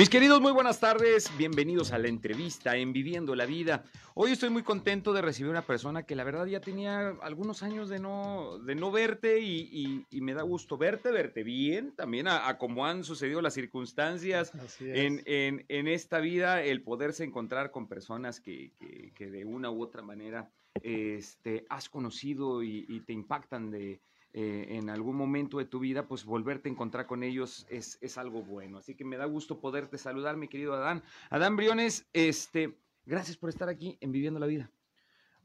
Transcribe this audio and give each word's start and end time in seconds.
Mis 0.00 0.08
queridos, 0.08 0.40
muy 0.40 0.52
buenas 0.52 0.80
tardes. 0.80 1.30
Bienvenidos 1.36 1.92
a 1.92 1.98
la 1.98 2.08
entrevista 2.08 2.74
en 2.74 2.90
Viviendo 2.94 3.34
la 3.34 3.44
Vida. 3.44 3.84
Hoy 4.14 4.30
estoy 4.32 4.48
muy 4.48 4.62
contento 4.62 5.12
de 5.12 5.20
recibir 5.20 5.48
a 5.48 5.50
una 5.50 5.66
persona 5.66 6.04
que 6.04 6.16
la 6.16 6.24
verdad 6.24 6.46
ya 6.46 6.62
tenía 6.62 7.10
algunos 7.20 7.62
años 7.62 7.90
de 7.90 7.98
no, 7.98 8.58
de 8.60 8.74
no 8.76 8.90
verte 8.90 9.40
y, 9.40 9.68
y- 9.70 10.06
y 10.10 10.20
me 10.22 10.32
da 10.32 10.40
gusto 10.40 10.78
verte, 10.78 11.10
verte 11.10 11.42
bien, 11.42 11.92
también 11.94 12.28
a, 12.28 12.48
a 12.48 12.56
cómo 12.56 12.86
han 12.86 13.04
sucedido 13.04 13.42
las 13.42 13.52
circunstancias 13.52 14.52
en, 14.80 15.22
en- 15.26 15.66
en 15.68 15.86
esta 15.86 16.18
vida, 16.20 16.62
el 16.62 16.80
poderse 16.82 17.22
encontrar 17.24 17.70
con 17.70 17.86
personas 17.86 18.40
que, 18.40 18.72
que- 18.78 19.12
que 19.14 19.30
de 19.30 19.44
una 19.44 19.70
u 19.70 19.82
otra 19.82 20.00
manera 20.00 20.48
este, 20.82 21.66
has 21.68 21.90
conocido 21.90 22.62
y, 22.62 22.86
y 22.88 23.00
te 23.00 23.12
impactan 23.12 23.70
de, 23.70 24.00
eh, 24.32 24.66
en 24.70 24.90
algún 24.90 25.16
momento 25.16 25.58
de 25.58 25.64
tu 25.64 25.80
vida, 25.80 26.06
pues 26.06 26.24
volverte 26.24 26.68
a 26.68 26.72
encontrar 26.72 27.06
con 27.06 27.22
ellos 27.22 27.66
es, 27.68 27.98
es 28.00 28.16
algo 28.16 28.42
bueno. 28.42 28.78
Así 28.78 28.94
que 28.94 29.04
me 29.04 29.16
da 29.16 29.24
gusto 29.24 29.60
poderte 29.60 29.98
saludar, 29.98 30.36
mi 30.36 30.46
querido 30.46 30.74
Adán. 30.74 31.02
Adán 31.30 31.56
Briones, 31.56 32.06
este, 32.12 32.78
gracias 33.04 33.36
por 33.36 33.50
estar 33.50 33.68
aquí 33.68 33.98
en 34.00 34.12
Viviendo 34.12 34.38
la 34.38 34.46
Vida. 34.46 34.70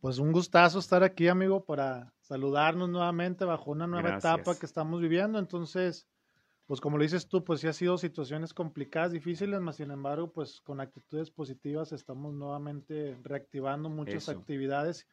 Pues 0.02 0.20
un 0.20 0.32
gustazo 0.32 0.78
estar 0.78 1.04
aquí, 1.04 1.28
amigo, 1.28 1.66
para 1.66 2.14
saludarnos 2.20 2.90
nuevamente 2.90 3.44
bajo 3.44 3.72
una 3.72 3.88
nueva 3.88 4.10
Gracias. 4.10 4.34
etapa 4.34 4.60
que 4.60 4.68
estamos 4.68 5.02
viviendo. 5.02 5.40
Entonces, 5.40 6.08
pues 6.68 6.80
como 6.80 6.98
lo 6.98 7.04
dices 7.04 7.28
tú, 7.28 7.44
pues 7.44 7.62
sí 7.62 7.68
ha 7.68 7.74
sido 7.74 7.98
situaciones 7.98 8.54
complicadas, 8.54 9.14
difíciles, 9.14 9.60
mas 9.62 9.78
sin 9.78 9.90
embargo, 9.90 10.32
pues 10.32 10.62
con 10.62 10.80
actitudes 10.80 11.32
positivas 11.32 11.92
estamos 11.92 12.36
nuevamente 12.36 13.18
reactivando 13.24 13.90
muchas 13.90 14.24
Eso. 14.24 14.32
actividades 14.32 15.08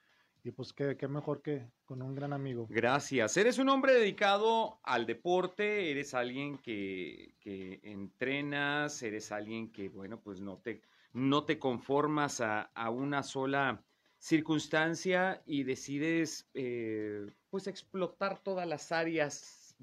y 0.44 0.50
pues 0.50 0.72
qué, 0.72 0.96
qué 0.96 1.06
mejor 1.08 1.40
que 1.40 1.68
con 1.84 2.02
un 2.02 2.14
gran 2.14 2.32
amigo. 2.32 2.66
Gracias. 2.68 3.36
Eres 3.36 3.58
un 3.58 3.68
hombre 3.68 3.94
dedicado 3.94 4.80
al 4.82 5.06
deporte, 5.06 5.90
eres 5.90 6.14
alguien 6.14 6.58
que, 6.58 7.34
que 7.40 7.80
entrenas, 7.82 9.02
eres 9.02 9.30
alguien 9.30 9.70
que, 9.70 9.88
bueno, 9.88 10.20
pues 10.20 10.40
no 10.40 10.58
te, 10.58 10.82
no 11.12 11.44
te 11.44 11.58
conformas 11.58 12.40
a, 12.40 12.62
a 12.74 12.90
una 12.90 13.22
sola 13.22 13.82
circunstancia 14.18 15.42
y 15.46 15.62
decides, 15.64 16.48
eh, 16.54 17.26
pues, 17.50 17.66
explotar 17.66 18.38
todas 18.38 18.66
las 18.66 18.92
áreas 18.92 19.76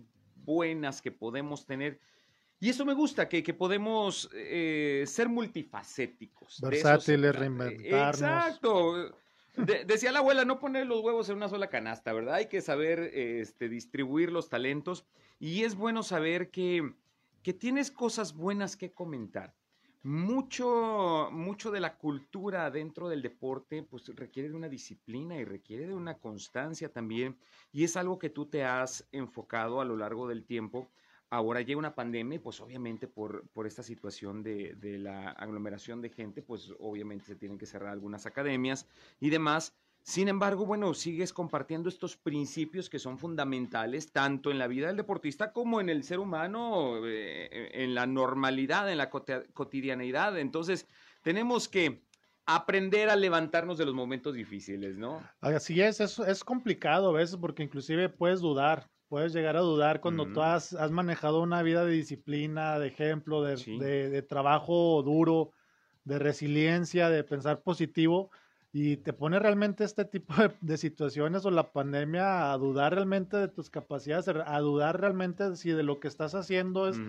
buenas 0.44 1.02
que 1.02 1.12
podemos 1.12 1.66
tener. 1.66 2.00
Y 2.62 2.70
eso 2.70 2.86
me 2.86 2.94
gusta, 2.94 3.30
que, 3.30 3.42
que 3.42 3.54
podemos 3.54 4.30
eh, 4.34 5.06
ser 5.08 5.30
multifacéticos. 5.30 6.60
Versátiles, 6.60 7.34
reinventarnos. 7.34 8.22
Exacto. 8.22 9.16
De- 9.66 9.84
decía 9.86 10.12
la 10.12 10.20
abuela, 10.20 10.46
no 10.46 10.60
poner 10.60 10.88
los 10.88 11.02
huevos 11.02 11.30
en 11.30 11.38
una 11.38 11.50
sola 11.50 11.70
canasta, 11.70 12.14
¿verdad? 12.14 12.36
Hay 12.36 12.48
que 12.48 12.62
saber 12.62 13.00
este, 13.14 13.68
distribuir 13.70 14.32
los 14.32 14.50
talentos 14.50 15.06
y 15.40 15.64
es 15.64 15.76
bueno 15.76 16.04
saber 16.04 16.50
que, 16.50 16.96
que 17.44 17.54
tienes 17.54 17.92
cosas 17.92 18.34
buenas 18.34 18.78
que 18.78 18.94
comentar. 18.94 19.56
Mucho, 20.02 21.28
mucho 21.32 21.72
de 21.72 21.82
la 21.82 21.98
cultura 21.98 22.72
dentro 22.72 23.10
del 23.10 23.22
deporte 23.22 23.84
pues 23.84 24.08
requiere 24.16 24.48
de 24.48 24.56
una 24.56 24.70
disciplina 24.70 25.36
y 25.36 25.44
requiere 25.44 25.88
de 25.88 25.94
una 25.94 26.20
constancia 26.20 26.90
también 26.94 27.38
y 27.74 27.84
es 27.84 27.98
algo 27.98 28.18
que 28.18 28.30
tú 28.30 28.46
te 28.46 28.64
has 28.64 29.10
enfocado 29.12 29.82
a 29.82 29.86
lo 29.86 29.98
largo 29.98 30.28
del 30.30 30.46
tiempo. 30.46 30.90
Ahora 31.30 31.62
llega 31.62 31.78
una 31.78 31.96
pandemia 31.96 32.42
pues 32.42 32.60
obviamente 32.60 33.08
por, 33.08 33.48
por 33.50 33.68
esta 33.68 33.84
situación 33.84 34.42
de, 34.42 34.76
de 34.76 34.98
la 34.98 35.30
aglomeración 35.32 36.02
de 36.02 36.10
gente, 36.10 36.42
pues 36.42 36.72
obviamente 36.80 37.26
se 37.26 37.36
tienen 37.36 37.58
que 37.58 37.66
cerrar 37.66 37.92
algunas 37.92 38.26
academias 38.26 38.88
y 39.20 39.30
demás. 39.30 39.76
Sin 40.02 40.28
embargo, 40.28 40.66
bueno, 40.66 40.94
sigues 40.94 41.34
compartiendo 41.34 41.90
estos 41.90 42.16
principios 42.18 42.90
que 42.90 43.00
son 43.00 43.20
fundamentales 43.20 44.12
tanto 44.12 44.50
en 44.50 44.58
la 44.58 44.68
vida 44.68 44.88
del 44.88 44.98
deportista 44.98 45.52
como 45.52 45.82
en 45.82 45.90
el 45.90 46.04
ser 46.04 46.20
humano, 46.20 47.06
eh, 47.06 47.70
en 47.74 47.94
la 47.94 48.08
normalidad, 48.08 48.92
en 48.92 48.98
la 48.98 49.10
cotidianeidad. 49.10 50.40
Entonces, 50.40 50.88
tenemos 51.22 51.68
que 51.68 52.02
aprender 52.46 53.10
a 53.10 53.16
levantarnos 53.16 53.78
de 53.78 53.86
los 53.86 53.94
momentos 53.94 54.34
difíciles, 54.34 54.98
¿no? 54.98 55.22
Así 55.42 55.82
es, 55.82 56.00
es, 56.00 56.18
es 56.18 56.44
complicado 56.44 57.10
a 57.10 57.14
veces 57.14 57.38
porque 57.38 57.62
inclusive 57.62 58.10
puedes 58.10 58.40
dudar, 58.40 58.90
puedes 59.10 59.34
llegar 59.34 59.58
a 59.58 59.62
dudar 59.62 60.02
cuando 60.02 60.32
tú 60.32 60.42
has, 60.42 60.74
has 60.74 60.92
manejado 60.92 61.42
una 61.42 61.62
vida 61.64 61.84
de 61.86 61.92
disciplina, 61.94 62.80
de 62.80 62.88
ejemplo, 62.88 63.44
de, 63.44 63.58
Sí. 63.58 63.78
de- 63.78 64.10
de 64.10 64.22
trabajo 64.22 65.02
duro, 65.04 65.52
de 66.04 66.20
resiliencia, 66.20 67.10
de 67.10 67.24
pensar 67.24 67.62
positivo 67.64 68.32
y 68.72 68.98
te 68.98 69.14
pone 69.14 69.40
realmente 69.40 69.84
este 69.84 70.06
tipo 70.06 70.34
de, 70.36 70.56
de 70.62 70.78
situaciones 70.78 71.46
o 71.46 71.52
la 71.52 71.72
pandemia 71.74 72.52
a 72.54 72.58
dudar 72.58 72.94
realmente 72.94 73.38
de 73.38 73.48
tus 73.50 73.70
capacidades, 73.70 74.28
a 74.28 74.60
dudar 74.60 75.00
realmente 75.02 75.56
si 75.56 75.72
de 75.72 75.84
lo 75.84 76.00
que 76.00 76.08
estás 76.08 76.36
haciendo 76.36 76.88
es, 76.88 77.04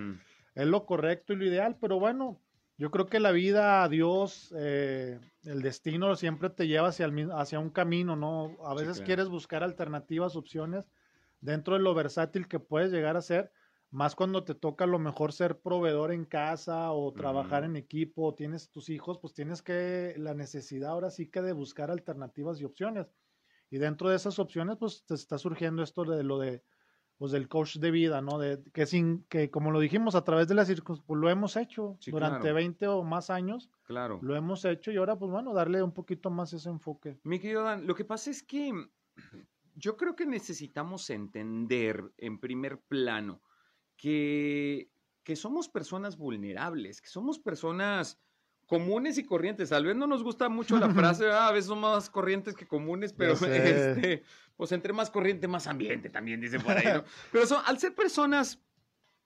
es 0.54 0.66
lo 0.66 0.86
correcto 0.86 1.32
y 1.32 1.36
lo 1.36 1.46
ideal, 1.46 1.78
pero 1.80 1.98
bueno, 1.98 2.42
yo 2.76 2.90
creo 2.90 3.06
que 3.06 3.20
la 3.20 3.30
vida, 3.32 3.88
Dios, 3.88 4.54
eh, 4.56 5.20
el 5.44 5.62
destino 5.62 6.16
siempre 6.16 6.50
te 6.50 6.66
lleva 6.66 6.88
hacia, 6.88 7.06
el, 7.06 7.12
mi- 7.12 7.28
hacia 7.32 7.58
un 7.60 7.70
camino, 7.70 8.16
¿no? 8.16 8.56
A 8.66 8.74
Sí, 8.74 8.76
veces 8.80 8.96
claro. 8.96 9.04
quieres 9.06 9.28
buscar 9.28 9.62
alternativas, 9.62 10.36
opciones 10.36 10.90
dentro 11.40 11.74
de 11.74 11.80
lo 11.80 11.94
versátil 11.94 12.48
que 12.48 12.60
puedes 12.60 12.90
llegar 12.92 13.16
a 13.16 13.22
ser, 13.22 13.52
más 13.90 14.14
cuando 14.14 14.44
te 14.44 14.54
toca 14.54 14.84
a 14.84 14.86
lo 14.86 14.98
mejor 14.98 15.32
ser 15.32 15.60
proveedor 15.60 16.12
en 16.12 16.24
casa 16.24 16.92
o 16.92 17.12
trabajar 17.14 17.64
en 17.64 17.76
equipo, 17.76 18.24
o 18.28 18.34
tienes 18.34 18.70
tus 18.70 18.88
hijos, 18.88 19.18
pues 19.18 19.34
tienes 19.34 19.62
que, 19.62 20.14
la 20.16 20.34
necesidad 20.34 20.90
ahora 20.90 21.10
sí 21.10 21.28
que 21.28 21.42
de 21.42 21.52
buscar 21.52 21.90
alternativas 21.90 22.60
y 22.60 22.64
opciones. 22.64 23.12
Y 23.70 23.78
dentro 23.78 24.08
de 24.08 24.16
esas 24.16 24.38
opciones, 24.38 24.76
pues 24.78 25.04
te 25.06 25.14
está 25.14 25.38
surgiendo 25.38 25.82
esto 25.82 26.04
de 26.04 26.22
lo 26.22 26.38
de, 26.38 26.64
pues 27.18 27.32
del 27.32 27.48
coach 27.48 27.76
de 27.76 27.90
vida, 27.90 28.20
¿no? 28.22 28.38
De, 28.38 28.62
que 28.72 28.86
sin, 28.86 29.24
que 29.24 29.50
como 29.50 29.70
lo 29.70 29.80
dijimos, 29.80 30.14
a 30.14 30.24
través 30.24 30.48
de 30.48 30.54
las 30.54 30.68
circunstancias, 30.68 31.06
pues 31.06 31.20
lo 31.20 31.30
hemos 31.30 31.56
hecho 31.56 31.96
Sí, 32.00 32.10
durante 32.10 32.48
claro. 32.48 32.54
20 32.54 32.86
o 32.86 33.02
más 33.02 33.30
años, 33.30 33.70
Claro. 33.82 34.20
lo 34.20 34.36
hemos 34.36 34.64
hecho 34.64 34.90
y 34.92 34.96
ahora, 34.96 35.18
pues 35.18 35.30
bueno, 35.30 35.52
darle 35.52 35.82
un 35.82 35.92
poquito 35.92 36.30
más 36.30 36.52
ese 36.52 36.68
enfoque. 36.68 37.18
Mi 37.24 37.38
querido 37.38 37.62
Dan, 37.64 37.86
lo 37.86 37.94
que 37.94 38.04
pasa 38.04 38.30
es 38.30 38.42
que 38.42 38.72
yo 39.80 39.96
creo 39.96 40.14
que 40.14 40.26
necesitamos 40.26 41.08
entender 41.10 42.12
en 42.18 42.38
primer 42.38 42.80
plano 42.80 43.40
que, 43.96 44.90
que 45.24 45.36
somos 45.36 45.68
personas 45.68 46.16
vulnerables, 46.16 47.00
que 47.00 47.08
somos 47.08 47.38
personas 47.38 48.20
comunes 48.66 49.18
y 49.18 49.24
corrientes. 49.24 49.70
Tal 49.70 49.84
vez 49.84 49.96
no 49.96 50.06
nos 50.06 50.22
gusta 50.22 50.48
mucho 50.48 50.78
la 50.78 50.90
frase, 50.90 51.24
"Ah, 51.32 51.48
a 51.48 51.52
veces 51.52 51.66
somos 51.68 51.92
más 51.96 52.10
corrientes 52.10 52.54
que 52.54 52.66
comunes, 52.68 53.12
pero 53.12 53.32
este, 53.98 54.22
pues 54.56 54.72
entre 54.72 54.92
más 54.92 55.10
corriente, 55.10 55.48
más 55.48 55.66
ambiente 55.66 56.10
también, 56.10 56.40
dice 56.40 56.60
por 56.60 56.76
ahí, 56.76 56.86
¿no? 56.86 57.04
Pero 57.32 57.46
son- 57.46 57.62
al 57.66 57.78
ser 57.78 57.94
personas 57.94 58.62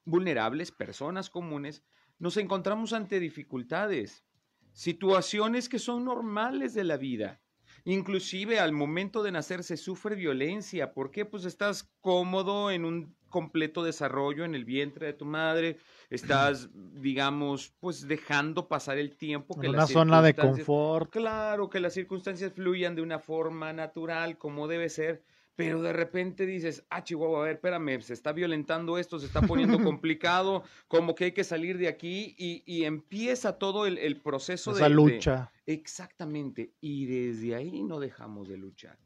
vulnerables, 0.05 0.71
personas 0.71 1.31
comunes, 1.31 1.83
nos 2.19 2.37
encontramos 2.37 2.93
ante 2.93 3.19
dificultades, 3.21 4.25
situaciones 4.73 5.69
que 5.69 5.79
son 5.79 6.05
normales 6.05 6.75
de 6.75 6.85
la 6.85 6.97
vida. 6.97 7.41
Inclusive 7.85 8.59
al 8.59 8.73
momento 8.73 9.23
de 9.23 9.33
nacer 9.33 9.63
se 9.63 9.77
sufre 9.77 10.17
violencia. 10.17 10.93
¿Por 10.95 11.11
qué? 11.11 11.25
Pues 11.27 11.45
estás 11.45 11.93
cómodo 12.01 12.71
en 12.71 12.85
un 12.85 13.15
completo 13.35 13.83
desarrollo 13.83 14.45
en 14.45 14.55
el 14.55 14.65
vientre 14.65 15.07
de 15.07 15.13
tu 15.13 15.25
madre, 15.25 15.79
estás, 16.09 16.71
digamos, 16.73 17.75
pues 17.81 18.07
dejando 18.07 18.69
pasar 18.69 18.97
el 18.97 19.17
tiempo 19.17 19.59
que 19.59 19.67
En 19.67 19.75
una 19.75 19.89
zona 19.89 20.23
de 20.23 20.35
confort. 20.35 21.11
Claro, 21.11 21.69
que 21.69 21.81
las 21.81 21.95
circunstancias 21.95 22.53
fluyan 22.53 22.95
de 22.95 23.03
una 23.03 23.19
forma 23.19 23.73
natural, 23.73 24.39
como 24.39 24.69
debe 24.69 24.89
ser, 24.89 25.25
pero 25.57 25.83
de 25.83 25.93
repente 25.93 26.47
dices, 26.47 26.85
ah, 26.91 27.05
Chihuahua, 27.05 27.41
a 27.41 27.45
ver, 27.45 27.55
espérame, 27.57 28.01
se 28.01 28.13
está 28.13 28.33
violentando 28.33 28.99
esto, 28.99 29.19
se 29.19 29.27
está 29.27 29.41
poniendo 29.43 29.79
complicado, 30.01 30.65
como 30.89 31.15
que 31.15 31.27
hay 31.27 31.33
que 31.33 31.45
salir 31.45 31.79
de 31.79 31.89
aquí 31.89 32.35
y, 32.39 32.63
y 32.67 32.85
empieza 32.85 33.59
todo 33.59 33.87
el, 33.87 33.99
el 33.99 34.21
proceso 34.21 34.73
de- 34.73 34.77
Esa 34.79 34.89
de, 34.89 34.95
lucha. 34.95 35.53
Exactamente, 35.67 36.73
y 36.81 37.07
desde 37.07 37.55
ahí 37.55 37.83
no 37.83 38.01
dejamos 38.01 38.49
de 38.49 38.57
luchar. 38.57 38.99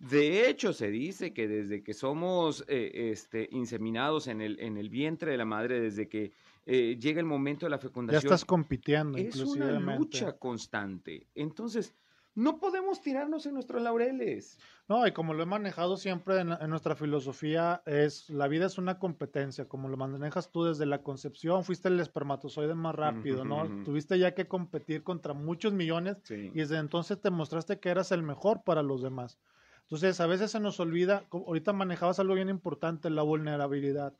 De 0.00 0.48
hecho, 0.48 0.72
se 0.72 0.90
dice 0.90 1.32
que 1.32 1.46
desde 1.46 1.82
que 1.82 1.94
somos 1.94 2.64
eh, 2.68 3.10
este, 3.12 3.48
inseminados 3.52 4.26
en 4.28 4.40
el, 4.40 4.58
en 4.60 4.76
el 4.76 4.88
vientre 4.90 5.30
de 5.30 5.36
la 5.36 5.44
madre, 5.44 5.80
desde 5.80 6.08
que 6.08 6.32
eh, 6.66 6.96
llega 6.98 7.20
el 7.20 7.26
momento 7.26 7.66
de 7.66 7.70
la 7.70 7.76
Ya 7.76 7.82
fecundación, 7.82 8.22
estás 8.32 8.44
compitiendo, 8.44 9.18
es 9.18 9.36
una 9.36 9.70
lucha 9.98 10.32
constante. 10.38 11.28
Entonces, 11.34 11.94
no 12.34 12.58
podemos 12.58 13.00
tirarnos 13.00 13.46
en 13.46 13.54
nuestros 13.54 13.80
laureles. 13.82 14.58
No, 14.88 15.06
y 15.06 15.12
como 15.12 15.34
lo 15.34 15.42
he 15.42 15.46
manejado 15.46 15.96
siempre 15.96 16.40
en, 16.40 16.52
en, 16.52 16.70
nuestra 16.70 16.94
filosofía, 16.96 17.82
es 17.86 18.28
la 18.28 18.48
vida 18.48 18.66
es 18.66 18.76
una 18.76 18.98
competencia, 18.98 19.66
como 19.66 19.88
lo 19.88 19.96
manejas 19.96 20.50
tú 20.50 20.64
desde 20.64 20.84
la 20.84 21.02
concepción, 21.02 21.64
fuiste 21.64 21.88
el 21.88 22.00
espermatozoide 22.00 22.74
más 22.74 22.94
rápido, 22.94 23.44
¿no? 23.44 23.84
Tuviste 23.84 24.18
ya 24.18 24.34
que 24.34 24.46
competir 24.46 25.02
contra 25.02 25.32
muchos 25.32 25.72
millones 25.72 26.18
y 26.28 26.50
desde 26.50 26.78
entonces 26.78 27.20
te 27.20 27.30
mostraste 27.30 27.78
que 27.78 27.88
eras 27.88 28.12
el 28.12 28.22
mejor 28.22 28.62
para 28.62 28.82
los 28.82 29.02
demás. 29.02 29.38
Entonces, 29.82 30.18
a 30.20 30.26
veces 30.26 30.50
se 30.50 30.60
nos 30.60 30.80
olvida, 30.80 31.24
ahorita 31.30 31.72
manejabas 31.72 32.18
algo 32.18 32.34
bien 32.34 32.48
importante, 32.48 33.10
la 33.10 33.22
vulnerabilidad. 33.22 34.14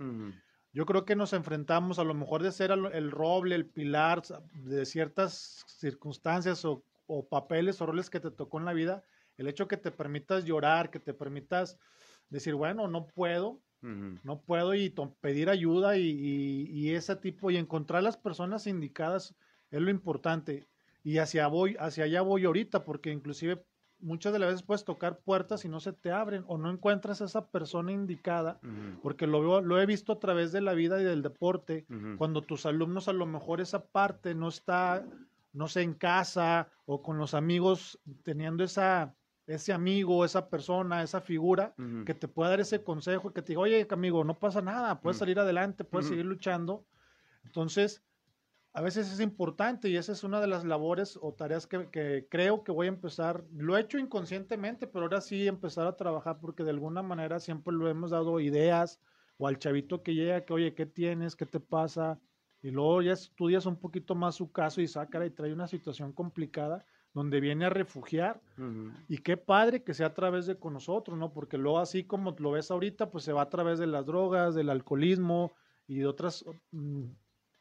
Yo 0.73 0.87
creo 0.87 1.05
que 1.05 1.17
nos 1.17 1.33
enfrentamos 1.33 1.99
a 1.99 2.05
lo 2.05 2.15
mejor 2.15 2.43
de 2.43 2.53
ser 2.53 2.71
el 2.71 3.11
roble, 3.11 3.55
el 3.55 3.67
pilar 3.67 4.23
de 4.53 4.85
ciertas 4.85 5.65
circunstancias 5.69 6.65
o, 6.65 6.83
papeles 7.29 7.81
o 7.81 7.87
roles 7.87 8.11
que 8.11 8.21
te 8.21 8.31
tocó 8.31 8.59
en 8.59 8.65
la 8.65 8.73
vida, 8.73 9.05
el 9.37 9.49
hecho 9.49 9.69
que 9.69 9.77
te 9.77 9.91
permitas 9.91 10.45
llorar, 10.45 10.91
que 10.91 11.01
te 11.01 11.15
permitas 11.15 11.79
decir, 12.31 12.55
bueno, 12.55 12.89
no 12.89 13.07
puedo, 13.07 13.61
no 13.83 14.41
puedo 14.41 14.75
y 14.75 14.95
pedir 15.21 15.51
ayuda 15.51 15.99
y, 15.99 16.09
y, 16.71 16.95
ese 16.95 17.17
tipo, 17.17 17.51
y 17.51 17.59
encontrar 17.59 18.03
las 18.03 18.17
personas 18.17 18.67
indicadas 18.67 19.35
es 19.71 19.83
lo 19.83 19.91
importante. 19.91 20.67
Y 21.03 21.19
hacia, 21.19 21.49
voy, 21.49 21.77
hacia 21.79 22.05
allá 22.05 22.23
voy 22.23 22.47
ahorita, 22.47 22.83
porque 22.85 23.13
inclusive 23.13 23.63
muchas 24.05 24.33
de 24.33 24.39
las 24.39 24.51
veces 24.51 24.63
puedes 24.63 24.85
tocar 24.85 25.19
puertas 25.19 25.65
y 25.65 25.69
no 25.69 25.81
se 25.81 25.93
te 25.93 26.11
abren 26.11 26.45
o 26.47 26.59
no 26.59 26.71
encuentras 26.71 27.21
a 27.21 27.25
esa 27.25 27.47
persona 27.51 27.93
indicada, 27.93 28.61
porque 29.03 29.27
lo, 29.27 29.41
veo, 29.41 29.61
lo 29.61 29.81
he 29.81 29.87
visto 29.87 30.13
a 30.13 30.19
través 30.19 30.53
de 30.53 30.61
la 30.61 30.75
vida 30.75 31.01
y 31.01 31.05
del 31.05 31.23
deporte, 31.23 31.87
cuando 32.19 32.43
tus 32.43 32.67
alumnos 32.67 33.09
a 33.09 33.13
lo 33.13 33.27
mejor 33.27 33.61
esa 33.61 33.85
parte 33.85 34.35
no 34.35 34.49
está, 34.49 35.05
no 35.55 35.69
sé, 35.69 35.83
en 35.83 35.95
casa 35.95 36.69
o 36.85 37.03
con 37.03 37.17
los 37.19 37.33
amigos 37.35 38.01
teniendo 38.23 38.65
esa, 38.65 39.17
ese 39.47 39.73
amigo, 39.73 40.25
esa 40.25 40.51
persona, 40.51 41.03
esa 41.03 41.21
figura 41.23 41.79
que 42.05 42.15
te 42.15 42.29
pueda 42.29 42.51
dar 42.51 42.61
ese 42.61 42.85
consejo 42.85 43.31
y 43.31 43.33
que 43.33 43.43
te 43.43 43.53
diga, 43.53 43.61
oye, 43.63 43.87
amigo, 43.91 44.25
no 44.25 44.39
pasa 44.39 44.61
nada, 44.61 45.01
puedes 45.01 45.19
salir 45.19 45.39
adelante, 45.39 45.85
puedes 45.85 46.09
seguir 46.09 46.27
luchando. 46.27 46.87
Entonces, 47.45 48.05
a 48.75 48.83
veces 48.83 49.13
es 49.13 49.21
importante 49.21 49.89
y 49.89 49.97
esa 49.97 50.13
es 50.13 50.25
una 50.25 50.41
de 50.41 50.49
las 50.49 50.65
labores 50.65 51.19
o 51.23 51.33
tareas 51.35 51.67
que, 51.69 52.27
creo 52.29 52.65
que 52.65 52.73
voy 52.73 52.87
a 52.87 52.89
empezar, 52.89 53.45
lo 53.53 53.77
he 53.77 53.81
hecho 53.81 53.99
inconscientemente, 53.99 54.89
pero 54.89 55.05
ahora 55.05 55.21
sí 55.21 55.47
empezar 55.47 55.87
a 55.87 55.97
trabajar 55.97 56.41
porque 56.41 56.65
de 56.65 56.71
alguna 56.71 57.03
manera 57.03 57.39
siempre 57.39 57.73
lo 57.73 57.89
hemos 57.89 58.11
dado 58.11 58.41
ideas 58.41 59.01
o 59.39 59.47
al 59.47 59.59
chavito 59.59 60.03
que 60.03 60.15
llega 60.15 60.45
que, 60.45 60.53
oye, 60.53 60.75
¿qué 60.75 60.87
tienes? 60.87 61.37
¿Qué 61.37 61.47
te 61.47 61.61
pasa? 61.61 62.21
Y 62.65 62.71
luego 62.71 63.03
ya 63.03 63.13
estudias 63.13 63.67
un 63.67 63.77
poquito 63.77 64.15
más 64.15 64.37
su 64.37 64.51
caso 64.51 64.81
y 64.81 64.89
saca 64.89 65.25
y 65.27 65.29
trae 65.29 65.53
una 65.53 65.69
situación 65.69 66.15
complicada 66.15 66.87
donde 67.13 67.39
viene 67.39 67.67
a 67.67 67.69
refugiar. 67.69 68.41
Y 69.07 69.19
qué 69.19 69.37
padre 69.37 69.83
que 69.83 69.93
sea 69.93 70.07
a 70.07 70.15
través 70.15 70.47
de 70.47 70.59
con 70.59 70.73
nosotros, 70.73 71.19
¿no? 71.19 71.31
Porque 71.31 71.59
luego 71.59 71.79
así 71.79 72.05
como 72.05 72.35
lo 72.39 72.53
ves 72.53 72.71
ahorita, 72.71 73.11
pues 73.11 73.23
se 73.25 73.35
va 73.35 73.43
a 73.43 73.51
través 73.51 73.79
de 73.79 73.87
las 73.87 74.07
drogas, 74.07 74.55
del 74.55 74.71
alcoholismo 74.71 75.53
y 75.87 75.99
de 75.99 76.07
otras 76.07 76.43
mm, 76.71 77.05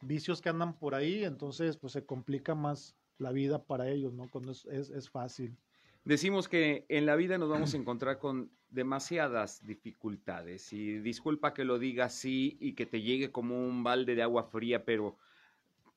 vicios 0.04 0.42
que 0.42 0.48
andan 0.48 0.80
por 0.80 0.96
ahí, 0.96 1.26
entonces 1.26 1.76
pues 1.76 1.92
se 1.92 2.06
complica 2.06 2.56
más 2.56 2.96
la 3.18 3.34
vida 3.34 3.62
para 3.62 3.90
ellos, 3.90 4.14
¿no? 4.14 4.30
Cuando 4.30 4.54
es, 4.54 4.66
es, 4.66 5.10
fácil. 5.10 5.58
Decimos 6.06 6.48
que 6.48 6.86
en 6.88 7.06
la 7.06 7.18
vida 7.18 7.38
nos 7.38 7.50
vamos 7.50 7.74
a 7.74 7.78
encontrar 7.78 8.20
con 8.20 8.52
demasiadas 8.74 9.66
dificultades 9.66 10.74
y 10.74 11.00
disculpa 11.00 11.54
que 11.54 11.64
lo 11.64 11.80
diga 11.80 12.06
así 12.06 12.58
y 12.60 12.74
que 12.74 12.86
te 12.86 13.02
llegue 13.02 13.32
como 13.32 13.66
un 13.66 13.84
balde 13.84 14.16
de 14.16 14.24
agua 14.24 14.44
fría, 14.44 14.84
pero 14.84 15.18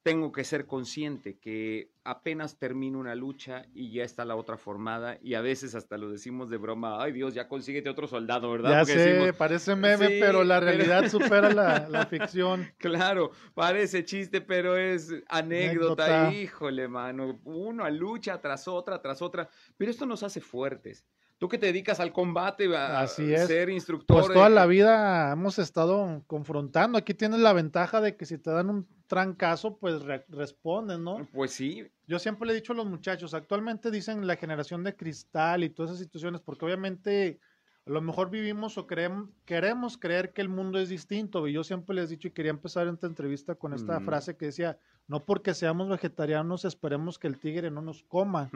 tengo 0.06 0.30
que 0.30 0.44
ser 0.44 0.66
consciente 0.66 1.36
que 1.36 1.90
apenas 2.04 2.60
termino 2.60 3.00
una 3.00 3.16
lucha 3.16 3.66
y 3.74 3.90
ya 3.90 4.04
está 4.04 4.24
la 4.24 4.36
otra 4.36 4.56
formada 4.56 5.18
y 5.20 5.34
a 5.34 5.40
veces 5.40 5.74
hasta 5.74 5.98
lo 5.98 6.08
decimos 6.08 6.48
de 6.48 6.58
broma, 6.58 7.02
ay 7.02 7.10
Dios, 7.10 7.34
ya 7.34 7.48
consíguete 7.48 7.88
otro 7.90 8.06
soldado, 8.06 8.48
¿verdad? 8.52 8.70
Ya 8.70 8.84
sé, 8.84 9.32
parece 9.32 9.74
meme, 9.74 10.10
pero 10.20 10.44
la 10.44 10.60
realidad 10.60 11.08
supera 11.10 11.52
la, 11.52 12.06
ficción. 12.06 12.70
Claro, 12.78 13.32
parece 13.52 14.04
chiste, 14.04 14.40
pero 14.40 14.76
es 14.76 15.12
anécdota. 15.28 16.32
híjole, 16.32 16.86
mano, 16.86 17.40
uno 17.42 17.90
lucha 17.90 18.40
tras 18.40 18.68
otra, 18.68 19.02
tras 19.02 19.20
otra, 19.22 19.48
pero 19.76 19.90
esto 19.90 20.06
nos 20.06 20.22
hace 20.22 20.40
fuertes. 20.40 21.04
Tú 21.38 21.48
que 21.48 21.58
te 21.58 21.66
dedicas 21.66 22.00
al 22.00 22.12
combate, 22.12 22.74
a 22.74 23.06
ser 23.06 23.68
instructor. 23.68 24.22
Pues 24.22 24.32
toda 24.32 24.48
la 24.48 24.64
vida 24.64 25.32
hemos 25.32 25.58
estado 25.58 26.22
confrontando. 26.26 26.96
Aquí 26.96 27.12
tienes 27.12 27.40
la 27.40 27.52
ventaja 27.52 28.00
de 28.00 28.16
que 28.16 28.24
si 28.24 28.38
te 28.38 28.50
dan 28.50 28.70
un 28.70 28.88
trancazo, 29.06 29.76
pues 29.76 30.02
responden, 30.28 31.04
¿no? 31.04 31.28
Pues 31.32 31.52
sí. 31.52 31.86
Yo 32.06 32.18
siempre 32.18 32.46
le 32.46 32.52
he 32.52 32.56
dicho 32.56 32.72
a 32.72 32.76
los 32.76 32.86
muchachos, 32.86 33.34
actualmente 33.34 33.90
dicen 33.90 34.26
la 34.26 34.36
generación 34.36 34.82
de 34.82 34.96
cristal 34.96 35.62
y 35.62 35.70
todas 35.70 35.90
esas 35.90 36.04
situaciones, 36.04 36.40
porque 36.40 36.64
obviamente 36.64 37.38
a 37.84 37.90
lo 37.90 38.00
mejor 38.00 38.30
vivimos 38.30 38.78
o 38.78 38.86
creemos, 38.86 39.28
queremos 39.44 39.98
creer 39.98 40.32
que 40.32 40.40
el 40.40 40.48
mundo 40.48 40.78
es 40.78 40.88
distinto. 40.88 41.46
Y 41.46 41.52
yo 41.52 41.62
siempre 41.62 41.94
les 41.94 42.06
he 42.06 42.14
dicho 42.14 42.28
y 42.28 42.32
quería 42.32 42.50
empezar 42.50 42.88
esta 42.88 43.06
entrevista 43.06 43.54
con 43.54 43.74
esta 43.74 44.00
frase 44.00 44.36
que 44.36 44.46
decía, 44.46 44.78
no 45.08 45.24
porque 45.24 45.54
seamos 45.54 45.88
vegetarianos 45.88 46.64
esperemos 46.64 47.18
que 47.18 47.28
el 47.28 47.38
tigre 47.38 47.70
no 47.70 47.80
nos 47.80 48.02
coma. 48.02 48.50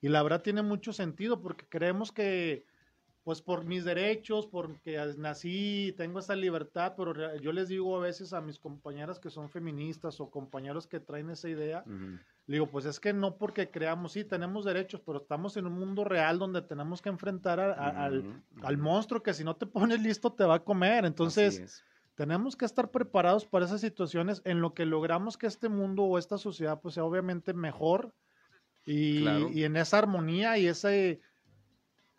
Y 0.00 0.08
la 0.08 0.22
verdad 0.22 0.42
tiene 0.42 0.62
mucho 0.62 0.92
sentido 0.92 1.40
porque 1.40 1.66
creemos 1.68 2.12
que, 2.12 2.66
pues 3.24 3.40
por 3.40 3.64
mis 3.64 3.84
derechos, 3.84 4.46
porque 4.46 5.02
nací, 5.16 5.94
tengo 5.96 6.18
esa 6.18 6.36
libertad, 6.36 6.94
pero 6.96 7.36
yo 7.38 7.50
les 7.52 7.68
digo 7.68 7.96
a 7.96 8.00
veces 8.00 8.32
a 8.34 8.40
mis 8.42 8.58
compañeras 8.58 9.18
que 9.18 9.30
son 9.30 9.48
feministas 9.48 10.20
o 10.20 10.30
compañeros 10.30 10.86
que 10.86 11.00
traen 11.00 11.30
esa 11.30 11.48
idea, 11.48 11.82
le 11.86 12.56
digo, 12.56 12.66
pues 12.66 12.84
es 12.84 13.00
que 13.00 13.14
no 13.14 13.36
porque 13.36 13.70
creamos, 13.70 14.12
sí, 14.12 14.22
tenemos 14.22 14.66
derechos, 14.66 15.00
pero 15.04 15.18
estamos 15.18 15.56
en 15.56 15.66
un 15.66 15.72
mundo 15.72 16.04
real 16.04 16.38
donde 16.38 16.60
tenemos 16.60 17.00
que 17.00 17.08
enfrentar 17.08 17.58
al, 17.58 18.78
monstruo 18.78 19.22
que 19.22 19.32
si 19.34 19.44
no 19.44 19.56
te 19.56 19.66
pones 19.66 20.00
listo 20.02 20.30
te 20.30 20.44
va 20.44 20.56
a 20.56 20.64
comer. 20.64 21.06
Entonces, 21.06 21.82
tenemos 22.16 22.56
que 22.56 22.64
estar 22.64 22.90
preparados 22.90 23.44
para 23.44 23.66
esas 23.66 23.80
situaciones 23.80 24.42
en 24.44 24.60
lo 24.60 24.74
que 24.74 24.86
logramos 24.86 25.36
que 25.36 25.46
este 25.46 25.68
mundo 25.68 26.02
o 26.02 26.18
esta 26.18 26.38
sociedad 26.38 26.80
pues 26.80 26.94
sea 26.94 27.04
obviamente 27.04 27.52
mejor 27.52 28.12
y, 28.84 29.28
y 29.52 29.64
en 29.64 29.76
esa 29.76 29.98
armonía 29.98 30.58
y 30.58 30.66
ese... 30.66 31.20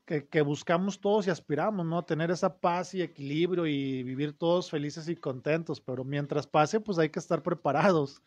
Que, 0.06 0.26
que, 0.26 0.40
buscamos 0.40 1.02
todos 1.02 1.28
y 1.28 1.32
aspiramos, 1.32 1.86
¿no? 1.86 2.06
Tener 2.06 2.32
esa 2.32 2.60
paz 2.60 2.94
y 2.94 3.02
equilibrio 3.02 3.68
y 3.68 4.04
vivir 4.04 4.32
todos 4.32 4.72
felices 4.72 5.10
y 5.10 5.18
contentos, 5.18 5.82
pero 5.82 6.06
mientras 6.06 6.48
pase, 6.48 6.80
pues 6.80 6.98
hay 6.98 7.10
que 7.10 7.20
estar 7.20 7.44
preparados. 7.44 8.22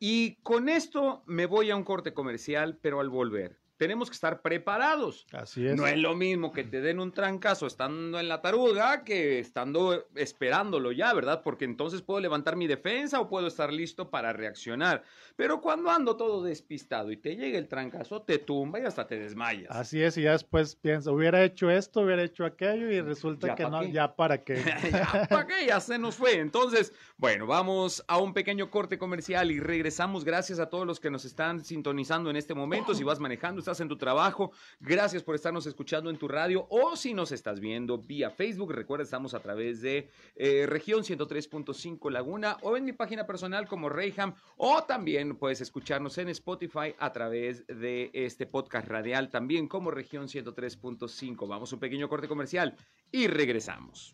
Y 0.00 0.34
con 0.42 0.68
esto 0.68 1.22
me 1.26 1.46
voy 1.46 1.70
a 1.70 1.76
un 1.76 1.84
corte 1.84 2.12
comercial, 2.14 2.80
pero 2.82 2.98
al 2.98 3.10
volver 3.10 3.60
tenemos 3.80 4.10
que 4.10 4.14
estar 4.14 4.42
preparados. 4.42 5.26
Así 5.32 5.66
es. 5.66 5.74
No 5.74 5.86
es 5.86 5.96
lo 5.96 6.14
mismo 6.14 6.52
que 6.52 6.64
te 6.64 6.82
den 6.82 7.00
un 7.00 7.12
trancazo 7.12 7.66
estando 7.66 8.20
en 8.20 8.28
la 8.28 8.42
taruga 8.42 9.04
que 9.04 9.38
estando 9.38 10.06
esperándolo 10.16 10.92
ya, 10.92 11.14
¿verdad? 11.14 11.40
Porque 11.42 11.64
entonces 11.64 12.02
puedo 12.02 12.20
levantar 12.20 12.56
mi 12.56 12.66
defensa 12.66 13.18
o 13.20 13.30
puedo 13.30 13.46
estar 13.46 13.72
listo 13.72 14.10
para 14.10 14.34
reaccionar. 14.34 15.02
Pero 15.34 15.62
cuando 15.62 15.90
ando 15.90 16.18
todo 16.18 16.42
despistado 16.42 17.10
y 17.10 17.16
te 17.16 17.36
llega 17.36 17.56
el 17.56 17.68
trancazo, 17.68 18.20
te 18.20 18.36
tumba 18.36 18.80
y 18.80 18.84
hasta 18.84 19.06
te 19.06 19.18
desmayas. 19.18 19.74
Así 19.74 20.02
es, 20.02 20.18
y 20.18 20.24
ya 20.24 20.32
después 20.32 20.76
pienso, 20.76 21.14
hubiera 21.14 21.42
hecho 21.42 21.70
esto, 21.70 22.02
hubiera 22.02 22.22
hecho 22.22 22.44
aquello 22.44 22.90
y 22.90 23.00
resulta 23.00 23.54
que 23.54 23.62
no, 23.62 23.82
ya 23.84 24.14
para 24.14 24.44
qué. 24.44 24.56
ya 24.92 25.26
para 25.26 25.46
qué, 25.46 25.64
ya 25.66 25.80
se 25.80 25.98
nos 25.98 26.16
fue. 26.16 26.34
Entonces, 26.34 26.92
bueno, 27.16 27.46
vamos 27.46 28.04
a 28.08 28.18
un 28.18 28.34
pequeño 28.34 28.70
corte 28.70 28.98
comercial 28.98 29.50
y 29.50 29.58
regresamos. 29.58 30.26
Gracias 30.26 30.58
a 30.58 30.68
todos 30.68 30.86
los 30.86 31.00
que 31.00 31.10
nos 31.10 31.24
están 31.24 31.64
sintonizando 31.64 32.28
en 32.28 32.36
este 32.36 32.52
momento. 32.52 32.94
Si 32.94 33.04
vas 33.04 33.20
manejando, 33.20 33.62
en 33.78 33.88
tu 33.88 33.96
trabajo. 33.96 34.50
Gracias 34.80 35.22
por 35.22 35.36
estarnos 35.36 35.66
escuchando 35.66 36.10
en 36.10 36.18
tu 36.18 36.26
radio 36.26 36.66
o 36.68 36.96
si 36.96 37.14
nos 37.14 37.30
estás 37.30 37.60
viendo 37.60 37.98
vía 37.98 38.30
Facebook. 38.30 38.72
Recuerda, 38.72 39.04
estamos 39.04 39.34
a 39.34 39.40
través 39.40 39.80
de 39.80 40.10
eh, 40.34 40.66
región 40.66 41.04
103.5 41.04 42.10
Laguna 42.10 42.56
o 42.62 42.76
en 42.76 42.84
mi 42.84 42.92
página 42.92 43.26
personal 43.26 43.68
como 43.68 43.88
Reyham 43.88 44.34
o 44.56 44.82
también 44.82 45.36
puedes 45.36 45.60
escucharnos 45.60 46.18
en 46.18 46.30
Spotify 46.30 46.94
a 46.98 47.12
través 47.12 47.64
de 47.68 48.10
este 48.12 48.46
podcast 48.46 48.88
radial 48.88 49.30
también 49.30 49.68
como 49.68 49.92
región 49.92 50.26
103.5. 50.26 51.46
Vamos 51.46 51.70
a 51.70 51.76
un 51.76 51.80
pequeño 51.80 52.08
corte 52.08 52.26
comercial 52.26 52.74
y 53.12 53.28
regresamos. 53.28 54.12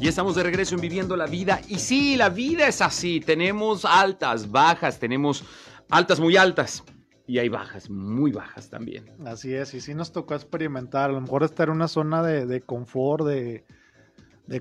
Y 0.00 0.06
estamos 0.06 0.36
de 0.36 0.44
regreso 0.44 0.76
en 0.76 0.80
Viviendo 0.80 1.16
la 1.16 1.26
Vida. 1.26 1.60
Y 1.66 1.80
sí, 1.80 2.16
la 2.16 2.28
vida 2.28 2.68
es 2.68 2.80
así. 2.80 3.18
Tenemos 3.18 3.84
altas, 3.84 4.48
bajas, 4.48 5.00
tenemos 5.00 5.42
altas 5.90 6.20
muy 6.20 6.36
altas. 6.36 6.84
Y 7.26 7.38
hay 7.38 7.50
bajas, 7.50 7.90
muy 7.90 8.32
bajas 8.32 8.70
también. 8.70 9.04
Así 9.26 9.52
es, 9.52 9.74
y 9.74 9.80
sí 9.80 9.94
nos 9.94 10.12
tocó 10.12 10.34
experimentar, 10.34 11.10
a 11.10 11.12
lo 11.12 11.20
mejor 11.20 11.42
estar 11.42 11.68
en 11.68 11.74
una 11.74 11.88
zona 11.88 12.22
de, 12.22 12.60
confort, 12.62 13.26
de, 13.26 13.64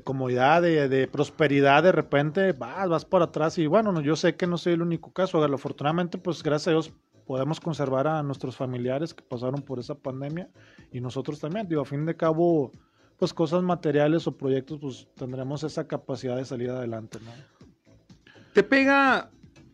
comodidad, 0.04 0.62
de, 0.62 1.08
prosperidad, 1.08 1.84
de 1.84 1.94
repente 1.94 2.52
vas, 2.52 2.90
vas 2.90 3.06
para 3.06 3.26
atrás 3.26 3.58
y 3.58 3.68
bueno, 3.68 4.02
yo 4.02 4.18
sé 4.18 4.36
que 4.36 4.48
no 4.48 4.58
soy 4.58 4.74
el 4.74 4.82
único 4.82 5.14
caso, 5.14 5.42
afortunadamente 5.42 6.18
pues 6.18 6.44
gracias 6.44 6.68
a 6.68 6.72
Dios 6.72 6.94
podemos 7.26 7.62
conservar 7.62 8.06
a 8.06 8.22
nuestros 8.22 8.58
familiares 8.58 9.14
que 9.14 9.24
pasaron 9.24 9.62
por 9.62 9.80
esa 9.80 9.96
pandemia 9.96 10.50
y 10.92 11.00
nosotros 11.00 11.40
también, 11.40 11.70
digo, 11.70 11.84
a 11.84 11.86
fin 11.86 12.06
de 12.06 12.18
cabo, 12.18 12.72
pues 13.18 13.34
cosas 13.34 13.64
materiales 13.64 14.28
o 14.28 14.36
proyectos, 14.36 14.80
pues 14.80 15.08
tendremos 15.16 15.64
esa 15.64 15.88
capacidad 15.88 16.36
de 16.36 16.44
salir 16.44 16.70
adelante, 16.70 17.20
¿no? 17.24 17.32
Te 18.54 18.64
pega 18.64 19.30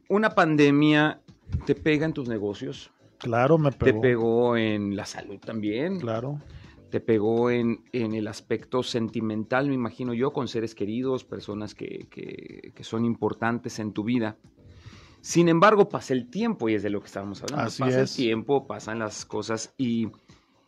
una 0.09 0.35
pandemia 0.35 1.22
te 1.65 1.75
pega 1.75 2.05
en 2.05 2.13
tus 2.13 2.27
negocios, 2.27 2.91
Claro, 3.23 3.57
me 3.57 3.71
pegó. 3.71 4.01
Te 4.01 4.07
pegó 4.07 4.57
en 4.57 4.95
la 4.95 5.05
salud 5.05 5.39
también. 5.39 5.99
Claro. 5.99 6.41
Te 6.89 6.99
pegó 6.99 7.49
en, 7.49 7.83
en 7.93 8.13
el 8.13 8.27
aspecto 8.27 8.83
sentimental, 8.83 9.67
me 9.69 9.73
imagino 9.73 10.13
yo, 10.13 10.31
con 10.31 10.47
seres 10.47 10.75
queridos, 10.75 11.23
personas 11.23 11.73
que, 11.73 12.07
que, 12.11 12.71
que 12.75 12.83
son 12.83 13.05
importantes 13.05 13.79
en 13.79 13.93
tu 13.93 14.03
vida. 14.03 14.37
Sin 15.21 15.47
embargo, 15.47 15.87
pasa 15.87 16.13
el 16.13 16.29
tiempo 16.29 16.67
y 16.67 16.75
es 16.75 16.83
de 16.83 16.89
lo 16.89 16.99
que 16.99 17.07
estábamos 17.07 17.41
hablando. 17.41 17.63
pasa 17.63 18.01
el 18.01 18.09
tiempo, 18.09 18.67
pasan 18.67 18.99
las 18.99 19.25
cosas 19.25 19.73
y, 19.77 20.09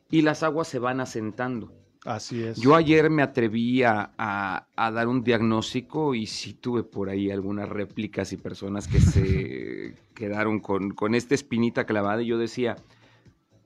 y 0.10 0.22
las 0.22 0.42
aguas 0.42 0.68
se 0.70 0.80
van 0.80 1.01
asentando. 1.01 1.74
Así 2.06 2.44
es. 2.44 2.58
Yo 2.58 2.76
ayer 2.76 3.10
me 3.10 3.24
atreví 3.24 3.82
a, 3.82 4.68
dar 4.78 5.08
un 5.08 5.24
diagnóstico 5.24 6.14
y 6.14 6.28
sí 6.28 6.54
tuve 6.54 6.84
por 6.84 7.10
ahí 7.10 7.32
algunas 7.32 7.68
réplicas 7.68 8.32
y 8.32 8.38
personas 8.38 8.88
que 8.88 9.00
se 9.00 9.96
quedaron 10.14 10.60
con, 10.60 10.92
con, 10.92 11.16
esta 11.16 11.34
espinita 11.34 11.86
clavada 11.86 12.22
y 12.22 12.28
yo 12.28 12.38
decía, 12.38 12.76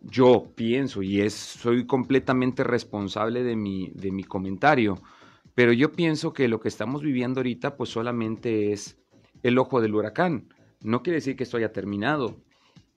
yo 0.01 0.53
pienso 0.55 1.03
y 1.03 1.19
es, 1.19 1.33
soy 1.33 1.85
completamente 1.85 2.63
responsable 2.63 3.43
de 3.43 3.57
mi, 3.57 3.91
de 3.93 4.11
mi 4.11 4.23
comentario, 4.23 5.01
pero 5.53 5.73
yo 5.73 5.91
pienso 5.91 6.31
que 6.31 6.47
lo 6.47 6.61
que 6.61 6.69
estamos 6.69 7.01
viviendo 7.01 7.41
ahorita 7.41 7.75
pues 7.75 7.89
solamente 7.89 8.71
es 8.71 8.97
el 9.43 9.57
ojo 9.57 9.81
del 9.81 9.95
huracán. 9.95 10.47
No 10.81 11.03
quiere 11.03 11.15
decir 11.15 11.35
que 11.35 11.43
esto 11.43 11.57
haya 11.57 11.73
terminado. 11.73 12.37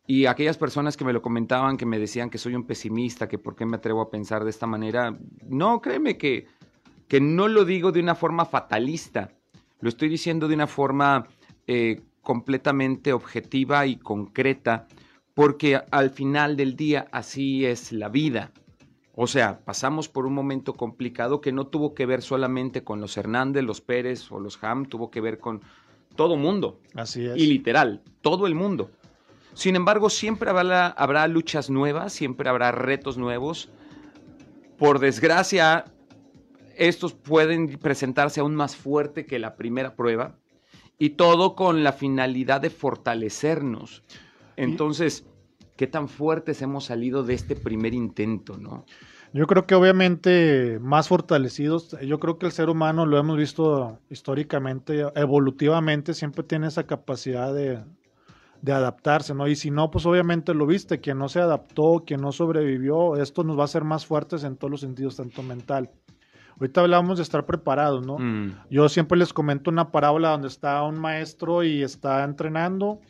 Y 0.06 0.26
aquellas 0.26 0.58
personas 0.58 0.96
que 0.96 1.04
me 1.04 1.12
lo 1.12 1.22
comentaban, 1.22 1.76
que 1.76 1.86
me 1.86 1.98
decían 1.98 2.28
que 2.28 2.38
soy 2.38 2.54
un 2.54 2.64
pesimista, 2.64 3.28
que 3.28 3.38
por 3.38 3.54
qué 3.54 3.64
me 3.64 3.76
atrevo 3.76 4.00
a 4.00 4.10
pensar 4.10 4.42
de 4.44 4.50
esta 4.50 4.66
manera, 4.66 5.16
no, 5.48 5.80
créeme 5.80 6.18
que, 6.18 6.46
que 7.06 7.20
no 7.20 7.46
lo 7.46 7.64
digo 7.64 7.92
de 7.92 8.00
una 8.00 8.14
forma 8.14 8.44
fatalista, 8.44 9.30
lo 9.80 9.88
estoy 9.88 10.08
diciendo 10.08 10.48
de 10.48 10.54
una 10.54 10.66
forma 10.66 11.26
eh, 11.66 12.00
completamente 12.22 13.12
objetiva 13.12 13.86
y 13.86 13.96
concreta, 13.96 14.86
porque 15.34 15.80
al 15.90 16.10
final 16.10 16.56
del 16.56 16.76
día 16.76 17.06
así 17.12 17.64
es 17.64 17.92
la 17.92 18.08
vida. 18.08 18.52
O 19.14 19.26
sea, 19.26 19.60
pasamos 19.64 20.08
por 20.08 20.24
un 20.24 20.34
momento 20.34 20.74
complicado 20.74 21.40
que 21.40 21.52
no 21.52 21.66
tuvo 21.66 21.94
que 21.94 22.06
ver 22.06 22.22
solamente 22.22 22.82
con 22.82 23.00
los 23.00 23.16
Hernández, 23.16 23.62
los 23.64 23.80
Pérez 23.80 24.30
o 24.32 24.40
los 24.40 24.62
Ham, 24.64 24.86
tuvo 24.86 25.10
que 25.10 25.20
ver 25.20 25.38
con 25.38 25.60
todo 26.16 26.36
mundo. 26.36 26.80
Así 26.94 27.26
es. 27.26 27.36
Y 27.36 27.46
literal, 27.46 28.02
todo 28.20 28.46
el 28.46 28.54
mundo. 28.54 28.90
Sin 29.54 29.76
embargo, 29.76 30.10
siempre 30.10 30.50
habrá, 30.50 30.88
habrá 30.88 31.26
luchas 31.28 31.70
nuevas, 31.70 32.12
siempre 32.12 32.48
habrá 32.48 32.72
retos 32.72 33.18
nuevos. 33.18 33.70
Por 34.78 34.98
desgracia, 34.98 35.84
estos 36.76 37.12
pueden 37.12 37.78
presentarse 37.78 38.40
aún 38.40 38.54
más 38.54 38.76
fuerte 38.76 39.26
que 39.26 39.38
la 39.38 39.56
primera 39.56 39.94
prueba 39.94 40.36
y 40.98 41.10
todo 41.10 41.54
con 41.54 41.84
la 41.84 41.92
finalidad 41.92 42.60
de 42.60 42.70
fortalecernos. 42.70 44.02
Entonces, 44.56 45.26
¿qué 45.76 45.86
tan 45.86 46.08
fuertes 46.08 46.62
hemos 46.62 46.84
salido 46.84 47.22
de 47.22 47.34
este 47.34 47.56
primer 47.56 47.94
intento, 47.94 48.56
no? 48.56 48.84
Yo 49.34 49.46
creo 49.46 49.66
que 49.66 49.74
obviamente 49.74 50.78
más 50.80 51.08
fortalecidos, 51.08 51.96
yo 52.02 52.20
creo 52.20 52.38
que 52.38 52.44
el 52.44 52.52
ser 52.52 52.68
humano 52.68 53.06
lo 53.06 53.18
hemos 53.18 53.38
visto 53.38 53.98
históricamente, 54.10 55.06
evolutivamente, 55.14 56.12
siempre 56.12 56.42
tiene 56.42 56.66
esa 56.66 56.86
capacidad 56.86 57.54
de, 57.54 57.82
de 58.62 58.72
adaptarse, 58.72 59.34
¿no? 59.34 59.48
Y 59.48 59.56
si 59.56 59.70
no, 59.70 59.90
pues 59.90 60.06
obviamente 60.06 60.54
lo 60.54 60.66
viste, 60.66 61.00
quien 61.00 61.18
no 61.18 61.28
se 61.28 61.40
adaptó, 61.40 62.04
quien 62.06 62.20
no 62.20 62.30
sobrevivió, 62.30 63.16
esto 63.16 63.42
nos 63.42 63.58
va 63.58 63.62
a 63.62 63.64
hacer 63.64 63.84
más 63.84 64.06
fuertes 64.06 64.44
en 64.44 64.56
todos 64.56 64.70
los 64.70 64.80
sentidos, 64.80 65.16
tanto 65.16 65.42
mental. 65.42 65.90
Ahorita 66.60 66.80
hablamos 66.80 67.18
de 67.18 67.24
estar 67.24 67.44
preparados, 67.44 68.06
¿no? 68.06 68.18
Mm. 68.18 68.54
Yo 68.70 68.88
siempre 68.88 69.18
les 69.18 69.32
comento 69.32 69.68
una 69.68 69.90
parábola 69.90 70.30
donde 70.30 70.46
está 70.46 70.82
un 70.84 70.98
maestro 70.98 71.64
y 71.64 71.82
está 71.82 72.22
entrenando 72.22 73.00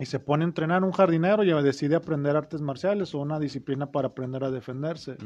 y 0.00 0.06
se 0.06 0.18
pone 0.18 0.44
a 0.44 0.48
entrenar 0.48 0.82
un 0.82 0.90
jardinero 0.90 1.44
y 1.44 1.62
decide 1.62 1.94
aprender 1.94 2.36
artes 2.36 2.60
marciales 2.60 3.14
o 3.14 3.20
una 3.20 3.38
disciplina 3.38 3.86
para 3.86 4.08
aprender 4.08 4.42
a 4.42 4.50
defenderse. 4.50 5.16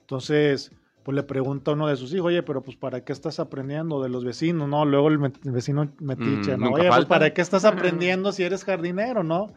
Entonces, 0.00 0.72
pues 1.02 1.14
le 1.14 1.22
pregunta 1.22 1.70
a 1.70 1.74
uno 1.74 1.88
de 1.88 1.96
sus 1.96 2.12
hijos, 2.14 2.28
oye, 2.28 2.42
pero 2.42 2.62
pues 2.62 2.76
¿para 2.76 3.04
qué 3.04 3.12
estás 3.12 3.40
aprendiendo 3.40 4.02
de 4.02 4.08
los 4.08 4.24
vecinos, 4.24 4.68
no? 4.68 4.84
Luego 4.84 5.08
el, 5.08 5.18
vecino 5.18 5.88
metiche, 5.98 6.56
mm, 6.56 6.60
¿no? 6.60 6.70
Oye, 6.70 6.88
pues 6.88 7.06
¿para 7.06 7.32
qué 7.32 7.40
estás 7.40 7.64
aprendiendo 7.64 8.32
si 8.32 8.44
eres 8.44 8.64
jardinero, 8.64 9.22
no? 9.22 9.48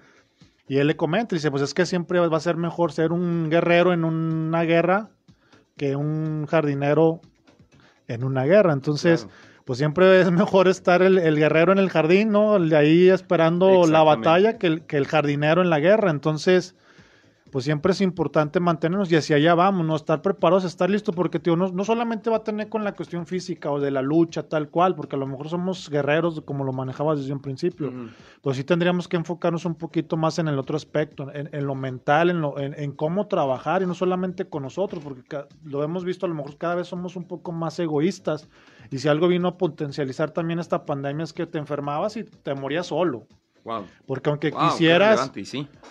Y 0.68 0.78
él 0.78 0.88
le 0.88 0.96
comenta, 0.96 1.36
y 1.36 1.38
dice, 1.38 1.52
pues 1.52 1.62
es 1.62 1.74
que 1.74 1.86
siempre 1.86 2.20
va 2.20 2.38
a 2.38 2.40
ser 2.40 2.58
mejor 2.58 2.92
ser 2.92 3.12
un 3.12 3.50
guerrero 3.50 3.94
en 3.94 4.04
una 4.04 4.64
guerra 4.64 5.10
que 5.78 5.96
un 5.96 6.48
jardinero 6.48 7.22
en 8.08 8.24
una 8.24 8.46
guerra. 8.46 8.74
Entonces, 8.74 9.28
pues 9.66 9.78
siempre 9.78 10.22
es 10.22 10.32
mejor 10.32 10.68
estar 10.68 11.04
el, 11.04 11.20
guerrero 11.36 11.72
en 11.72 11.78
el 11.78 11.90
jardín, 11.92 12.32
¿no? 12.32 12.60
De 12.60 12.76
ahí 12.76 13.10
esperando 13.10 13.86
la 13.86 14.02
batalla 14.02 14.58
que 14.58 14.82
que 14.88 14.98
el 14.98 15.06
jardinero 15.06 15.62
en 15.62 15.70
la 15.70 15.80
guerra. 15.80 16.10
Entonces, 16.10 16.76
pues 17.56 17.64
siempre 17.64 17.94
es 17.94 18.02
importante 18.02 18.60
mantenernos 18.60 19.10
y 19.10 19.16
hacia 19.16 19.38
allá 19.38 19.56
vamos, 19.56 19.86
¿no? 19.86 19.96
Estar 19.96 20.22
preparados, 20.22 20.66
estar 20.66 20.90
listos, 20.90 21.16
porque, 21.16 21.40
tío, 21.40 21.56
no, 21.56 21.70
no, 21.70 21.86
solamente 21.86 22.30
va 22.30 22.36
a 22.36 22.44
tener 22.44 22.68
con 22.68 22.84
la 22.84 22.94
cuestión 22.94 23.26
física 23.26 23.72
o 23.72 23.80
de 23.80 23.92
la 23.92 24.02
lucha, 24.02 24.50
tal 24.50 24.68
cual, 24.68 24.94
porque 24.94 25.16
a 25.16 25.20
lo 25.20 25.26
mejor 25.26 25.48
somos 25.48 25.90
guerreros, 25.90 26.42
como 26.42 26.66
lo 26.66 26.74
manejabas 26.74 27.20
desde 27.20 27.32
un 27.32 27.40
principio, 27.40 27.94
pues 28.42 28.58
sí 28.58 28.66
tendríamos 28.66 29.08
que 29.08 29.16
enfocarnos 29.16 29.64
un 29.64 29.76
poquito 29.76 30.18
más 30.18 30.38
en 30.38 30.50
el 30.50 30.60
otro 30.60 30.76
aspecto, 30.76 31.32
en, 31.34 31.66
lo 31.66 31.76
mental, 31.76 32.30
en, 32.30 32.42
lo, 32.42 32.60
en, 32.60 32.92
cómo 32.92 33.28
trabajar 33.28 33.82
y 33.82 33.86
no 33.86 33.94
solamente 33.94 34.50
con 34.50 34.64
nosotros, 34.64 35.02
porque 35.02 35.46
lo 35.64 35.82
hemos 35.82 36.04
visto, 36.04 36.26
a 36.26 36.30
lo 36.30 36.36
mejor 36.36 36.58
cada 36.58 36.76
vez 36.76 36.88
somos 36.88 37.16
un 37.16 37.24
poco 37.24 37.54
más 37.54 37.80
egoístas 37.80 38.50
y 38.92 38.98
si 38.98 39.08
algo 39.08 39.30
vino 39.30 39.48
a 39.48 39.58
potencializar 39.58 40.32
también 40.32 40.60
esta 40.60 40.86
pandemia 40.86 41.24
es 41.24 41.32
que 41.32 41.48
te 41.48 41.58
enfermabas 41.58 42.18
y 42.18 42.26
te 42.26 42.54
morías 42.54 42.88
solo. 42.88 43.28
Porque 44.06 44.30
aunque 44.30 44.52
quisieras, 44.52 45.32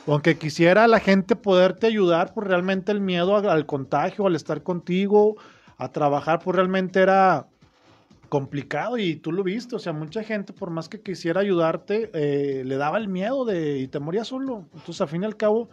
aunque 0.07 0.39
quisiera 0.39 0.87
la 0.87 1.01
gente 1.01 1.35
poderte 1.35 1.89
ayudar, 1.89 2.33
pues 2.33 2.47
realmente 2.47 2.93
el 2.93 3.01
miedo 3.01 3.37
al, 3.37 3.67
contagio, 3.67 4.27
al 4.27 4.37
estar 4.37 4.63
contigo, 4.63 5.37
a 5.77 5.91
trabajar, 5.91 6.39
pues 6.39 6.55
realmente 6.55 7.01
era 7.01 7.49
complicado 8.29 8.97
y 8.97 9.17
tú 9.17 9.33
lo 9.33 9.43
viste, 9.43 9.75
o 9.77 9.79
sea, 9.79 9.93
mucha 9.93 10.23
gente 10.23 10.53
por 10.53 10.71
más 10.71 10.89
que 10.89 11.01
quisiera 11.01 11.41
ayudarte, 11.41 12.11
eh, 12.15 12.63
le 12.65 12.77
daba 12.77 12.99
el 12.99 13.09
miedo 13.09 13.45
de 13.45 13.79
y 13.79 13.89
te 13.89 13.99
moría 13.99 14.25
solo. 14.25 14.67
Entonces, 14.73 15.01
al 15.01 15.09
fin 15.09 15.23
y 15.23 15.27
al 15.27 15.37
cabo, 15.37 15.69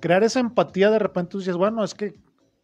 crear 0.00 0.22
esa 0.24 0.40
empatía 0.40 0.90
de 0.90 0.98
repente 0.98 1.32
tú 1.32 1.38
dices, 1.38 1.56
bueno, 1.56 1.84
es 1.84 1.94
que 1.94 2.14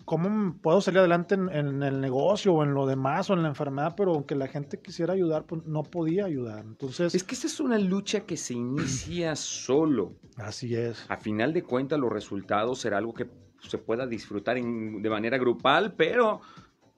cómo 0.04 0.56
puedo 0.60 0.80
salir 0.80 1.00
adelante 1.00 1.34
en, 1.34 1.82
el 1.82 2.00
negocio 2.00 2.54
o 2.54 2.64
en 2.64 2.74
lo 2.74 2.86
demás 2.86 3.30
o 3.30 3.34
en 3.34 3.42
la 3.42 3.48
enfermedad, 3.48 3.94
pero 3.96 4.14
aunque 4.14 4.34
la 4.34 4.48
gente 4.48 4.80
quisiera 4.80 5.12
ayudar, 5.12 5.44
pues 5.44 5.64
no 5.66 5.82
podía 5.82 6.24
ayudar. 6.24 6.64
Entonces. 6.64 7.14
Es 7.14 7.24
que 7.24 7.34
esa 7.34 7.46
es 7.46 7.60
una 7.60 7.78
lucha 7.78 8.20
que 8.20 8.36
se 8.36 8.54
inicia 8.54 9.36
solo. 9.36 10.14
Así 10.36 10.74
es. 10.74 11.04
A 11.08 11.16
final 11.16 11.52
de 11.52 11.62
cuentas, 11.62 11.98
los 11.98 12.12
resultados 12.12 12.80
será 12.80 12.98
algo 12.98 13.14
que 13.14 13.28
se 13.60 13.78
pueda 13.78 14.06
disfrutar 14.06 14.56
de 14.56 15.10
manera 15.10 15.38
grupal, 15.38 15.94
pero 15.94 16.40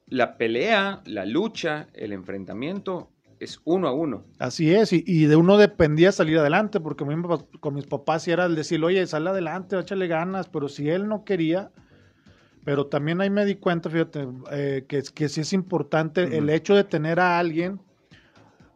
la 0.07 0.37
pelea, 0.37 1.03
la 1.07 1.25
lucha, 1.25 1.89
el 1.95 2.13
enfrentamiento 2.13 3.11
es 3.41 3.61
uno 3.65 3.89
a 3.89 3.93
uno. 3.93 4.25
Así 4.39 4.73
es, 4.73 4.93
y, 4.93 5.27
de 5.27 5.37
uno 5.37 5.57
dependía 5.57 6.13
salir 6.13 6.39
adelante, 6.39 6.79
porque 6.79 7.05
con 7.61 7.75
mis 7.75 7.87
papás 7.87 8.29
era 8.29 8.45
el 8.45 8.55
decir, 8.55 8.83
oye, 8.85 9.05
sal 9.07 9.27
adelante, 9.27 9.79
échale 9.79 10.07
ganas, 10.07 10.49
pero 10.49 10.69
si 10.69 10.89
él 10.89 11.09
no 11.09 11.25
quería, 11.25 11.73
pero 12.65 12.87
también 12.87 13.21
ahí 13.21 13.31
me 13.31 13.45
di 13.45 13.57
cuenta, 13.57 13.91
fíjate, 13.91 14.29
eh, 14.53 14.85
que, 14.89 15.03
que 15.15 15.29
sí 15.29 15.41
es 15.41 15.53
importante 15.53 16.37
el 16.37 16.49
hecho 16.51 16.75
de 16.75 16.85
tener 16.85 17.19
a 17.19 17.39
alguien 17.39 17.81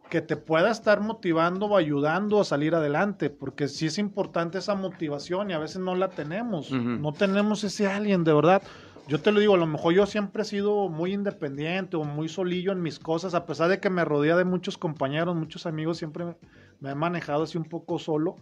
que 0.09 0.21
te 0.21 0.37
pueda 0.37 0.71
estar 0.71 1.01
motivando 1.01 1.67
o 1.67 1.77
ayudando 1.77 2.39
a 2.39 2.45
salir 2.45 2.75
adelante, 2.75 3.29
porque 3.29 3.67
sí 3.67 3.87
es 3.87 3.97
importante 3.97 4.57
esa 4.57 4.75
motivación 4.75 5.49
y 5.49 5.53
a 5.53 5.59
veces 5.59 5.79
no 5.79 5.95
la 5.95 6.09
tenemos, 6.09 6.71
no 6.71 7.11
tenemos 7.13 7.63
ese 7.63 7.87
alguien 7.87 8.23
de 8.23 8.33
verdad. 8.33 8.61
Yo 9.07 9.21
te 9.21 9.31
lo 9.31 9.39
digo, 9.39 9.55
a 9.55 9.57
lo 9.57 9.67
mejor 9.67 9.93
yo 9.93 10.05
siempre 10.05 10.41
he 10.41 10.45
sido 10.45 10.89
muy 10.89 11.13
independiente 11.13 11.95
o 11.95 12.03
muy 12.03 12.27
solillo 12.27 12.73
en 12.73 12.81
mis 12.81 12.99
cosas, 12.99 13.33
a 13.35 13.45
pesar 13.45 13.69
de 13.69 13.79
que 13.79 13.89
me 13.89 14.03
rodea 14.03 14.35
de 14.35 14.43
muchos 14.43 14.77
compañeros, 14.77 15.35
muchos 15.35 15.65
amigos, 15.65 15.97
siempre 15.97 16.35
me 16.79 16.91
he 16.91 16.95
manejado 16.95 17.43
así 17.43 17.57
un 17.57 17.65
poco 17.65 17.99
solo 17.99 18.35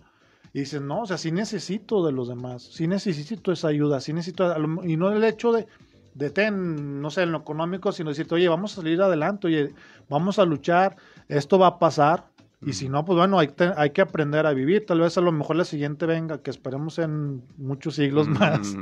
y 0.56 0.60
dices, 0.60 0.82
no, 0.82 1.02
o 1.02 1.06
sea, 1.06 1.18
sí 1.18 1.34
necesito 1.34 2.06
de 2.06 2.14
los 2.14 2.30
demás, 2.30 2.64
sí 2.64 2.88
necesito 2.88 3.52
esa 3.52 3.68
ayuda, 3.68 4.00
sí 4.00 4.14
necesito, 4.14 4.56
y 4.86 4.96
no 4.96 5.12
el 5.12 5.22
hecho 5.26 5.52
de, 5.52 5.68
de 6.14 6.30
ten, 6.30 7.02
no 7.02 7.10
sé, 7.10 7.24
en 7.24 7.34
lo 7.34 7.40
económico, 7.40 7.92
sino 7.92 8.12
decir, 8.12 8.26
oye, 8.32 8.48
vamos 8.48 8.72
a 8.72 8.76
salir 8.78 9.02
adelante, 9.02 9.48
oye, 9.48 9.74
vamos 10.08 10.40
a 10.40 10.46
luchar, 10.46 10.96
esto 11.28 11.60
va 11.60 11.68
a 11.68 11.78
pasar, 11.78 12.28
y 12.62 12.72
si 12.72 12.88
no, 12.88 13.04
pues 13.04 13.18
bueno, 13.18 13.38
hay, 13.38 13.50
hay, 13.76 13.90
que 13.90 14.00
aprender 14.00 14.46
a 14.46 14.54
vivir. 14.54 14.86
Tal 14.86 15.02
vez 15.02 15.18
a 15.18 15.22
lo 15.22 15.34
mejor 15.34 15.58
la 15.58 15.66
siguiente 15.66 16.06
venga, 16.06 16.42
que 16.42 16.52
esperemos 16.52 17.00
en 17.00 17.44
muchos 17.58 17.96
siglos 17.96 18.28
más. 18.30 18.78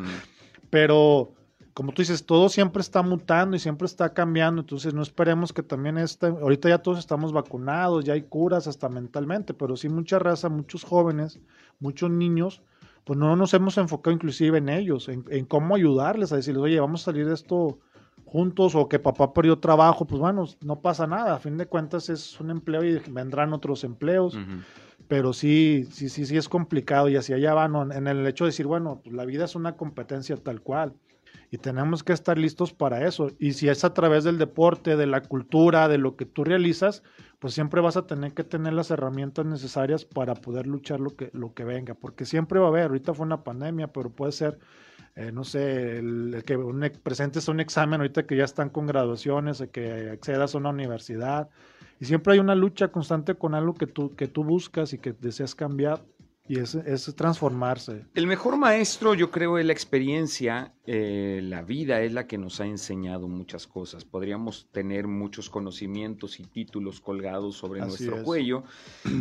Pero 0.69 1.33
como 1.73 1.91
tú 1.91 2.01
dices, 2.03 2.25
todo 2.25 2.49
siempre 2.49 2.81
está 2.81 3.01
mutando 3.01 3.55
y 3.55 3.59
siempre 3.59 3.87
está 3.87 4.13
cambiando, 4.13 4.61
entonces 4.61 4.93
no 4.93 5.01
esperemos 5.01 5.53
que 5.53 5.63
también 5.63 5.97
este, 5.97 6.27
ahorita 6.27 6.69
ya 6.69 6.77
todos 6.77 6.99
estamos 6.99 7.33
vacunados, 7.33 8.05
ya 8.05 8.13
hay 8.13 8.21
curas 8.21 8.67
hasta 8.67 8.89
mentalmente, 8.89 9.53
pero 9.53 9.75
sí 9.75 9.89
mucha 9.89 10.19
raza, 10.19 10.49
muchos 10.49 10.83
jóvenes, 10.83 11.39
muchos 11.79 12.11
niños, 12.11 12.61
pues 13.05 13.17
no 13.17 13.35
nos 13.35 13.53
hemos 13.55 13.77
enfocado 13.79 14.13
inclusive 14.13 14.59
en 14.59 14.69
ellos, 14.69 15.09
en, 15.09 15.45
cómo 15.45 15.75
ayudarles 15.75 16.31
a 16.31 16.35
decirles, 16.35 16.63
oye, 16.63 16.79
vamos 16.79 17.01
a 17.01 17.05
salir 17.05 17.27
de 17.27 17.33
esto 17.33 17.79
juntos 18.23 18.75
o 18.75 18.87
que 18.87 18.99
papá 18.99 19.33
perdió 19.33 19.57
trabajo, 19.57 20.05
pues 20.05 20.21
bueno, 20.21 20.45
no 20.63 20.79
pasa 20.79 21.07
nada, 21.07 21.35
a 21.35 21.39
fin 21.39 21.57
de 21.57 21.65
cuentas 21.65 22.07
es 22.09 22.39
un 22.39 22.51
empleo 22.51 22.83
y 22.83 22.99
vendrán 23.09 23.51
otros 23.51 23.83
empleos. 23.83 24.37
pero 25.07 25.33
sí, 25.33 25.87
sí, 25.91 26.07
sí, 26.07 26.25
sí 26.27 26.37
es 26.37 26.47
complicado 26.47 27.09
y 27.09 27.15
hacia 27.15 27.35
allá 27.35 27.53
van 27.55 27.91
en 27.91 28.07
el 28.07 28.25
hecho 28.27 28.45
de 28.45 28.49
decir, 28.49 28.67
bueno, 28.67 29.01
pues 29.03 29.15
la 29.15 29.25
vida 29.25 29.45
es 29.45 29.55
una 29.55 29.75
competencia 29.75 30.37
tal 30.37 30.61
cual 30.61 30.93
y 31.53 31.59
tenemos 31.59 32.03
que 32.03 32.13
estar 32.13 32.35
listos 32.35 32.73
para 32.73 33.05
eso. 33.07 33.29
Y 33.37 33.53
si 33.53 33.69
es 33.69 33.83
a 33.83 33.93
través 33.93 34.23
del 34.23 34.39
deporte, 34.39 34.97
de 34.97 35.05
la 35.05 35.21
cultura, 35.21 35.87
de 35.87 35.99
lo 35.99 36.15
que 36.15 36.25
tú 36.25 36.43
realizas, 36.43 37.03
pues 37.37 37.53
siempre 37.53 37.79
vas 37.79 37.95
a 37.95 38.07
tener 38.07 38.33
que 38.33 38.43
tener 38.43 38.73
las 38.73 38.89
herramientas 38.89 39.45
necesarias 39.45 40.03
para 40.03 40.33
poder 40.33 40.65
luchar 40.65 40.99
lo 40.99 41.15
que, 41.15 41.29
lo 41.31 41.53
que 41.53 41.63
venga, 41.63 41.93
porque 41.93 42.25
siempre 42.25 42.59
va 42.59 42.65
a 42.65 42.69
haber, 42.69 42.85
ahorita 42.85 43.13
fue 43.13 43.27
una 43.27 43.43
pandemia, 43.43 43.93
pero 43.93 44.09
puede 44.09 44.31
ser, 44.31 44.57
eh, 45.13 45.31
no 45.31 45.43
sé, 45.43 45.99
el, 45.99 46.41
que 46.43 46.57
un, 46.57 46.91
presentes 47.03 47.47
un 47.47 47.59
examen 47.59 48.01
ahorita 48.01 48.25
que 48.25 48.35
ya 48.35 48.45
están 48.45 48.71
con 48.71 48.87
graduaciones, 48.87 49.61
el 49.61 49.69
que 49.69 50.09
accedas 50.09 50.55
a 50.55 50.57
una 50.57 50.71
universidad, 50.71 51.51
y 51.99 52.05
siempre 52.05 52.33
hay 52.33 52.39
una 52.39 52.55
lucha 52.55 52.87
constante 52.87 53.35
con 53.35 53.53
algo 53.53 53.75
que 53.75 53.85
tú, 53.85 54.15
que 54.15 54.27
tú 54.27 54.43
buscas 54.43 54.91
y 54.93 54.97
que 54.97 55.13
deseas 55.13 55.53
cambiar. 55.53 56.01
Y 56.45 56.59
es, 56.59 56.75
es, 56.75 57.15
transformarse. 57.15 58.05
El 58.13 58.27
mejor 58.27 58.57
maestro, 58.57 59.13
yo 59.13 59.31
creo, 59.31 59.57
es 59.57 59.65
la 59.65 59.71
experiencia. 59.71 60.73
Eh, 60.85 61.39
la 61.41 61.61
vida 61.61 62.01
es 62.01 62.11
la 62.11 62.27
que 62.27 62.37
nos 62.37 62.59
ha 62.59 62.65
enseñado 62.65 63.29
muchas 63.29 63.65
cosas. 63.65 64.03
Podríamos 64.03 64.67
tener 64.73 65.07
muchos 65.07 65.49
conocimientos 65.49 66.41
y 66.41 66.43
títulos 66.43 66.99
colgados 66.99 67.55
sobre 67.55 67.79
nuestro 67.79 68.23
cuello. 68.23 68.65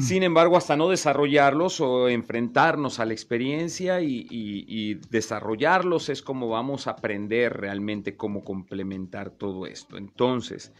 Sin 0.01 0.25
embargo, 0.25 0.57
hasta 0.57 0.77
no 0.77 0.89
desarrollarlos 0.89 1.81
o 1.81 2.09
enfrentarnos 2.09 2.99
a 2.99 3.07
la 3.07 3.13
experiencia 3.13 4.01
y, 4.01 4.27
y 4.29 4.95
desarrollarlos 5.11 6.09
es 6.09 6.23
como 6.23 6.49
vamos 6.49 6.89
a 6.89 6.93
aprender 6.93 7.53
realmente 7.53 8.17
cómo 8.17 8.43
complementar 8.43 9.31
todo 9.31 9.67
esto. 9.67 9.97
Entonces, 9.97 10.73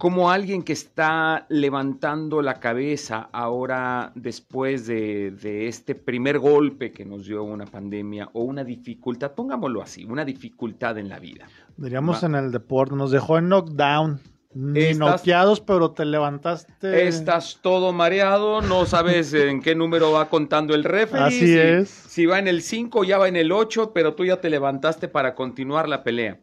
como 0.00 0.30
alguien 0.30 0.62
que 0.62 0.72
está 0.72 1.44
levantando 1.50 2.40
la 2.40 2.54
cabeza 2.58 3.28
ahora 3.32 4.12
después 4.14 4.86
de, 4.86 5.68
este 5.68 5.94
primer 5.94 6.38
golpe 6.38 6.90
que 6.90 7.04
nos 7.04 7.26
dio 7.26 7.44
una 7.44 7.66
pandemia 7.66 8.30
o 8.32 8.44
una 8.44 8.64
dificultad, 8.64 9.32
pongámoslo 9.32 9.82
así, 9.82 10.06
una 10.06 10.24
dificultad 10.24 10.96
en 10.96 11.10
la 11.10 11.18
vida. 11.18 11.46
Diríamos 11.76 12.22
en 12.22 12.34
el 12.34 12.50
deporte, 12.50 12.96
nos 12.96 13.10
dejó 13.10 13.36
en 13.36 13.50
knockdown. 13.50 14.20
Ni 14.54 14.94
noqueados, 14.94 15.60
pero 15.60 15.90
te 15.90 16.06
levantaste. 16.06 17.06
Estás 17.06 17.58
todo 17.60 17.92
mareado, 17.92 18.62
no 18.62 18.86
sabes 18.86 19.34
en 19.34 19.60
qué 19.60 19.74
número 19.74 20.12
va 20.12 20.30
contando 20.30 20.74
el 20.74 20.82
referee. 20.82 21.26
Así 21.26 21.58
es. 21.58 21.90
Si 21.90 22.24
va 22.24 22.38
en 22.38 22.48
el 22.48 22.62
5, 22.62 23.04
ya 23.04 23.18
va 23.18 23.28
en 23.28 23.36
el 23.36 23.52
8, 23.52 23.92
pero 23.92 24.14
tú 24.14 24.24
ya 24.24 24.40
te 24.40 24.48
levantaste 24.48 25.08
para 25.08 25.34
continuar 25.34 25.90
la 25.90 26.02
pelea. 26.02 26.40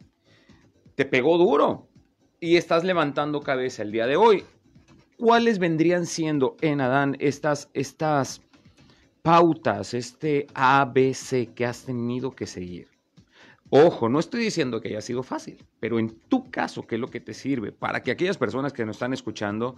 Te 0.94 1.06
pegó 1.06 1.40
duro, 1.40 1.90
y 2.40 2.58
estás 2.58 2.84
levantando 2.84 3.42
cabeza 3.42 3.84
el 3.84 3.92
día 3.92 4.08
de 4.08 4.16
hoy. 4.16 4.44
¿Cuáles 5.18 5.58
vendrían 5.58 6.06
siendo 6.06 6.56
en 6.62 6.82
Adán 6.82 7.18
estas, 7.20 7.70
estas 7.74 8.42
pautas, 9.24 9.94
este 9.94 10.48
ABC 10.54 11.54
que 11.56 11.66
has 11.66 11.84
tenido 11.86 12.32
que 12.32 12.46
seguir? 12.46 12.88
Ojo, 13.70 14.08
no 14.08 14.20
estoy 14.20 14.44
diciendo 14.44 14.80
que 14.80 14.90
haya 14.90 15.02
sido 15.02 15.24
fácil, 15.24 15.58
pero 15.80 16.00
en 16.00 16.10
tu 16.30 16.50
caso, 16.50 16.84
¿qué 16.84 16.96
es 16.96 17.02
lo 17.02 17.10
que 17.10 17.20
te 17.20 17.34
sirve? 17.34 17.72
Para 17.72 18.02
que 18.02 18.12
aquellas 18.12 18.38
personas 18.38 18.72
que 18.72 18.86
nos 18.86 18.96
están 18.96 19.14
escuchando 19.14 19.76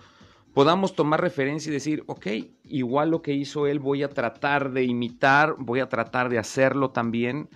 podamos 0.53 0.93
tomar 0.93 1.21
referencia 1.21 1.69
y 1.69 1.73
decir, 1.73 2.03
ok, 2.07 2.27
igual 2.65 3.11
lo 3.11 3.21
que 3.21 3.33
hizo 3.33 3.65
él 3.65 3.79
voy 3.79 4.03
a 4.03 4.09
tratar 4.09 4.71
de 4.71 4.83
imitar, 4.83 5.55
voy 5.57 5.79
a 5.79 5.89
tratar 5.89 6.29
de 6.29 6.37
hacerlo 6.37 6.91
también 6.91 7.49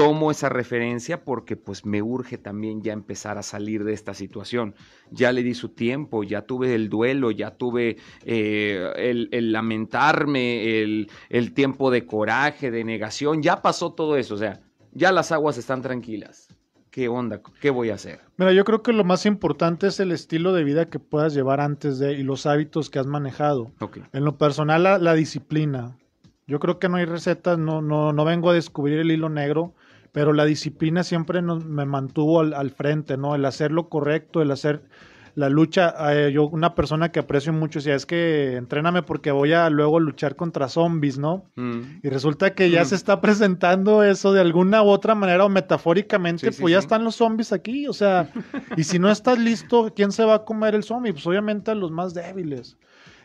tomo 0.00 0.30
esa 0.30 0.48
referencia 0.48 1.24
porque 1.24 1.56
pues 1.56 1.84
me 1.84 2.00
urge 2.00 2.38
también 2.38 2.80
ya 2.80 2.94
empezar 2.94 3.36
a 3.36 3.42
salir 3.42 3.84
de 3.84 3.92
esta 3.92 4.14
situación. 4.14 4.74
Ya 5.10 5.30
le 5.30 5.42
di 5.42 5.52
su 5.52 5.68
tiempo, 5.68 6.24
ya 6.24 6.46
tuve 6.46 6.74
el 6.74 6.88
duelo, 6.88 7.30
ya 7.30 7.50
tuve 7.50 7.98
eh, 8.24 9.28
el, 9.30 9.52
lamentarme, 9.52 10.80
el, 10.80 11.10
el 11.28 11.52
tiempo 11.52 11.90
de 11.90 12.06
coraje, 12.06 12.70
de 12.70 12.82
negación, 12.82 13.42
ya 13.42 13.60
pasó 13.60 13.92
todo 13.92 14.16
eso, 14.16 14.36
o 14.36 14.38
sea, 14.38 14.60
ya 14.92 15.12
las 15.12 15.32
aguas 15.32 15.58
están 15.58 15.82
tranquilas. 15.82 16.48
¿Qué 16.90 17.08
onda? 17.08 17.42
¿Qué 17.60 17.68
voy 17.68 17.90
a 17.90 17.94
hacer? 17.96 18.20
Mira, 18.38 18.54
yo 18.54 18.64
creo 18.64 18.82
que 18.82 18.94
lo 18.94 19.04
más 19.04 19.26
importante 19.26 19.86
es 19.86 20.00
el 20.00 20.12
estilo 20.12 20.54
de 20.54 20.64
vida 20.64 20.88
que 20.88 20.98
puedas 20.98 21.34
llevar 21.34 21.60
antes 21.60 21.98
de 21.98 22.14
y 22.14 22.22
los 22.22 22.46
hábitos 22.46 22.88
que 22.88 22.98
has 22.98 23.06
manejado. 23.06 23.70
En 24.14 24.24
lo 24.24 24.38
personal, 24.38 24.82
la, 24.82 25.14
disciplina. 25.14 25.98
Yo 26.46 26.58
creo 26.58 26.78
que 26.78 26.88
no 26.88 26.96
hay 26.96 27.04
recetas, 27.04 27.58
no, 27.58 27.82
no, 27.82 28.14
no 28.14 28.24
vengo 28.24 28.48
a 28.48 28.54
descubrir 28.54 28.98
el 28.98 29.10
hilo 29.10 29.28
negro 29.28 29.74
pero 30.12 30.32
la 30.32 30.44
disciplina 30.44 31.04
siempre 31.04 31.40
me 31.42 31.84
mantuvo 31.84 32.40
al, 32.40 32.70
frente, 32.70 33.16
¿no? 33.16 33.34
El 33.34 33.44
hacer 33.44 33.70
lo 33.70 33.88
correcto, 33.88 34.42
el 34.42 34.50
hacer 34.50 34.82
la 35.36 35.48
lucha. 35.48 35.94
Eh, 36.12 36.32
yo, 36.32 36.48
una 36.48 36.74
persona 36.74 37.12
que 37.12 37.20
aprecio 37.20 37.52
mucho, 37.52 37.78
decía, 37.78 37.94
es 37.94 38.06
que 38.06 38.56
entréname 38.56 39.02
porque 39.02 39.30
voy 39.30 39.52
a 39.52 39.70
luego 39.70 40.00
luchar 40.00 40.34
contra 40.34 40.68
zombies, 40.68 41.18
¿no? 41.18 41.44
Mm. 41.54 42.00
Y 42.02 42.08
resulta 42.08 42.54
que 42.54 42.70
ya 42.70 42.82
mm. 42.82 42.86
se 42.86 42.94
está 42.96 43.20
presentando 43.20 44.02
eso 44.02 44.32
de 44.32 44.40
alguna 44.40 44.82
u 44.82 44.88
otra 44.88 45.14
manera 45.14 45.44
o 45.44 45.48
metafóricamente, 45.48 46.50
pues 46.52 46.72
ya 46.72 46.78
están 46.78 47.04
los 47.04 47.14
zombies 47.16 47.52
aquí, 47.52 47.86
o 47.86 47.92
sea, 47.92 48.30
y 48.76 48.84
si 48.84 48.98
no 48.98 49.10
estás 49.10 49.38
listo, 49.38 49.92
¿quién 49.94 50.10
se 50.10 50.24
va 50.24 50.34
a 50.34 50.44
comer 50.44 50.74
el 50.74 50.82
zombie? 50.82 51.12
Pues 51.12 51.26
obviamente 51.26 51.70
a 51.70 51.74
los 51.74 51.90
más 51.92 52.14
débiles. 52.14 52.76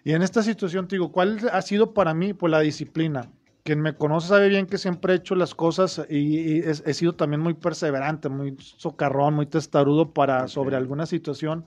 Y 0.03 0.11
en 0.11 0.21
esta 0.21 0.43
situación, 0.43 0.87
te 0.87 0.97
digo, 0.97 1.11
¿cuál 1.11 1.39
ha 1.51 1.63
sido 1.63 1.95
para 1.95 2.13
mí? 2.13 2.33
Pues 2.33 2.51
la 2.51 2.59
disciplina 2.59 3.31
quien 3.65 3.81
me 3.81 3.95
conoce 3.95 4.27
sabe 4.27 4.47
bien 4.47 4.67
que 4.67 4.77
siempre 4.77 5.13
he 5.13 5.15
hecho 5.17 5.33
las 5.33 5.55
cosas 5.55 6.05
y, 6.07 6.59
he, 6.59 6.93
sido 6.93 7.15
también 7.15 7.41
muy 7.41 7.55
perseverante, 7.55 8.29
muy 8.29 8.55
socarrón, 8.59 9.33
muy 9.33 9.47
testarudo 9.47 10.13
para 10.13 10.47
sobre 10.47 10.75
alguna 10.75 11.07
situación, 11.07 11.65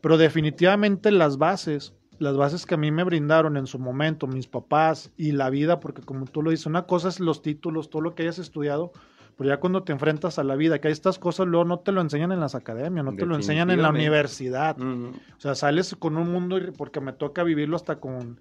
pero 0.00 0.16
definitivamente 0.16 1.10
las 1.10 1.36
bases, 1.36 1.92
las 2.20 2.36
bases 2.36 2.66
que 2.66 2.76
a 2.76 2.78
mí 2.78 2.92
me 2.92 3.02
brindaron 3.02 3.56
en 3.56 3.66
su 3.66 3.80
momento 3.80 4.28
mis 4.28 4.46
papás 4.46 5.10
y 5.16 5.32
la 5.32 5.50
vida, 5.50 5.80
porque 5.80 6.02
como 6.02 6.26
tú 6.26 6.40
lo 6.40 6.52
dices, 6.52 6.66
una 6.66 6.86
cosa 6.86 7.08
es 7.08 7.18
los 7.18 7.42
títulos, 7.42 7.90
todo 7.90 8.02
lo 8.02 8.14
que 8.14 8.22
hayas 8.22 8.38
estudiado, 8.38 8.92
pero 9.36 9.50
ya 9.50 9.58
cuando 9.58 9.82
te 9.82 9.90
enfrentas 9.90 10.38
a 10.38 10.44
la 10.44 10.54
vida, 10.54 10.80
que 10.80 10.86
hay 10.86 10.92
estas 10.92 11.18
cosas 11.18 11.48
luego 11.48 11.64
no 11.64 11.80
te 11.80 11.90
lo 11.90 12.00
enseñan 12.00 12.30
en 12.30 12.38
las 12.38 12.54
academias, 12.54 13.04
no 13.04 13.16
te 13.16 13.26
lo 13.26 13.34
enseñan 13.34 13.72
en 13.72 13.82
la 13.82 13.90
universidad. 13.90 14.80
O 14.80 15.40
sea, 15.40 15.56
sales 15.56 15.96
con 15.98 16.16
un 16.16 16.30
mundo, 16.30 16.60
porque 16.78 17.00
me 17.00 17.12
toca 17.12 17.42
vivirlo 17.42 17.74
hasta 17.74 17.96
con 17.96 18.38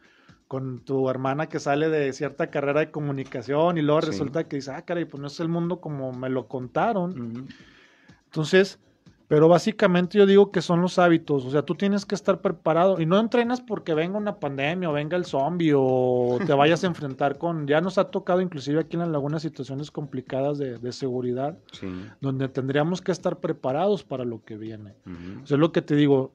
con 0.53 0.81
tu 0.81 1.09
hermana 1.09 1.49
que 1.49 1.59
sale 1.59 1.89
de 1.89 2.13
cierta 2.13 2.51
carrera 2.51 2.81
de 2.81 2.91
comunicación 2.91 3.79
y 3.79 3.81
luego 3.81 4.01
resulta 4.01 4.43
que 4.43 4.57
dice, 4.57 4.69
ah, 4.69 4.83
caray, 4.83 5.05
pues 5.05 5.19
no 5.19 5.25
es 5.25 5.39
el 5.39 5.49
mundo 5.49 5.81
como 5.81 6.13
me 6.13 6.29
lo 6.29 6.47
contaron. 6.47 7.47
Entonces, 8.25 8.77
pero 9.27 9.47
básicamente 9.47 10.19
yo 10.19 10.27
digo 10.27 10.51
que 10.51 10.61
son 10.61 10.79
los 10.79 10.99
hábitos, 10.99 11.43
o 11.43 11.49
sea, 11.49 11.63
tú 11.63 11.73
tienes 11.73 12.05
que 12.05 12.13
estar 12.13 12.39
preparado 12.39 13.01
y 13.01 13.07
no 13.07 13.19
entrenas 13.19 13.61
porque 13.61 13.95
venga 13.95 14.15
una 14.15 14.39
pandemia 14.39 14.91
o 14.91 14.93
venga 14.93 15.17
el 15.17 15.25
zombie 15.25 15.73
o 15.75 16.37
te 16.45 16.53
vayas 16.53 16.83
a 16.83 16.87
enfrentar 16.87 17.39
con, 17.39 17.65
ya 17.65 17.81
nos 17.81 17.97
ha 17.97 18.11
tocado 18.11 18.39
inclusive 18.39 18.81
aquí 18.81 18.95
en 18.95 18.99
la 18.99 19.07
laguna 19.07 19.39
situaciones 19.39 19.89
complicadas 19.89 20.59
de, 20.59 20.91
seguridad, 20.91 21.57
donde 22.21 22.47
tendríamos 22.47 23.01
que 23.01 23.11
estar 23.11 23.39
preparados 23.39 24.03
para 24.03 24.23
lo 24.23 24.43
que 24.43 24.55
viene. 24.55 24.93
O 25.41 25.47
sea, 25.47 25.55
es 25.55 25.59
lo 25.59 25.71
que 25.71 25.81
te 25.81 25.95
digo, 25.95 26.31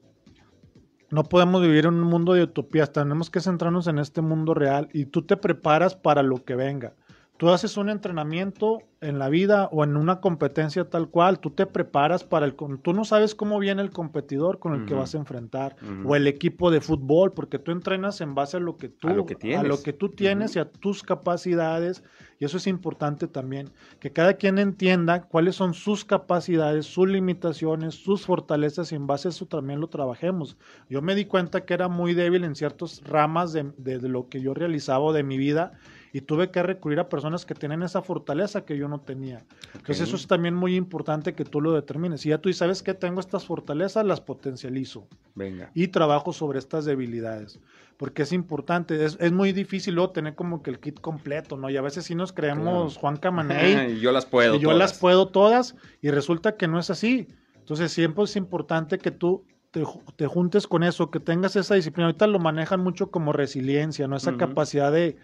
no 1.11 1.23
podemos 1.23 1.61
vivir 1.61 1.85
en 1.85 1.95
un 1.95 2.03
mundo 2.03 2.33
de 2.33 2.43
utopías, 2.43 2.91
tenemos 2.91 3.29
que 3.29 3.41
centrarnos 3.41 3.87
en 3.87 3.99
este 3.99 4.21
mundo 4.21 4.53
real 4.53 4.89
y 4.93 5.05
tú 5.05 5.23
te 5.23 5.37
preparas 5.37 5.95
para 5.95 6.23
lo 6.23 6.43
que 6.43 6.55
venga. 6.55 6.93
Tú 7.39 7.49
haces 7.51 7.77
un 7.77 7.87
entrenamiento 7.87 8.79
en 8.99 9.17
la 9.17 9.29
vida 9.29 9.69
o 9.71 9.85
en 9.85 9.95
una 9.95 10.19
competencia 10.19 10.89
tal 10.89 11.07
cual, 11.07 11.39
tú 11.39 11.51
te 11.51 11.65
preparas 11.65 12.25
para 12.25 12.45
el... 12.45 12.53
Tú 12.53 12.91
no 12.91 13.05
sabes 13.05 13.33
cómo 13.33 13.59
viene 13.59 13.81
el 13.81 13.91
competidor 13.91 14.59
con 14.59 14.73
el 14.73 14.85
que 14.85 14.93
vas 14.93 15.15
a 15.15 15.19
enfrentar 15.19 15.77
o 16.03 16.17
el 16.17 16.27
equipo 16.27 16.69
de 16.69 16.81
fútbol, 16.81 17.31
porque 17.31 17.57
tú 17.57 17.71
entrenas 17.71 18.19
en 18.19 18.35
base 18.35 18.57
a 18.57 18.59
lo 18.59 18.75
que 18.75 18.89
tú, 18.89 19.07
a 19.07 19.13
lo 19.13 19.25
que, 19.25 19.35
tienes. 19.35 19.61
A 19.61 19.63
lo 19.63 19.81
que 19.81 19.93
tú 19.93 20.09
tienes 20.09 20.57
y 20.57 20.59
a 20.59 20.69
tus 20.69 21.01
capacidades. 21.01 22.03
Y 22.39 22.43
eso 22.43 22.57
es 22.57 22.67
importante 22.67 23.25
también, 23.29 23.71
que 24.01 24.11
cada 24.11 24.33
quien 24.33 24.59
entienda 24.59 25.21
cuáles 25.21 25.55
son 25.55 25.73
sus 25.73 26.03
capacidades, 26.03 26.87
sus 26.87 27.07
limitaciones, 27.07 27.95
sus 27.95 28.25
fortalezas 28.25 28.91
y 28.91 28.95
en 28.95 29.07
base 29.07 29.29
a 29.29 29.31
eso 29.31 29.45
también 29.45 29.79
lo 29.79 29.87
trabajemos. 29.87 30.57
Yo 30.89 31.01
me 31.01 31.15
di 31.15 31.23
cuenta 31.23 31.61
que 31.63 31.73
era 31.73 31.87
muy 31.87 32.13
débil 32.13 32.43
en 32.43 32.55
ciertas 32.55 33.01
ramas 33.05 33.53
de, 33.53 33.71
de, 33.77 33.99
de 33.99 34.09
lo 34.09 34.27
que 34.27 34.41
yo 34.41 34.53
realizaba 34.53 35.13
de 35.13 35.23
mi 35.23 35.37
vida 35.37 35.71
y 36.11 36.21
tuve 36.21 36.49
que 36.49 36.63
recurrir 36.63 36.99
a 36.99 37.09
personas 37.09 37.45
que 37.45 37.53
tienen 37.53 37.83
esa 37.83 38.01
fortaleza 38.01 38.65
que 38.65 38.77
yo 38.77 38.87
no 38.87 38.99
tenía. 38.99 39.45
Entonces 39.73 40.07
eso 40.07 40.15
es 40.15 40.27
también 40.27 40.55
muy 40.55 40.75
importante 40.75 41.33
que 41.33 41.45
tú 41.45 41.61
lo 41.61 41.73
determines. 41.73 42.25
Y 42.25 42.29
ya 42.29 42.39
tú 42.39 42.51
sabes 42.53 42.81
que 42.81 42.93
tengo 42.93 43.19
estas 43.19 43.45
fortalezas, 43.45 44.05
las 44.05 44.21
potencializo. 44.21 45.07
Venga. 45.35 45.71
Y 45.73 45.89
trabajo 45.89 46.33
sobre 46.33 46.59
estas 46.59 46.85
debilidades. 46.85 47.59
Porque 47.97 48.23
es 48.23 48.31
importante, 48.31 49.03
es, 49.03 49.17
es 49.19 49.31
muy 49.31 49.51
difícil 49.51 49.95
luego 49.95 50.11
tener 50.11 50.33
como 50.33 50.63
que 50.63 50.71
el 50.71 50.79
kit 50.79 50.99
completo, 50.99 51.57
¿no? 51.57 51.69
Y 51.69 51.77
a 51.77 51.81
veces 51.81 52.05
sí 52.05 52.15
nos 52.15 52.31
creemos 52.31 52.97
Juan 52.97 53.17
Camaney. 53.17 53.97
y 53.97 53.99
yo 53.99 54.11
las 54.11 54.25
puedo. 54.25 54.55
Y 54.55 54.59
yo 54.59 54.73
las 54.73 54.97
puedo 54.97 55.27
todas. 55.27 55.75
Y 56.01 56.09
resulta 56.09 56.55
que 56.55 56.67
no 56.67 56.79
es 56.79 56.89
así. 56.89 57.27
Entonces 57.55 57.91
siempre 57.91 58.23
es 58.23 58.35
importante 58.35 58.97
que 58.97 59.11
tú 59.11 59.45
te, 59.69 59.83
te, 60.15 60.25
juntes 60.25 60.65
con 60.65 60.83
eso, 60.83 61.11
que 61.11 61.19
tengas 61.19 61.55
esa 61.55 61.75
disciplina. 61.75 62.07
Ahorita 62.07 62.25
lo 62.25 62.39
manejan 62.39 62.79
mucho 62.79 63.11
como 63.11 63.33
resiliencia, 63.33 64.07
¿no? 64.07 64.15
Esa 64.15 64.37
capacidad 64.37 64.91
de, 64.91 65.17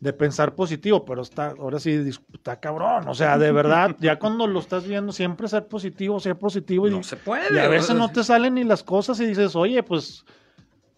de 0.00 0.12
pensar 0.12 0.54
positivo, 0.54 1.04
pero 1.04 1.22
está, 1.22 1.54
ahora 1.58 1.78
sí, 1.78 2.10
está 2.32 2.60
cabrón. 2.60 3.08
O 3.08 3.14
sea, 3.14 3.38
de 3.38 3.50
verdad, 3.52 3.96
ya 3.98 4.18
cuando 4.18 4.46
lo 4.46 4.60
estás 4.60 4.86
viendo, 4.86 5.12
siempre 5.12 5.48
ser 5.48 5.66
positivo, 5.66 6.20
ser 6.20 6.36
positivo. 6.36 6.88
Y, 6.88 6.90
no 6.90 7.02
se 7.02 7.16
puede. 7.16 7.54
Y 7.54 7.58
a 7.58 7.68
veces 7.68 7.96
no 7.96 8.10
te 8.10 8.22
salen 8.22 8.54
ni 8.54 8.64
las 8.64 8.82
cosas 8.82 9.20
y 9.20 9.26
dices, 9.26 9.56
oye, 9.56 9.82
pues 9.82 10.24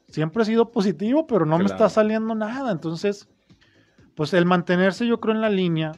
siempre 0.08 0.42
he 0.42 0.46
sido 0.46 0.70
positivo, 0.70 1.26
pero 1.26 1.46
no 1.46 1.58
me 1.58 1.66
está 1.66 1.88
saliendo 1.88 2.34
nada. 2.34 2.72
Entonces, 2.72 3.28
pues 4.14 4.34
el 4.34 4.46
mantenerse 4.46 5.06
yo 5.06 5.20
creo 5.20 5.34
en 5.34 5.40
la 5.40 5.50
línea, 5.50 5.92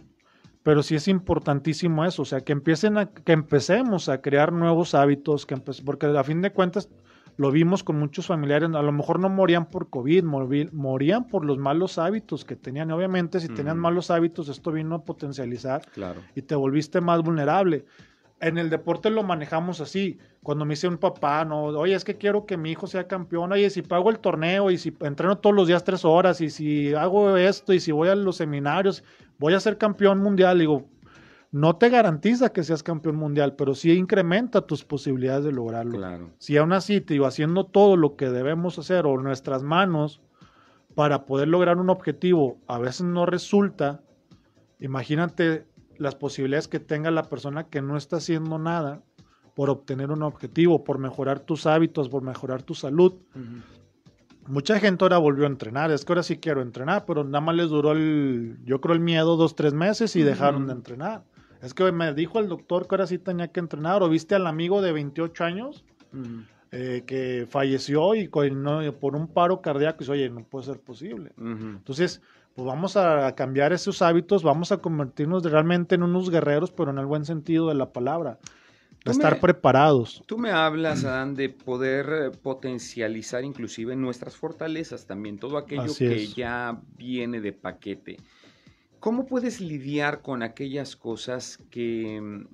pero 0.62 0.82
sí 0.82 0.94
es 0.94 1.08
importantísimo 1.08 2.04
eso, 2.04 2.22
o 2.22 2.26
sea, 2.26 2.42
que 2.42 2.52
empiecen 2.52 2.98
a, 2.98 3.06
que 3.06 3.32
empecemos 3.32 4.10
a 4.10 4.20
crear 4.20 4.52
nuevos 4.52 4.94
hábitos, 4.94 5.46
que 5.46 5.56
porque 5.56 6.06
a 6.06 6.24
fin 6.24 6.42
de 6.42 6.52
cuentas 6.52 6.90
lo 7.40 7.50
vimos 7.50 7.82
con 7.82 7.98
muchos 7.98 8.26
familiares, 8.26 8.68
a 8.74 8.82
lo 8.82 8.92
mejor 8.92 9.18
no 9.18 9.30
morían 9.30 9.64
por 9.70 9.88
COVID, 9.88 10.24
morí- 10.24 10.70
morían 10.72 11.26
por 11.26 11.42
los 11.46 11.56
malos 11.56 11.96
hábitos 11.96 12.44
que 12.44 12.54
tenían. 12.54 12.90
Y 12.90 12.92
obviamente 12.92 13.40
si 13.40 13.48
tenían 13.48 13.78
malos 13.78 14.10
hábitos, 14.10 14.50
esto 14.50 14.70
vino 14.72 14.94
a 14.94 15.04
potencializar 15.06 15.80
Claro. 15.94 16.20
y 16.34 16.42
te 16.42 16.54
volviste 16.54 17.00
más 17.00 17.22
vulnerable. 17.22 17.86
En 18.40 18.58
el 18.58 18.68
deporte 18.68 19.08
lo 19.08 19.22
manejamos 19.22 19.80
así. 19.80 20.18
Cuando 20.42 20.66
me 20.66 20.72
dice 20.72 20.86
un 20.86 20.98
papá, 20.98 21.44
no, 21.46 21.64
oye, 21.64 21.94
es 21.94 22.04
que 22.04 22.16
quiero 22.16 22.44
que 22.44 22.58
mi 22.58 22.72
hijo 22.72 22.86
sea 22.86 23.06
campeón, 23.06 23.52
oye, 23.52 23.70
si 23.70 23.80
pago 23.80 24.10
el 24.10 24.18
torneo 24.18 24.70
y 24.70 24.76
si 24.76 24.94
entreno 25.00 25.38
todos 25.38 25.56
los 25.56 25.66
días 25.66 25.82
tres 25.82 26.04
horas 26.04 26.42
y 26.42 26.50
si 26.50 26.92
hago 26.92 27.38
esto 27.38 27.72
y 27.72 27.80
si 27.80 27.90
voy 27.90 28.08
a 28.10 28.14
los 28.14 28.36
seminarios, 28.36 29.02
voy 29.38 29.54
a 29.54 29.60
ser 29.60 29.78
campeón 29.78 30.18
mundial. 30.22 30.58
Digo, 30.58 30.84
no 31.52 31.76
te 31.76 31.88
garantiza 31.88 32.52
que 32.52 32.62
seas 32.62 32.82
campeón 32.82 33.16
mundial, 33.16 33.56
pero 33.56 33.74
sí 33.74 33.90
incrementa 33.92 34.62
tus 34.62 34.84
posibilidades 34.84 35.44
de 35.44 35.52
lograrlo. 35.52 35.98
Claro. 35.98 36.30
Si 36.38 36.56
aún 36.56 36.72
así, 36.72 37.00
te 37.00 37.14
digo, 37.14 37.26
haciendo 37.26 37.64
todo 37.64 37.96
lo 37.96 38.16
que 38.16 38.30
debemos 38.30 38.78
hacer 38.78 39.06
o 39.06 39.20
nuestras 39.20 39.62
manos 39.62 40.20
para 40.94 41.26
poder 41.26 41.48
lograr 41.48 41.78
un 41.78 41.90
objetivo, 41.90 42.58
a 42.68 42.78
veces 42.78 43.02
no 43.02 43.26
resulta, 43.26 44.00
imagínate 44.78 45.66
las 45.98 46.14
posibilidades 46.14 46.68
que 46.68 46.80
tenga 46.80 47.10
la 47.10 47.24
persona 47.24 47.64
que 47.64 47.82
no 47.82 47.96
está 47.96 48.16
haciendo 48.16 48.58
nada 48.58 49.02
por 49.54 49.70
obtener 49.70 50.10
un 50.10 50.22
objetivo, 50.22 50.84
por 50.84 50.98
mejorar 50.98 51.40
tus 51.40 51.66
hábitos, 51.66 52.08
por 52.08 52.22
mejorar 52.22 52.62
tu 52.62 52.74
salud. 52.74 53.14
Mucha 54.46 54.78
gente 54.78 55.04
ahora 55.04 55.18
volvió 55.18 55.44
a 55.44 55.48
entrenar, 55.48 55.90
es 55.90 56.04
que 56.04 56.12
ahora 56.12 56.22
sí 56.22 56.38
quiero 56.38 56.62
entrenar, 56.62 57.04
pero 57.06 57.24
nada 57.24 57.40
más 57.40 57.54
les 57.56 57.68
duró 57.68 57.92
el, 57.92 58.58
yo 58.64 58.80
creo 58.80 58.94
el 58.94 59.00
miedo 59.00 59.36
dos, 59.36 59.54
tres 59.54 59.74
meses 59.74 60.16
y 60.16 60.22
dejaron 60.22 60.66
de 60.66 60.72
entrenar. 60.72 61.24
Es 61.62 61.74
que 61.74 61.90
me 61.92 62.12
dijo 62.14 62.38
el 62.38 62.48
doctor 62.48 62.86
que 62.88 62.94
ahora 62.94 63.06
sí 63.06 63.18
tenía 63.18 63.48
que 63.48 63.60
entrenar, 63.60 64.02
o 64.02 64.08
viste 64.08 64.34
al 64.34 64.46
amigo 64.46 64.80
de 64.82 64.92
28 64.92 65.44
años 65.44 65.84
eh, 66.72 67.02
que 67.06 67.46
falleció 67.48 68.14
y 68.14 68.28
con- 68.28 68.62
no, 68.62 68.80
por 68.94 69.16
un 69.16 69.26
paro 69.28 69.60
cardíaco, 69.60 69.98
y 69.98 70.00
dice, 70.04 70.12
oye, 70.12 70.30
no 70.30 70.44
puede 70.44 70.66
ser 70.66 70.80
posible. 70.80 71.32
Entonces, 71.36 72.22
pues 72.54 72.66
vamos 72.66 72.96
a 72.96 73.34
cambiar 73.34 73.72
esos 73.72 74.02
hábitos, 74.02 74.42
vamos 74.42 74.72
a 74.72 74.78
convertirnos 74.78 75.42
de- 75.42 75.50
realmente 75.50 75.96
en 75.96 76.02
unos 76.02 76.30
guerreros, 76.30 76.70
pero 76.70 76.90
en 76.90 76.98
el 76.98 77.06
buen 77.06 77.24
sentido 77.24 77.68
de 77.68 77.74
la 77.74 77.92
palabra. 77.92 78.38
Tú 79.02 79.12
estar 79.12 79.34
me- 79.34 79.40
preparados. 79.40 80.22
Tú 80.26 80.36
me 80.38 80.50
hablas, 80.50 81.04
Adán, 81.04 81.34
de 81.34 81.48
poder 81.48 82.06
eh, 82.10 82.30
potencializar 82.30 83.44
inclusive 83.44 83.96
nuestras 83.96 84.36
fortalezas 84.36 85.06
también, 85.06 85.38
todo 85.38 85.56
aquello 85.58 85.82
Así 85.82 86.06
que 86.06 86.22
es. 86.24 86.34
ya 86.34 86.80
viene 86.96 87.40
de 87.40 87.52
paquete. 87.52 88.18
¿Cómo 89.00 89.24
puedes 89.24 89.60
lidiar 89.62 90.20
con 90.20 90.42
aquellas 90.42 90.94
cosas 90.94 91.58
que 91.70 92.20
mm, 92.20 92.44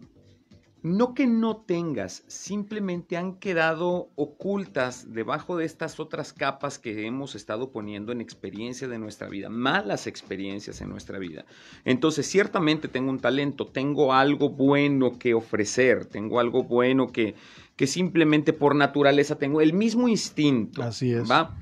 no 0.87 1.12
que 1.14 1.26
no 1.26 1.56
tengas, 1.56 2.22
simplemente 2.28 3.16
han 3.16 3.40
quedado 3.40 4.11
ocultas 4.14 5.12
debajo 5.12 5.56
de 5.56 5.64
estas 5.64 5.98
otras 5.98 6.32
capas 6.32 6.78
que 6.78 7.04
hemos 7.04 7.35
estado 7.35 7.72
poniendo 7.72 8.12
en 8.12 8.20
experiencia 8.20 8.87
de 8.87 9.00
nuestra 9.00 9.28
vida, 9.28 9.48
malas 9.48 10.06
experiencias 10.06 10.80
en 10.80 10.88
nuestra 10.88 11.18
vida? 11.18 11.44
Entonces, 11.85 12.26
ciertamente 12.26 12.87
tengo 12.87 13.11
un 13.11 13.18
talento, 13.18 13.66
tengo 13.66 14.12
algo 14.12 14.50
bueno 14.50 15.18
que 15.18 15.35
ofrecer, 15.35 16.06
tengo 16.06 16.38
algo 16.38 16.62
bueno 16.62 17.09
que, 17.09 17.35
que 17.74 17.88
simplemente 17.88 18.52
por 18.52 18.76
naturaleza 18.76 19.37
tengo 19.37 19.61
el 19.61 19.72
mismo 19.72 20.06
instinto. 20.06 20.85
Así 20.85 21.12
es. 21.12 21.28
¿va? 21.28 21.56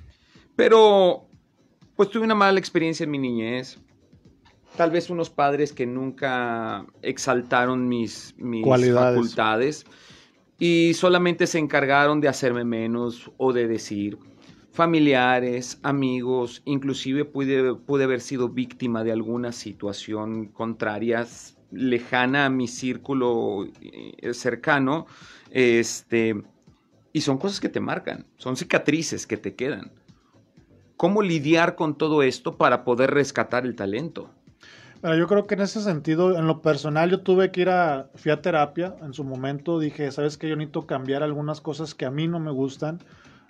Pero, 0.55 1.27
pues 1.97 2.11
tuve 2.11 2.25
una 2.25 2.35
mala 2.35 2.59
experiencia 2.59 3.05
en 3.05 3.11
mi 3.11 3.19
niñez. 3.19 3.81
Tal 4.77 4.91
vez 4.91 5.09
unos 5.09 5.31
padres 5.31 5.73
que 5.73 5.87
nunca 5.87 6.85
exaltaron 7.03 7.89
mis, 7.89 8.35
mis 8.39 8.65
Cualidades. 8.65 9.15
facultades 9.15 9.87
y 10.59 10.95
solamente 10.95 11.47
se 11.47 11.59
encargaron 11.59 12.21
de 12.21 12.29
hacerme 12.29 12.65
menos 12.65 13.31
o 13.37 13.53
de 13.53 13.69
decir 13.69 14.19
familiares, 14.75 15.79
amigos, 15.85 16.61
inclusive 16.65 17.25
pude, 17.25 17.77
pude 17.77 18.05
haber 18.05 18.21
sido 18.21 18.49
víctima 18.49 19.05
de 19.05 19.13
alguna 19.13 19.53
situación 19.53 20.47
contraria, 20.47 21.25
lejana 21.71 22.47
a 22.47 22.51
mi 22.51 22.67
círculo 22.67 23.69
eh, 23.81 24.35
cercano, 24.35 25.07
este, 25.51 26.43
y 27.13 27.21
son 27.21 27.39
cosas 27.39 27.61
que 27.61 27.69
te 27.69 27.79
marcan, 27.79 28.27
son 28.37 28.57
cicatrices 28.57 29.29
que 29.29 29.37
te 29.37 29.55
quedan. 29.55 29.93
¿Cómo 30.97 31.23
lidiar 31.23 31.77
con 31.77 31.97
todo 31.97 32.25
esto 32.25 32.57
para 32.57 32.83
poder 32.83 33.13
rescatar 33.13 33.67
el 33.67 33.77
talento? 33.77 34.31
Pero 35.05 35.19
yo 35.19 35.27
creo 35.27 35.47
que 35.47 35.53
en 35.53 35.61
ese 35.61 35.83
sentido, 35.83 36.39
en 36.39 36.47
lo 36.47 36.63
personal, 36.63 37.11
yo 37.11 37.21
tuve 37.21 37.51
que 37.51 37.61
ir 37.61 37.69
a, 37.69 38.07
fui 38.15 38.33
a 38.33 38.41
terapia 38.41 38.97
en 39.03 39.13
su 39.13 39.23
momento, 39.23 39.79
dije, 39.79 40.11
sabes 40.11 40.39
que 40.39 40.49
yo 40.49 40.57
necesito 40.57 40.87
cambiar 40.87 41.23
algunas 41.23 41.61
cosas 41.61 41.95
que 41.95 42.07
a 42.07 42.11
mí 42.11 42.27
no 42.27 42.41
me 42.41 42.51
gustan. 42.51 43.01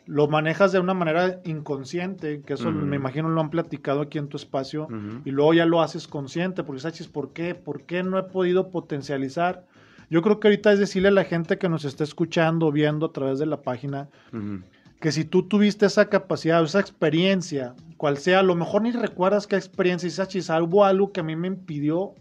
Lo 0.05 0.27
manejas 0.27 0.73
de 0.73 0.81
una 0.81 0.95
manera 0.95 1.39
inconsciente, 1.45 2.43
que 2.45 2.55
eso 2.55 2.73
me 2.73 2.97
imagino 2.97 3.29
lo 3.29 3.41
han 3.41 3.51
platicado 3.51 4.01
aquí 4.01 4.19
en 4.19 4.27
tu 4.27 4.37
espacio, 4.37 4.89
y 5.25 5.31
luego 5.31 5.55
ya 5.55 5.65
lo 5.65 5.81
haces 5.81 6.09
consciente, 6.09 6.65
porque 6.65 6.81
sabes, 6.81 7.07
¿por 7.07 7.33
qué? 7.33 7.55
¿Por 7.55 7.83
qué 7.83 8.03
no 8.03 8.19
he 8.19 8.25
podido 8.25 8.71
potencializar? 8.71 9.65
Yo 10.11 10.23
creo 10.23 10.41
que 10.41 10.49
ahorita 10.49 10.73
es 10.73 10.81
decirle 10.81 11.07
a 11.07 11.13
la 11.13 11.23
gente 11.23 11.57
que 11.57 11.69
nos 11.69 11.85
está 11.85 12.03
escuchando, 12.03 12.73
viendo 12.73 13.07
a 13.07 13.13
través 13.13 13.39
de 13.39 13.47
la 13.47 13.63
página, 13.63 14.09
Ujú. 14.33 14.59
Que 15.05 15.13
si 15.13 15.27
tú 15.27 15.43
tuviste 15.43 15.85
esa 15.85 16.09
capacidad, 16.09 16.65
esa 16.65 16.81
experiencia, 16.81 17.75
cual 17.99 18.17
sea, 18.17 18.39
a 18.39 18.43
lo 18.43 18.55
mejor 18.55 18.81
ni 18.81 18.91
recuerdas 18.91 19.47
qué 19.47 19.55
experiencia, 19.55 20.09
dices, 20.09 20.49
"Ah, 20.49 20.63
hubo 20.63 20.83
algo 20.83 21.13
que 21.13 21.21
a 21.21 21.23
mí 21.23 21.37
me 21.37 21.47
impidió 21.47 22.15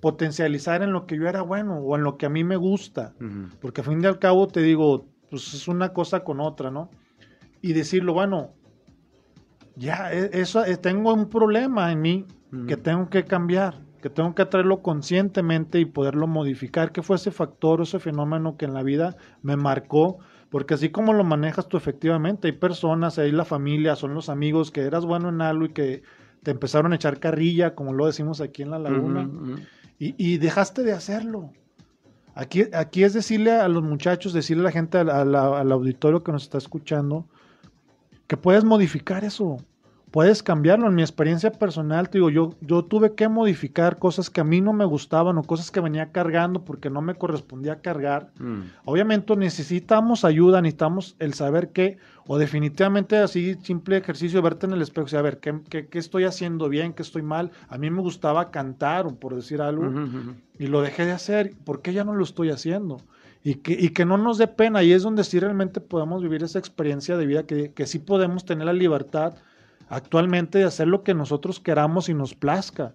potencializar 0.00 0.82
en 0.82 0.94
lo 0.94 1.04
que 1.06 1.18
yo 1.18 1.28
era 1.28 1.42
bueno 1.42 1.76
o 1.76 1.96
en 1.96 2.02
lo 2.02 2.16
que 2.16 2.24
a 2.24 2.30
mí 2.30 2.42
me 2.42 2.56
gusta. 2.56 3.12
Porque 3.60 3.82
a 3.82 3.84
fin 3.84 4.00
de 4.00 4.08
al 4.08 4.18
cabo 4.18 4.48
te 4.48 4.62
digo, 4.62 5.08
pues 5.28 5.52
es 5.52 5.68
una 5.68 5.92
cosa 5.92 6.20
con 6.20 6.40
otra, 6.40 6.70
¿no? 6.70 6.88
Y 7.60 7.74
decirlo, 7.74 8.14
bueno, 8.14 8.54
ya, 9.76 10.10
e- 10.10 10.30
eso, 10.40 10.64
eh, 10.64 10.78
tengo 10.78 11.12
un 11.12 11.28
problema 11.28 11.92
en 11.92 12.00
mí 12.00 12.24
que 12.66 12.78
tengo 12.78 13.10
que 13.10 13.24
cambiar, 13.26 13.74
que 14.00 14.08
tengo 14.08 14.34
que 14.34 14.46
traerlo 14.46 14.80
conscientemente 14.80 15.78
y 15.78 15.84
poderlo 15.84 16.26
modificar. 16.26 16.92
¿Qué 16.92 17.02
fue 17.02 17.16
ese 17.16 17.30
factor, 17.30 17.82
ese 17.82 17.98
fenómeno 17.98 18.56
que 18.56 18.64
en 18.64 18.72
la 18.72 18.82
vida 18.82 19.18
me 19.42 19.56
marcó? 19.56 20.20
Porque 20.50 20.74
así 20.74 20.88
como 20.90 21.12
lo 21.12 21.22
manejas 21.24 21.68
tú 21.68 21.76
efectivamente, 21.76 22.48
hay 22.48 22.52
personas, 22.52 23.18
hay 23.18 23.30
la 23.32 23.44
familia, 23.44 23.94
son 23.96 24.14
los 24.14 24.28
amigos 24.28 24.70
que 24.70 24.80
eras 24.82 25.04
bueno 25.04 25.28
en 25.28 25.40
algo 25.42 25.66
y 25.66 25.70
que 25.70 26.02
te 26.42 26.50
empezaron 26.50 26.92
a 26.92 26.96
echar 26.96 27.20
carrilla, 27.20 27.74
como 27.74 27.92
lo 27.92 28.06
decimos 28.06 28.40
aquí 28.40 28.62
en 28.62 28.70
la 28.70 28.78
laguna, 28.78 29.28
y, 29.98 30.14
y 30.18 30.38
dejaste 30.38 30.82
de 30.82 30.92
hacerlo. 30.92 31.50
Aquí, 32.34 32.64
aquí 32.72 33.04
es 33.04 33.12
decirle 33.12 33.52
a 33.52 33.68
los 33.68 33.82
muchachos, 33.82 34.32
decirle 34.32 34.62
a 34.62 34.64
la 34.66 34.72
gente, 34.72 34.98
a 34.98 35.04
la- 35.04 35.20
a 35.20 35.24
la- 35.24 35.60
al 35.60 35.70
auditorio 35.72 36.24
que 36.24 36.32
nos 36.32 36.42
está 36.44 36.58
escuchando, 36.58 37.26
que 38.26 38.36
puedes 38.36 38.64
modificar 38.64 39.24
eso, 39.24 39.58
puedes 40.10 40.42
cambiarlo. 40.42 40.88
En 40.88 40.94
mi 40.94 41.02
experiencia 41.02 41.52
personal, 41.52 42.08
te 42.08 42.18
digo, 42.18 42.30
yo, 42.30 42.54
yo 42.60 42.84
tuve 42.84 43.14
que 43.14 43.28
modificar 43.28 43.98
cosas 43.98 44.30
que 44.30 44.40
a 44.40 44.44
mí 44.44 44.60
no 44.60 44.72
me 44.72 44.84
gustaban 44.84 45.38
o 45.38 45.42
cosas 45.42 45.70
que 45.70 45.80
venía 45.80 46.12
cargando 46.12 46.64
porque 46.64 46.90
no 46.90 47.00
me 47.00 47.14
correspondía 47.14 47.80
cargar. 47.80 48.30
Mm. 48.38 48.60
Obviamente 48.84 49.36
necesitamos 49.36 50.24
ayuda, 50.24 50.60
necesitamos 50.60 51.16
el 51.18 51.34
saber 51.34 51.70
qué, 51.70 51.98
o 52.26 52.38
definitivamente 52.38 53.18
así, 53.18 53.56
simple 53.62 53.96
ejercicio, 53.96 54.42
verte 54.42 54.66
en 54.66 54.72
el 54.72 54.82
espejo, 54.82 55.06
o 55.06 55.08
sea, 55.08 55.20
a 55.20 55.22
ver, 55.22 55.38
¿qué, 55.38 55.60
qué, 55.68 55.86
qué 55.88 55.98
estoy 55.98 56.24
haciendo 56.24 56.68
bien, 56.68 56.92
qué 56.92 57.02
estoy 57.02 57.22
mal? 57.22 57.50
A 57.68 57.78
mí 57.78 57.90
me 57.90 58.00
gustaba 58.00 58.50
cantar, 58.50 59.06
o 59.06 59.14
por 59.16 59.34
decir 59.34 59.60
algo, 59.60 59.90
y 60.58 60.66
lo 60.66 60.82
dejé 60.82 61.06
de 61.06 61.12
hacer, 61.12 61.52
¿por 61.64 61.82
qué 61.82 61.92
ya 61.92 62.04
no 62.04 62.14
lo 62.14 62.24
estoy 62.24 62.50
haciendo? 62.50 63.00
Y 63.42 63.56
que, 63.56 63.72
y 63.72 63.90
que 63.90 64.04
no 64.04 64.18
nos 64.18 64.36
dé 64.38 64.46
pena, 64.46 64.82
y 64.82 64.92
es 64.92 65.02
donde 65.02 65.24
sí 65.24 65.40
realmente 65.40 65.80
podemos 65.80 66.22
vivir 66.22 66.42
esa 66.42 66.58
experiencia 66.58 67.16
de 67.16 67.26
vida, 67.26 67.44
que, 67.44 67.72
que 67.72 67.86
sí 67.86 67.98
podemos 67.98 68.44
tener 68.44 68.66
la 68.66 68.74
libertad 68.74 69.34
actualmente 69.90 70.58
de 70.58 70.64
hacer 70.64 70.88
lo 70.88 71.02
que 71.02 71.12
nosotros 71.14 71.60
queramos 71.60 72.08
y 72.08 72.14
nos 72.14 72.34
plazca, 72.34 72.94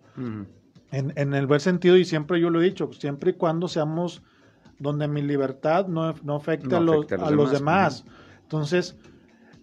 en, 0.92 1.14
en 1.16 1.34
el 1.34 1.46
buen 1.46 1.60
sentido, 1.60 1.98
y 1.98 2.06
siempre 2.06 2.40
yo 2.40 2.50
lo 2.50 2.62
he 2.62 2.64
dicho, 2.64 2.90
siempre 2.94 3.32
y 3.32 3.34
cuando 3.34 3.68
seamos 3.68 4.24
donde 4.80 5.08
mi 5.08 5.22
libertad 5.22 5.88
no, 5.88 6.14
no 6.24 6.36
afecte 6.38 6.70
No 6.70 6.78
a, 6.78 6.80
los, 6.82 7.06
a 7.28 7.32
los 7.32 7.52
demás. 7.52 8.06
Entonces, 8.44 8.98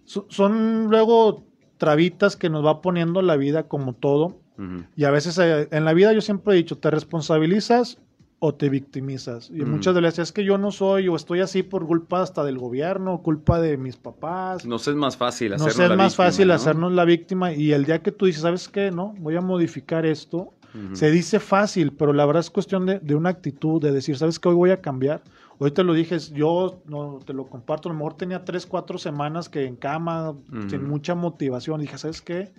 so- 0.05 0.25
son 0.29 0.87
luego 0.89 1.43
trabitas 1.77 2.35
que 2.37 2.49
nos 2.49 2.65
va 2.65 2.81
poniendo 2.81 3.21
la 3.21 3.35
vida 3.35 3.67
como 3.67 3.93
todo. 3.93 4.39
Y 4.95 5.03
a 5.03 5.11
veces 5.11 5.37
eh, 5.39 5.67
en 5.71 5.83
la 5.85 5.93
vida 5.93 6.13
yo 6.13 6.21
siempre 6.21 6.53
he 6.53 6.57
dicho, 6.57 6.77
te 6.77 6.91
responsabilizas 6.91 7.99
o 8.45 8.53
te 8.53 8.67
victimizas. 8.67 9.49
Y 9.51 9.63
Mm. 9.63 9.69
muchas 9.69 9.95
veces 9.95 10.19
es 10.19 10.31
que 10.33 10.43
yo 10.43 10.57
no 10.57 10.69
soy 10.71 11.07
o 11.07 11.15
estoy 11.15 11.39
así 11.39 11.63
por 11.63 11.87
culpa 11.87 12.21
hasta 12.21 12.43
del 12.43 12.57
gobierno, 12.57 13.21
culpa 13.21 13.61
de 13.61 13.77
mis 13.77 13.95
papás. 13.95 14.65
Nos 14.65 14.85
es 14.89 14.95
más 14.95 15.15
fácil 15.15 15.51
No 15.51 15.55
hacernos 15.55 15.75
sé, 15.77 15.83
es 15.83 15.89
la 15.89 15.95
más 15.95 16.11
víctima, 16.11 16.25
fácil 16.25 16.47
¿no? 16.49 16.53
hacernos 16.53 16.91
la 16.91 17.05
víctima 17.05 17.53
y 17.53 17.71
el 17.71 17.85
día 17.85 18.03
que 18.03 18.11
tú 18.11 18.25
dices, 18.25 18.41
¿sabes 18.41 18.67
qué? 18.67 18.91
No, 18.91 19.15
voy 19.19 19.37
a 19.37 19.41
modificar 19.41 20.05
esto. 20.05 20.51
Se 20.91 21.09
dice 21.11 21.39
fácil, 21.39 21.93
pero 21.93 22.11
la 22.13 22.25
verdad 22.25 22.41
es 22.41 22.49
cuestión 22.49 22.85
de, 22.87 22.99
de 22.99 23.15
una 23.15 23.29
actitud, 23.29 23.79
de 23.81 23.91
decir, 23.93 24.17
¿sabes 24.17 24.39
qué? 24.39 24.49
Hoy 24.49 24.55
voy 24.55 24.71
a 24.71 24.81
cambiar. 24.81 25.21
Hoy 25.59 25.71
te 25.71 25.83
lo 25.83 25.93
dije, 25.93 26.17
yo 26.33 26.81
no 26.85 27.19
te 27.25 27.31
lo 27.31 27.45
comparto, 27.45 27.87
a 27.87 27.91
lo 27.93 27.97
mejor 27.99 28.15
tenía 28.15 28.43
tres, 28.43 28.65
cuatro 28.65 28.97
semanas 28.97 29.47
que 29.47 29.65
en 29.67 29.75
cama, 29.77 30.33
sin 30.67 30.85
mucha 30.85 31.13
motivación. 31.15 31.79
Dije, 31.79 31.97
¿sabes 31.97 32.21
qué? 32.21 32.51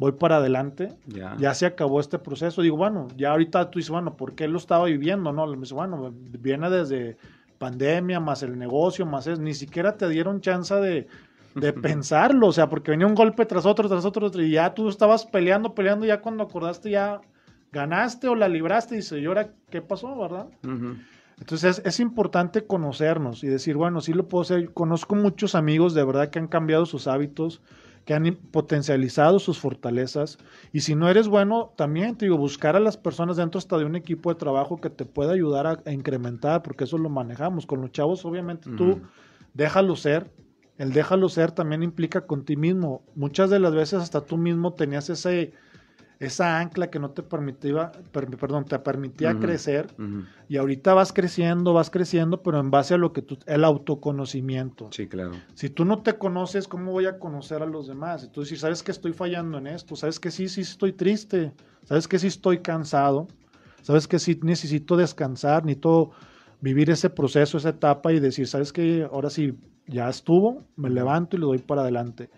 Voy 0.00 0.12
para 0.12 0.36
adelante, 0.36 0.96
ya. 1.06 1.36
ya 1.38 1.52
se 1.52 1.66
acabó 1.66 2.00
este 2.00 2.18
proceso. 2.18 2.62
Digo, 2.62 2.78
bueno, 2.78 3.08
ya 3.18 3.32
ahorita 3.32 3.70
tú 3.70 3.80
dices, 3.80 3.90
bueno, 3.90 4.16
¿por 4.16 4.34
qué 4.34 4.48
lo 4.48 4.56
estaba 4.56 4.86
viviendo? 4.86 5.30
No, 5.30 5.46
me 5.46 5.58
dice, 5.58 5.74
bueno, 5.74 6.10
viene 6.14 6.70
desde 6.70 7.18
pandemia, 7.58 8.18
más 8.18 8.42
el 8.42 8.58
negocio, 8.58 9.04
más 9.04 9.26
es, 9.26 9.38
ni 9.38 9.52
siquiera 9.52 9.98
te 9.98 10.08
dieron 10.08 10.40
chance 10.40 10.74
de, 10.74 11.06
de 11.54 11.72
pensarlo, 11.74 12.46
o 12.46 12.52
sea, 12.52 12.70
porque 12.70 12.92
venía 12.92 13.06
un 13.06 13.14
golpe 13.14 13.44
tras 13.44 13.66
otro, 13.66 13.90
tras 13.90 14.06
otro, 14.06 14.30
y 14.40 14.52
ya 14.52 14.72
tú 14.72 14.88
estabas 14.88 15.26
peleando, 15.26 15.74
peleando, 15.74 16.06
ya 16.06 16.22
cuando 16.22 16.44
acordaste 16.44 16.88
ya 16.88 17.20
ganaste 17.70 18.26
o 18.26 18.34
la 18.34 18.48
libraste 18.48 18.94
y 18.94 18.98
dice, 18.98 19.20
¿y 19.20 19.26
ahora 19.26 19.50
qué 19.68 19.82
pasó, 19.82 20.18
verdad? 20.18 20.46
Entonces 21.38 21.82
es, 21.84 22.00
importante 22.00 22.66
conocernos 22.66 23.44
y 23.44 23.48
decir, 23.48 23.76
bueno, 23.76 24.00
sí 24.00 24.14
lo 24.14 24.28
puedo 24.28 24.42
hacer. 24.42 24.72
Conozco 24.72 25.14
muchos 25.14 25.54
amigos 25.54 25.94
de 25.94 26.04
verdad 26.04 26.30
que 26.30 26.38
han 26.38 26.48
cambiado 26.48 26.86
sus 26.86 27.06
hábitos, 27.06 27.60
que 28.10 28.14
han 28.14 28.34
potencializado 28.50 29.38
sus 29.38 29.60
fortalezas. 29.60 30.36
Y 30.72 30.80
si 30.80 30.96
no 30.96 31.08
eres 31.08 31.28
bueno, 31.28 31.72
también 31.76 32.16
te 32.16 32.24
digo, 32.24 32.36
buscar 32.36 32.74
a 32.74 32.80
las 32.80 32.96
personas 32.96 33.36
dentro 33.36 33.60
hasta 33.60 33.78
de 33.78 33.84
un 33.84 33.94
equipo 33.94 34.30
de 34.30 34.34
trabajo 34.34 34.80
que 34.80 34.90
te 34.90 35.04
pueda 35.04 35.32
ayudar 35.32 35.80
a, 35.84 35.92
incrementar, 35.92 36.60
porque 36.64 36.82
eso 36.82 36.98
lo 36.98 37.08
manejamos. 37.08 37.66
Con 37.66 37.82
los 37.82 37.92
chavos, 37.92 38.24
obviamente 38.24 38.68
tú 38.76 39.00
déjalo 39.54 39.94
ser. 39.94 40.28
El 40.76 40.92
déjalo 40.92 41.28
ser 41.28 41.52
también 41.52 41.84
implica 41.84 42.26
con 42.26 42.44
ti 42.44 42.56
mismo. 42.56 43.04
Muchas 43.14 43.48
de 43.48 43.60
las 43.60 43.76
veces 43.76 44.02
hasta 44.02 44.22
tú 44.22 44.36
mismo 44.36 44.72
tenías 44.72 45.08
ese 45.08 45.52
esa 46.20 46.60
ancla 46.60 46.90
que 46.90 46.98
no 46.98 47.12
te 47.12 47.22
permitía, 47.22 47.92
perdón, 48.12 48.66
te 48.66 48.78
permitía 48.78 49.38
crecer 49.38 49.86
y 50.50 50.58
ahorita 50.58 50.92
vas 50.92 51.14
creciendo, 51.14 51.72
vas 51.72 51.88
creciendo, 51.88 52.42
pero 52.42 52.60
en 52.60 52.70
base 52.70 52.92
a 52.92 52.98
lo 52.98 53.14
que 53.14 53.22
tú, 53.22 53.38
el 53.46 53.64
autoconocimiento. 53.64 54.90
Sí, 54.92 55.08
claro. 55.08 55.32
Si 55.54 55.70
tú 55.70 55.86
no 55.86 56.02
te 56.02 56.18
conoces, 56.18 56.68
¿cómo 56.68 56.92
voy 56.92 57.06
a 57.06 57.18
conocer 57.18 57.62
a 57.62 57.66
los 57.66 57.88
demás? 57.88 58.22
Entonces, 58.22 58.50
si 58.50 58.56
sabes 58.60 58.82
que 58.82 58.92
estoy 58.92 59.14
fallando 59.14 59.56
en 59.56 59.66
esto, 59.66 59.96
sabes 59.96 60.20
que 60.20 60.30
sí, 60.30 60.50
sí 60.50 60.60
estoy 60.60 60.92
triste, 60.92 61.54
sabes 61.86 62.06
que 62.06 62.18
sí 62.18 62.26
estoy 62.26 62.58
cansado, 62.58 63.26
sabes 63.80 64.06
que 64.06 64.18
sí 64.18 64.38
necesito 64.42 64.98
descansar, 64.98 65.64
necesito 65.64 66.10
vivir 66.60 66.90
ese 66.90 67.08
proceso, 67.08 67.56
esa 67.56 67.70
etapa 67.70 68.12
y 68.12 68.20
decir, 68.20 68.46
sabes 68.46 68.74
que 68.74 69.08
ahora 69.10 69.30
sí, 69.30 69.54
ya 69.86 70.10
estuvo, 70.10 70.66
me 70.76 70.90
levanto 70.90 71.36
y 71.36 71.40
le 71.40 71.46
doy 71.46 71.58
para 71.58 71.80
adelante 71.80 72.28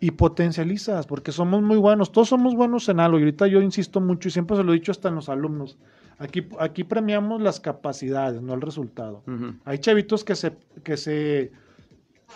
y 0.00 0.10
potencializas, 0.12 1.06
porque 1.06 1.32
somos 1.32 1.62
muy 1.62 1.78
buenos, 1.78 2.12
todos 2.12 2.28
somos 2.28 2.54
buenos 2.54 2.88
en 2.88 3.00
algo, 3.00 3.18
y 3.18 3.22
ahorita 3.22 3.46
yo 3.46 3.62
insisto 3.62 4.00
mucho 4.00 4.28
y 4.28 4.30
siempre 4.30 4.56
se 4.56 4.62
lo 4.62 4.72
he 4.72 4.76
dicho 4.76 4.92
hasta 4.92 5.08
en 5.08 5.14
los 5.14 5.28
alumnos, 5.28 5.78
aquí, 6.18 6.46
aquí 6.58 6.84
premiamos 6.84 7.40
las 7.40 7.60
capacidades, 7.60 8.42
no 8.42 8.54
el 8.54 8.60
resultado. 8.60 9.22
Hay 9.64 9.78
chavitos 9.78 10.24
que 10.24 10.34
se, 10.34 10.56
que 10.84 10.96
se 10.96 11.50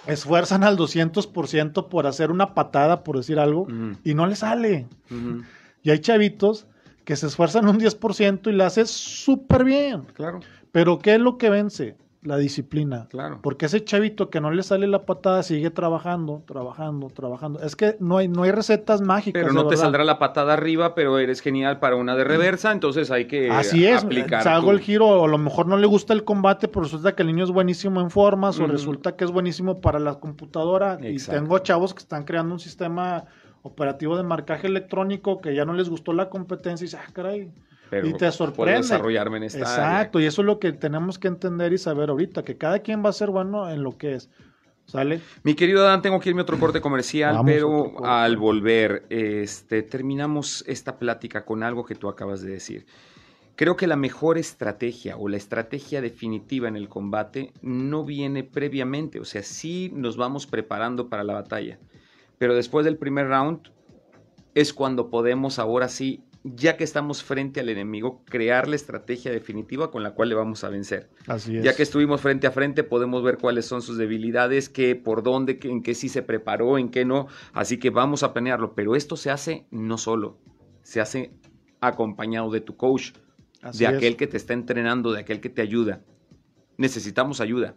esfuerzan 0.06 0.64
al 0.64 0.78
200% 0.78 1.88
por 1.88 2.06
hacer 2.06 2.30
una 2.30 2.54
patada, 2.54 3.04
por 3.04 3.16
decir 3.16 3.38
algo, 3.38 3.66
y 4.04 4.14
no 4.14 4.26
les 4.26 4.38
sale. 4.38 4.86
Y 5.82 5.90
hay 5.90 5.98
chavitos 5.98 6.66
que 7.04 7.16
se 7.16 7.26
esfuerzan 7.26 7.68
un 7.68 7.78
10% 7.78 8.50
y 8.50 8.52
le 8.52 8.64
haces 8.64 8.90
súper 8.90 9.64
bien. 9.64 10.02
Claro. 10.14 10.40
Pero 10.72 10.98
¿qué 10.98 11.14
es 11.14 11.20
lo 11.20 11.38
que 11.38 11.50
vence? 11.50 11.96
La 12.22 12.36
disciplina. 12.36 13.06
Claro. 13.08 13.38
Porque 13.42 13.66
ese 13.66 13.82
chavito 13.82 14.28
que 14.28 14.40
no 14.40 14.50
le 14.50 14.62
sale 14.62 14.86
la 14.86 15.06
patada 15.06 15.42
sigue 15.42 15.70
trabajando, 15.70 16.42
trabajando, 16.46 17.08
trabajando. 17.08 17.60
Es 17.60 17.76
que 17.76 17.96
no 17.98 18.18
hay, 18.18 18.28
no 18.28 18.42
hay 18.42 18.50
recetas 18.50 19.00
mágicas. 19.00 19.42
Pero 19.42 19.54
no 19.54 19.66
te 19.66 19.76
saldrá 19.76 20.04
la 20.04 20.18
patada 20.18 20.52
arriba, 20.52 20.94
pero 20.94 21.18
eres 21.18 21.40
genial 21.40 21.78
para 21.78 21.96
una 21.96 22.16
de 22.16 22.24
reversa, 22.24 22.72
entonces 22.72 23.10
hay 23.10 23.26
que 23.26 23.50
Así 23.50 23.86
es, 23.86 24.04
aplicar. 24.04 24.46
hago 24.48 24.70
el 24.70 24.80
giro, 24.80 25.06
o 25.06 25.24
a 25.24 25.28
lo 25.28 25.38
mejor 25.38 25.66
no 25.66 25.78
le 25.78 25.86
gusta 25.86 26.12
el 26.12 26.24
combate, 26.24 26.68
pero 26.68 26.82
resulta 26.82 27.14
que 27.14 27.22
el 27.22 27.28
niño 27.28 27.44
es 27.44 27.50
buenísimo 27.50 28.00
en 28.00 28.10
formas, 28.10 28.58
o 28.58 28.66
resulta 28.66 29.16
que 29.16 29.24
es 29.24 29.30
buenísimo 29.30 29.80
para 29.80 29.98
la 29.98 30.16
computadora. 30.16 30.98
Y 31.02 31.16
tengo 31.16 31.58
chavos 31.60 31.94
que 31.94 32.00
están 32.00 32.24
creando 32.24 32.52
un 32.52 32.60
sistema 32.60 33.24
operativo 33.62 34.16
de 34.16 34.22
marcaje 34.22 34.66
electrónico 34.66 35.40
que 35.40 35.54
ya 35.54 35.64
no 35.64 35.74
les 35.74 35.88
gustó 35.88 36.12
la 36.12 36.28
competencia 36.30 36.84
y 36.84 36.86
dice, 36.86 36.98
ah, 36.98 37.10
caray 37.12 37.50
y 38.04 38.12
te 38.14 38.30
sorprende. 38.30 38.78
desarrollarme 38.78 39.38
en 39.38 39.42
esta 39.44 39.60
Exacto, 39.60 40.20
y 40.20 40.26
eso 40.26 40.42
es 40.42 40.46
lo 40.46 40.58
que 40.58 40.72
tenemos 40.72 41.18
que 41.18 41.28
entender 41.28 41.72
y 41.72 41.78
saber 41.78 42.10
ahorita, 42.10 42.44
que 42.44 42.56
cada 42.56 42.80
quien 42.80 43.04
va 43.04 43.10
a 43.10 43.12
ser 43.12 43.30
bueno 43.30 43.70
en 43.70 43.82
lo 43.82 43.96
que 43.96 44.14
es. 44.14 44.30
¿Sale? 44.86 45.20
Mi 45.44 45.54
querido 45.54 45.84
Dan, 45.84 46.02
tengo 46.02 46.18
que 46.18 46.30
irme 46.30 46.40
a 46.40 46.42
otro 46.42 46.58
corte 46.58 46.80
comercial, 46.80 47.42
pero 47.44 48.04
al 48.04 48.36
volver, 48.36 49.06
este, 49.08 49.82
terminamos 49.82 50.64
esta 50.66 50.98
plática 50.98 51.44
con 51.44 51.62
algo 51.62 51.84
que 51.84 51.94
tú 51.94 52.08
acabas 52.08 52.42
de 52.42 52.50
decir. 52.50 52.86
Creo 53.54 53.76
que 53.76 53.86
la 53.86 53.94
mejor 53.94 54.36
estrategia 54.38 55.16
o 55.16 55.28
la 55.28 55.36
estrategia 55.36 56.00
definitiva 56.00 56.66
en 56.66 56.76
el 56.76 56.88
combate 56.88 57.52
no 57.62 58.04
viene 58.04 58.42
previamente, 58.42 59.20
o 59.20 59.24
sea, 59.24 59.42
sí 59.42 59.92
nos 59.94 60.16
vamos 60.16 60.46
preparando 60.46 61.08
para 61.08 61.22
la 61.22 61.34
batalla, 61.34 61.78
pero 62.38 62.54
después 62.54 62.84
del 62.84 62.96
primer 62.96 63.28
round 63.28 63.70
es 64.54 64.72
cuando 64.72 65.10
podemos 65.10 65.58
ahora 65.58 65.88
sí 65.88 66.24
ya 66.42 66.76
que 66.76 66.84
estamos 66.84 67.22
frente 67.22 67.60
al 67.60 67.68
enemigo, 67.68 68.22
crear 68.24 68.66
la 68.66 68.76
estrategia 68.76 69.30
definitiva 69.30 69.90
con 69.90 70.02
la 70.02 70.12
cual 70.12 70.30
le 70.30 70.34
vamos 70.34 70.64
a 70.64 70.70
vencer. 70.70 71.10
Así 71.26 71.56
es. 71.56 71.64
Ya 71.64 71.76
que 71.76 71.82
estuvimos 71.82 72.20
frente 72.22 72.46
a 72.46 72.50
frente, 72.50 72.82
podemos 72.82 73.22
ver 73.22 73.36
cuáles 73.36 73.66
son 73.66 73.82
sus 73.82 73.98
debilidades, 73.98 74.68
qué, 74.68 74.96
por 74.96 75.22
dónde, 75.22 75.58
en 75.62 75.82
qué 75.82 75.94
sí 75.94 76.08
se 76.08 76.22
preparó, 76.22 76.78
en 76.78 76.90
qué 76.90 77.04
no. 77.04 77.26
Así 77.52 77.78
que 77.78 77.90
vamos 77.90 78.22
a 78.22 78.32
planearlo. 78.32 78.74
Pero 78.74 78.96
esto 78.96 79.16
se 79.16 79.30
hace 79.30 79.66
no 79.70 79.98
solo, 79.98 80.38
se 80.82 81.00
hace 81.00 81.32
acompañado 81.80 82.50
de 82.50 82.60
tu 82.62 82.76
coach, 82.76 83.12
de 83.74 83.86
aquel 83.86 84.16
que 84.16 84.26
te 84.26 84.38
está 84.38 84.54
entrenando, 84.54 85.12
de 85.12 85.20
aquel 85.20 85.40
que 85.40 85.50
te 85.50 85.60
ayuda. 85.60 86.02
Necesitamos 86.78 87.42
ayuda. 87.42 87.74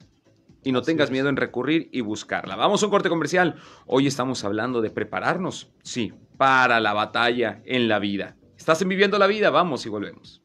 Y 0.65 0.71
no 0.71 0.81
tengas 0.81 1.11
miedo 1.11 1.27
en 1.27 1.35
recurrir 1.35 1.89
y 1.91 1.99
buscarla. 1.99 2.55
Vamos 2.55 2.81
a 2.81 2.85
un 2.85 2.91
corte 2.91 3.09
comercial. 3.09 3.55
Hoy 3.85 4.07
estamos 4.07 4.45
hablando 4.45 4.81
de 4.81 4.89
prepararnos, 4.89 5.73
sí, 5.83 6.13
para 6.37 6.79
la 6.79 6.93
batalla 6.93 7.61
en 7.65 7.89
la 7.89 7.99
vida. 7.99 8.37
Estás 8.63 8.81
en 8.81 8.87
Viviendo 8.87 9.19
la 9.19 9.27
Vida, 9.27 9.49
vamos 9.49 9.85
y 9.85 9.89
volvemos. 9.89 10.41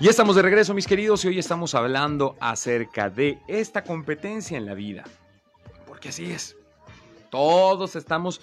Y 0.00 0.08
estamos 0.08 0.34
de 0.34 0.42
regreso, 0.42 0.74
mis 0.74 0.88
queridos, 0.88 1.24
y 1.24 1.28
hoy 1.28 1.38
estamos 1.38 1.76
hablando 1.76 2.34
acerca 2.40 3.10
de 3.10 3.38
esta 3.46 3.84
competencia 3.84 4.58
en 4.58 4.66
la 4.66 4.74
vida. 4.74 5.04
Porque 5.86 6.08
así 6.08 6.32
es. 6.32 6.56
Todos 7.30 7.94
estamos, 7.94 8.40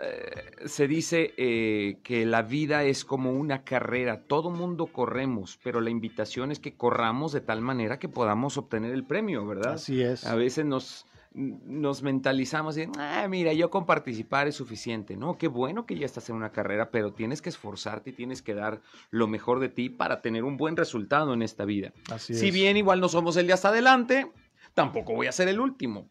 eh, 0.00 0.66
se 0.66 0.86
dice 0.86 1.34
eh, 1.36 1.98
que 2.04 2.24
la 2.24 2.42
vida 2.42 2.84
es 2.84 3.04
como 3.04 3.32
una 3.32 3.64
carrera, 3.64 4.22
todo 4.28 4.50
mundo 4.50 4.86
corremos, 4.86 5.58
pero 5.60 5.80
la 5.80 5.90
invitación 5.90 6.52
es 6.52 6.60
que 6.60 6.76
corramos 6.76 7.32
de 7.32 7.40
tal 7.40 7.62
manera 7.62 7.98
que 7.98 8.08
podamos 8.08 8.58
obtener 8.58 8.92
el 8.92 9.02
premio, 9.02 9.44
¿verdad? 9.44 9.72
Así 9.72 10.02
es. 10.02 10.24
A 10.24 10.36
veces 10.36 10.64
nos, 10.64 11.04
nos 11.36 12.02
mentalizamos 12.02 12.78
y, 12.78 12.88
ah, 12.98 13.26
mira, 13.28 13.52
yo 13.52 13.68
con 13.68 13.84
participar 13.84 14.48
es 14.48 14.54
suficiente. 14.54 15.16
No, 15.16 15.36
qué 15.36 15.48
bueno 15.48 15.84
que 15.84 15.98
ya 15.98 16.06
estás 16.06 16.30
en 16.30 16.36
una 16.36 16.50
carrera, 16.50 16.90
pero 16.90 17.12
tienes 17.12 17.42
que 17.42 17.50
esforzarte 17.50 18.10
y 18.10 18.12
tienes 18.14 18.40
que 18.40 18.54
dar 18.54 18.80
lo 19.10 19.28
mejor 19.28 19.60
de 19.60 19.68
ti 19.68 19.90
para 19.90 20.22
tener 20.22 20.44
un 20.44 20.56
buen 20.56 20.76
resultado 20.76 21.34
en 21.34 21.42
esta 21.42 21.66
vida. 21.66 21.92
Así 22.10 22.34
si 22.34 22.50
bien 22.50 22.78
igual 22.78 23.00
no 23.00 23.10
somos 23.10 23.36
el 23.36 23.46
de 23.46 23.52
hasta 23.52 23.68
adelante, 23.68 24.32
tampoco 24.72 25.14
voy 25.14 25.26
a 25.26 25.32
ser 25.32 25.48
el 25.48 25.60
último. 25.60 26.08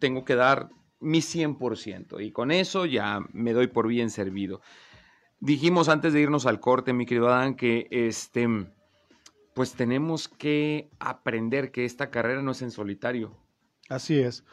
Tengo 0.00 0.24
que 0.24 0.34
dar 0.34 0.68
mi 0.98 1.20
100% 1.20 2.24
y 2.24 2.32
con 2.32 2.50
eso 2.50 2.84
ya 2.84 3.20
me 3.32 3.52
doy 3.52 3.68
por 3.68 3.86
bien 3.86 4.10
servido. 4.10 4.60
Dijimos 5.38 5.88
antes 5.88 6.12
de 6.12 6.20
irnos 6.20 6.46
al 6.46 6.58
corte, 6.58 6.92
mi 6.92 7.06
querido 7.06 7.28
Adán, 7.28 7.54
que 7.54 7.86
este, 7.92 8.48
pues 9.54 9.74
tenemos 9.74 10.26
que 10.26 10.90
aprender 10.98 11.70
que 11.70 11.84
esta 11.84 12.10
carrera 12.10 12.42
no 12.42 12.52
es 12.52 12.62
en 12.62 12.72
solitario 12.72 13.43
Así 13.88 14.18
es. 14.18 14.44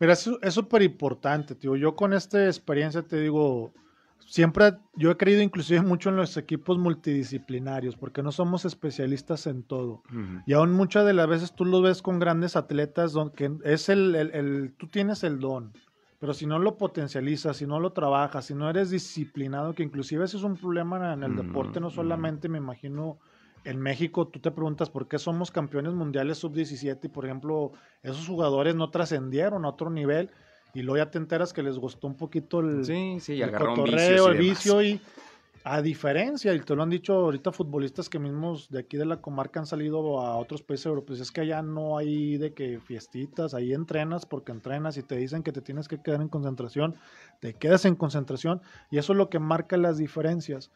Mira, 0.00 0.12
es 0.12 0.54
súper 0.54 0.82
importante, 0.82 1.54
tío. 1.54 1.76
Yo 1.76 1.96
con 1.96 2.12
esta 2.12 2.46
experiencia 2.46 3.02
te 3.02 3.20
digo, 3.20 3.72
siempre 4.20 4.74
yo 4.94 5.10
he 5.10 5.16
creído 5.16 5.42
inclusive 5.42 5.80
mucho 5.82 6.10
en 6.10 6.16
los 6.16 6.36
equipos 6.36 6.78
multidisciplinarios, 6.78 7.96
porque 7.96 8.22
no 8.22 8.30
somos 8.30 8.64
especialistas 8.64 9.46
en 9.46 9.64
todo. 9.64 10.02
Y 10.46 10.52
aún 10.52 10.72
muchas 10.72 11.04
de 11.04 11.14
las 11.14 11.26
veces 11.26 11.54
tú 11.54 11.64
lo 11.64 11.82
ves 11.82 12.02
con 12.02 12.18
grandes 12.18 12.54
atletas, 12.54 13.14
que 13.34 13.50
es 13.64 13.88
el, 13.88 14.14
el, 14.14 14.74
tú 14.76 14.86
tienes 14.86 15.24
el 15.24 15.40
don, 15.40 15.72
pero 16.20 16.34
si 16.34 16.46
no 16.46 16.58
lo 16.58 16.76
potencializas, 16.76 17.56
si 17.56 17.66
no 17.66 17.80
lo 17.80 17.92
trabajas, 17.92 18.46
si 18.46 18.54
no 18.54 18.68
eres 18.68 18.90
disciplinado, 18.90 19.74
que 19.74 19.82
inclusive 19.82 20.24
ese 20.24 20.36
es 20.36 20.42
un 20.42 20.56
problema 20.56 21.12
en 21.12 21.22
el 21.22 21.36
deporte, 21.36 21.80
no 21.80 21.90
solamente 21.90 22.48
me 22.48 22.58
imagino 22.58 23.18
en 23.68 23.80
México 23.80 24.26
tú 24.26 24.40
te 24.40 24.50
preguntas 24.50 24.88
por 24.88 25.08
qué 25.08 25.18
somos 25.18 25.50
campeones 25.50 25.92
mundiales 25.92 26.38
sub-17 26.38 27.00
y 27.02 27.08
por 27.08 27.26
ejemplo 27.26 27.72
esos 28.02 28.26
jugadores 28.26 28.74
no 28.74 28.90
trascendieron 28.90 29.66
a 29.66 29.68
otro 29.68 29.90
nivel 29.90 30.30
y 30.72 30.80
luego 30.80 31.04
ya 31.04 31.10
te 31.10 31.18
enteras 31.18 31.52
que 31.52 31.62
les 31.62 31.78
gustó 31.78 32.06
un 32.06 32.16
poquito 32.16 32.60
el, 32.60 32.84
sí, 32.86 33.18
sí, 33.20 33.42
el 33.42 33.52
cotorreo, 33.52 34.28
el 34.28 34.38
vicio 34.38 34.82
y 34.82 35.00
a 35.64 35.82
diferencia, 35.82 36.54
y 36.54 36.60
te 36.60 36.74
lo 36.74 36.82
han 36.82 36.88
dicho 36.88 37.12
ahorita 37.12 37.52
futbolistas 37.52 38.08
que 38.08 38.18
mismos 38.18 38.70
de 38.70 38.78
aquí 38.78 38.96
de 38.96 39.04
la 39.04 39.20
comarca 39.20 39.60
han 39.60 39.66
salido 39.66 40.18
a 40.20 40.36
otros 40.36 40.62
países 40.62 40.86
europeos, 40.86 41.20
es 41.20 41.30
que 41.30 41.42
allá 41.42 41.60
no 41.60 41.98
hay 41.98 42.38
de 42.38 42.54
que 42.54 42.80
fiestitas, 42.80 43.52
ahí 43.52 43.74
entrenas 43.74 44.24
porque 44.24 44.52
entrenas 44.52 44.96
y 44.96 45.02
te 45.02 45.16
dicen 45.16 45.42
que 45.42 45.52
te 45.52 45.60
tienes 45.60 45.86
que 45.86 46.00
quedar 46.00 46.22
en 46.22 46.28
concentración, 46.28 46.94
te 47.40 47.52
quedas 47.52 47.84
en 47.84 47.96
concentración 47.96 48.62
y 48.90 48.96
eso 48.96 49.12
es 49.12 49.18
lo 49.18 49.28
que 49.28 49.40
marca 49.40 49.76
las 49.76 49.98
diferencias. 49.98 50.70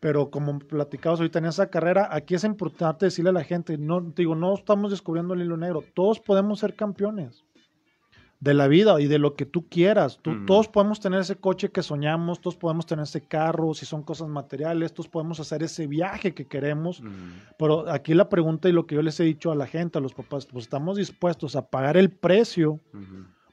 Pero 0.00 0.30
como 0.30 0.58
platicamos 0.58 1.20
ahorita 1.20 1.38
en 1.38 1.44
esa 1.44 1.68
carrera, 1.68 2.08
aquí 2.10 2.34
es 2.34 2.44
importante 2.44 3.06
decirle 3.06 3.30
a 3.30 3.34
la 3.34 3.44
gente, 3.44 3.76
no 3.76 4.00
digo, 4.00 4.34
no 4.34 4.54
estamos 4.54 4.90
descubriendo 4.90 5.34
el 5.34 5.42
hilo 5.42 5.58
negro, 5.58 5.84
todos 5.94 6.18
podemos 6.20 6.58
ser 6.58 6.74
campeones 6.74 7.44
de 8.40 8.54
la 8.54 8.68
vida 8.68 8.98
y 9.00 9.06
de 9.06 9.18
lo 9.18 9.34
que 9.34 9.44
tú 9.44 9.68
quieras. 9.68 10.18
Tú, 10.22 10.46
Todos 10.46 10.66
podemos 10.68 10.98
tener 10.98 11.20
ese 11.20 11.36
coche 11.36 11.70
que 11.70 11.82
soñamos, 11.82 12.40
todos 12.40 12.56
podemos 12.56 12.86
tener 12.86 13.02
ese 13.02 13.20
carro, 13.20 13.74
si 13.74 13.84
son 13.84 14.02
cosas 14.02 14.28
materiales, 14.28 14.94
todos 14.94 15.08
podemos 15.08 15.38
hacer 15.40 15.62
ese 15.62 15.86
viaje 15.86 16.32
que 16.32 16.46
queremos. 16.46 17.02
Pero 17.58 17.90
aquí 17.90 18.14
la 18.14 18.30
pregunta 18.30 18.68
y 18.68 18.72
lo 18.72 18.86
que 18.86 18.94
yo 18.94 19.02
les 19.02 19.20
he 19.20 19.24
dicho 19.24 19.52
a 19.52 19.54
la 19.54 19.66
gente, 19.66 19.98
a 19.98 20.00
los 20.00 20.14
papás, 20.14 20.46
pues 20.46 20.64
estamos 20.64 20.96
dispuestos 20.96 21.54
a 21.54 21.66
pagar 21.68 21.98
el 21.98 22.10
precio. 22.10 22.80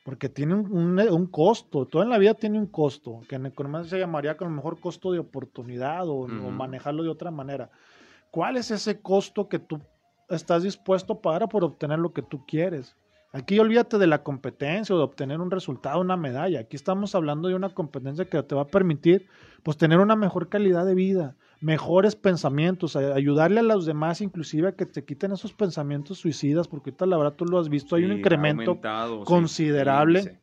Porque 0.08 0.30
tiene 0.30 0.56
un, 0.56 0.98
un, 0.98 1.28
costo, 1.28 1.86
todo 1.86 2.02
en 2.02 2.10
la 2.10 2.18
vida 2.18 2.34
tiene 2.34 2.58
un 2.58 2.68
costo, 2.68 3.20
que 3.28 3.36
en 3.36 3.46
economía 3.46 3.84
se 3.84 4.00
llamaría 4.00 4.38
con 4.38 4.48
el 4.48 4.54
mejor 4.54 4.80
costo 4.80 5.12
de 5.12 5.20
oportunidad 5.20 6.08
o, 6.08 6.30
manejarlo 6.30 7.04
de 7.04 7.10
otra 7.10 7.30
manera. 7.30 7.70
¿Cuál 8.32 8.56
es 8.56 8.72
ese 8.72 9.02
costo 9.02 9.50
que 9.50 9.60
tú 9.60 9.82
estás 10.30 10.64
dispuesto 10.64 11.12
a 11.12 11.22
pagar 11.22 11.50
por 11.50 11.66
obtener 11.66 12.00
lo 12.00 12.14
que 12.14 12.22
tú 12.22 12.46
quieres? 12.46 12.96
Aquí 13.34 13.60
olvídate 13.60 13.98
de 13.98 14.08
la 14.08 14.24
competencia 14.24 14.96
o 14.96 14.98
de 14.98 15.04
obtener 15.04 15.42
un 15.42 15.52
resultado, 15.52 16.00
una 16.00 16.16
medalla. 16.16 16.62
Aquí 16.62 16.78
estamos 16.78 17.14
hablando 17.14 17.50
de 17.50 17.56
una 17.56 17.74
competencia 17.74 18.30
que 18.30 18.42
te 18.44 18.56
va 18.56 18.62
a 18.62 18.68
permitir 18.68 19.28
pues 19.62 19.76
tener 19.76 20.00
una 20.00 20.16
mejor 20.16 20.48
calidad 20.48 20.86
de 20.86 20.96
vida, 20.96 21.36
mejores 21.60 22.16
pensamientos, 22.16 22.96
ayudarle 22.96 23.62
a 23.62 23.64
los 23.64 23.86
demás 23.86 24.22
inclusive 24.22 24.70
a 24.70 24.72
que 24.74 24.86
te 24.86 25.04
quiten 25.04 25.32
esos 25.32 25.54
pensamientos 25.54 26.20
suicidas, 26.20 26.68
porque 26.68 26.92
ahorita 26.92 27.06
la 27.06 27.18
verdad 27.18 27.34
tú 27.34 27.46
lo 27.46 27.60
has 27.60 27.70
visto, 27.70 27.96
hay 27.96 28.06
un 28.06 28.14
incremento 28.14 28.80
considerable. 29.26 30.40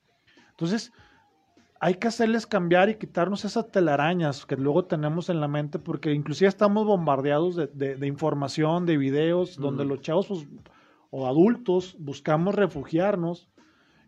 Entonces, 0.50 0.92
hay 1.80 1.96
que 1.96 2.08
hacerles 2.08 2.46
cambiar 2.46 2.88
y 2.88 2.94
quitarnos 2.94 3.44
esas 3.44 3.70
telarañas 3.70 4.46
que 4.46 4.56
luego 4.56 4.86
tenemos 4.86 5.28
en 5.28 5.40
la 5.40 5.48
mente, 5.48 5.78
porque 5.78 6.12
inclusive 6.12 6.48
estamos 6.48 6.86
bombardeados 6.86 7.56
de, 7.56 8.06
información, 8.06 8.86
de 8.86 8.96
videos, 8.96 9.56
donde 9.56 9.84
los 9.84 10.00
chavos 10.00 10.28
pues, 10.28 10.46
o 11.10 11.26
adultos 11.26 11.96
buscamos 11.98 12.54
refugiarnos 12.54 13.50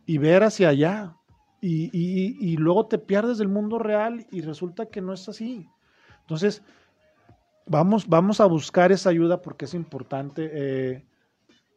y 0.07 0.19
ver 0.19 0.43
hacia 0.43 0.71
allá. 0.71 1.17
Y, 1.61 1.91
y, 1.93 2.57
luego 2.59 2.87
te 2.87 2.99
pierdes 2.99 3.39
del 3.39 3.49
mundo 3.49 3.79
real 3.79 4.27
y 4.31 4.41
resulta 4.41 4.87
que 4.87 5.01
no 5.01 5.13
es 5.13 5.29
así. 5.29 5.69
Entonces, 6.21 6.63
vamos, 7.67 8.09
vamos 8.09 8.41
a 8.41 8.47
buscar 8.47 8.93
esa 8.93 9.11
ayuda 9.11 9.43
porque 9.43 9.67
es 9.67 9.75
importante. 9.75 10.51
Eh, 10.53 11.05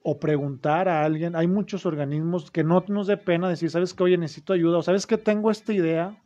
o 0.01 0.19
preguntar 0.19 0.87
a 0.87 1.03
alguien. 1.03 1.35
Hay 1.35 1.47
muchos 1.47 1.85
organismos 1.85 2.51
que 2.51 2.63
no 2.63 2.83
nos 2.87 3.07
dé 3.07 3.17
pena 3.17 3.49
decir, 3.49 3.69
¿sabes 3.69 3.93
qué? 3.93 4.03
Oye, 4.03 4.17
necesito 4.17 4.53
ayuda. 4.53 4.77
O 4.77 4.81
¿sabes 4.81 5.05
que 5.05 5.17
Tengo 5.17 5.51
esta 5.51 5.73
idea, 5.73 6.17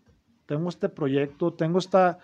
tengo 0.45 0.69
este 0.69 0.89
proyecto, 0.89 1.53
tengo 1.53 1.79
esta... 1.79 2.19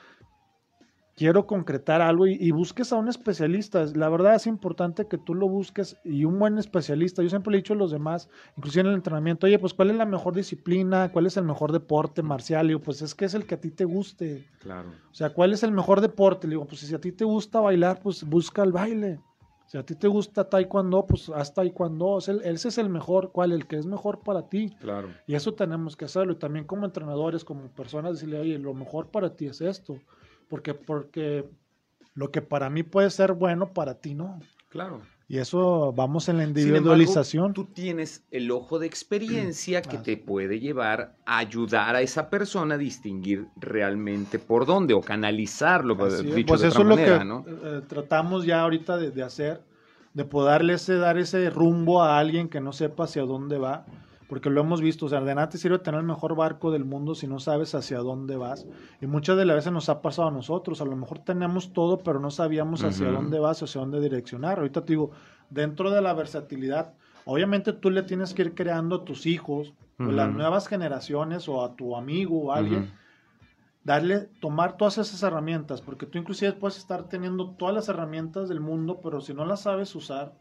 Quiero 1.19 1.45
concretar 1.45 2.01
algo 2.01 2.27
y, 2.27 2.49
busques 2.51 2.93
a 2.93 2.95
un 2.95 3.10
especialista. 3.10 3.84
La 3.93 4.08
verdad 4.08 4.36
es 4.36 4.47
importante 4.47 5.05
que 5.10 5.17
tú 5.17 5.36
lo 5.36 5.49
busques 5.49 5.97
y 6.05 6.23
un 6.23 6.39
buen 6.39 6.58
especialista. 6.58 7.21
Yo 7.21 7.27
siempre 7.27 7.51
le 7.51 7.58
he 7.58 7.62
dicho 7.62 7.73
a 7.73 7.75
los 7.75 7.91
demás, 7.91 8.29
inclusive 8.55 8.84
en 8.84 8.88
el 8.88 8.93
entrenamiento, 8.93 9.45
oye, 9.45 9.60
pues 9.60 9.73
¿cuál 9.73 9.89
es 9.89 9.97
la 9.97 10.05
mejor 10.05 10.34
disciplina? 10.34 11.12
¿Cuál 11.12 11.25
es 11.25 11.36
el 11.36 11.43
mejor 11.43 11.73
deporte 11.73 12.23
marcial? 12.23 12.67
Y 12.67 12.69
digo, 12.69 12.79
pues 12.79 13.01
es 13.01 13.15
que 13.15 13.25
es 13.25 13.34
el 13.34 13.45
que 13.45 13.55
a 13.55 13.60
ti 13.60 13.69
te 13.69 13.84
guste. 13.84 14.47
Claro. 14.60 14.91
O 15.12 15.13
sea, 15.13 15.32
¿cuál 15.32 15.51
es 15.51 15.62
el 15.63 15.73
mejor 15.73 15.99
deporte? 15.99 16.47
Le 16.47 16.51
digo, 16.51 16.65
pues 16.65 16.79
si 16.79 16.95
a 16.95 17.01
ti 17.01 17.12
te 17.12 17.25
gusta 17.25 17.60
bailar, 17.60 17.99
pues 18.01 18.23
busca 18.23 18.63
el 18.63 18.71
baile. 18.71 19.19
Si 19.65 19.77
a 19.77 19.86
ti 19.86 19.95
te 19.95 20.08
gusta 20.08 20.49
taekwondo, 20.49 21.05
pues 21.05 21.27
haz 21.27 21.53
taekwondo. 21.53 22.19
ese 22.19 22.69
es 22.69 22.77
el 22.77 22.88
mejor, 22.88 23.34
¿cuál? 23.34 23.51
El 23.51 23.67
que 23.67 23.75
es 23.75 23.86
mejor 23.86 24.21
para 24.21 24.47
ti. 24.47 24.73
Claro. 24.79 25.10
Y 25.27 25.36
eso 25.36 25.53
tenemos 25.53 25.97
que 25.97 26.05
hacerlo. 26.05 26.32
Y 26.32 26.38
también 26.38 26.63
como 26.63 26.86
entrenadores, 26.86 27.43
como 27.43 27.67
personas, 27.67 28.13
decirle, 28.13 28.39
oye, 28.39 28.58
lo 28.58 28.73
mejor 28.73 29.12
para 29.12 29.36
ti 29.36 29.47
es 29.47 29.60
esto. 29.60 29.97
Porque, 30.50 30.74
porque 30.74 31.46
lo 32.16 32.32
que 32.32 32.42
para 32.42 32.70
mí 32.70 32.84
puede 32.84 33.10
ser 33.10 33.34
bueno, 33.34 33.72
para 33.74 34.02
ti 34.02 34.14
no. 34.16 34.40
Claro. 34.68 35.02
Y 35.28 35.38
eso 35.38 35.94
vamos 35.94 36.28
en 36.28 36.38
la 36.38 36.44
individualización. 36.44 37.54
tú 37.54 37.66
tienes 37.66 38.24
el 38.32 38.50
ojo 38.50 38.80
de 38.80 38.88
experiencia 38.88 39.84
que 39.84 40.00
te 40.00 40.18
puede 40.18 40.60
llevar 40.60 41.16
a 41.24 41.38
ayudar 41.38 41.96
a 41.96 42.02
esa 42.02 42.32
persona 42.32 42.76
a 42.76 42.78
distinguir 42.80 43.46
realmente 43.56 44.40
por 44.40 44.66
dónde 44.66 44.96
o 44.96 45.02
canalizarlo. 45.02 45.96
Pues, 45.96 46.24
pues 46.48 46.64
eso 46.64 46.82
es 46.82 46.88
lo 46.88 46.96
que 46.96 47.16
eh, 47.16 47.82
tratamos 47.88 48.44
ya 48.44 48.62
ahorita 48.62 48.98
de, 48.98 49.22
hacer, 49.22 49.62
de 50.16 50.26
poderle 50.26 50.76
dar 51.00 51.20
ese 51.20 51.52
rumbo 51.52 52.02
a 52.02 52.18
alguien 52.18 52.50
que 52.50 52.60
no 52.60 52.74
sepa 52.74 53.04
hacia 53.04 53.22
dónde 53.22 53.60
va 53.60 53.86
porque 54.30 54.52
lo 54.52 54.62
hemos 54.62 54.80
visto, 54.80 55.08
o 55.08 55.10
sea, 55.10 55.22
de 55.22 55.34
nada 55.34 55.50
te 55.50 55.58
sirve 55.58 55.80
tener 55.80 56.02
el 56.02 56.06
mejor 56.06 56.36
barco 56.36 56.70
del 56.70 56.86
mundo 56.86 57.15
si 57.15 57.26
no 57.26 57.39
sabes 57.39 57.74
hacia 57.74 57.98
dónde 57.98 58.38
vas. 58.38 58.68
Y 59.02 59.08
muchas 59.08 59.36
de 59.38 59.44
las 59.44 59.56
veces 59.56 59.74
nos 59.74 59.89
ha 59.89 60.04
pasado 60.04 60.28
a 60.28 60.32
nosotros, 60.32 60.82
a 60.82 60.86
lo 60.86 60.96
mejor 60.96 61.18
tenemos 61.18 61.74
todo, 61.74 61.98
pero 61.98 62.20
no 62.20 62.30
sabíamos 62.30 62.84
hacia 62.84 63.10
dónde 63.10 63.39
vas, 63.39 63.63
hacia 63.63 63.82
dónde 63.82 64.00
direccionar. 64.00 64.60
Ahorita 64.60 64.86
te 64.86 64.94
digo, 64.94 65.10
dentro 65.50 65.89
de 65.89 66.02
la 66.04 66.13
versatilidad, 66.13 66.94
obviamente 67.26 67.74
tú 67.74 67.89
le 67.89 68.04
tienes 68.04 68.36
que 68.36 68.44
ir 68.44 68.54
creando 68.54 68.98
a 68.98 69.04
tus 69.04 69.26
hijos, 69.26 69.74
o 69.98 70.04
las 70.04 70.32
nuevas 70.32 70.68
generaciones, 70.68 71.50
o 71.50 71.65
a 71.65 71.76
tu 71.76 71.98
amigo 71.98 72.44
o 72.44 72.52
a 72.52 72.58
alguien, 72.58 72.94
darle, 73.84 74.30
tomar 74.39 74.78
todas 74.78 75.00
esas 75.00 75.24
herramientas, 75.24 75.82
porque 75.82 76.06
tú 76.06 76.20
inclusive 76.20 76.54
puedes 76.54 76.78
estar 76.78 77.10
teniendo 77.10 77.50
todas 77.56 77.74
las 77.74 77.89
herramientas 77.89 78.48
del 78.48 78.60
mundo, 78.60 79.00
pero 79.02 79.22
si 79.22 79.34
no 79.34 79.44
las 79.44 79.62
sabes 79.62 79.96
usar, 79.96 80.36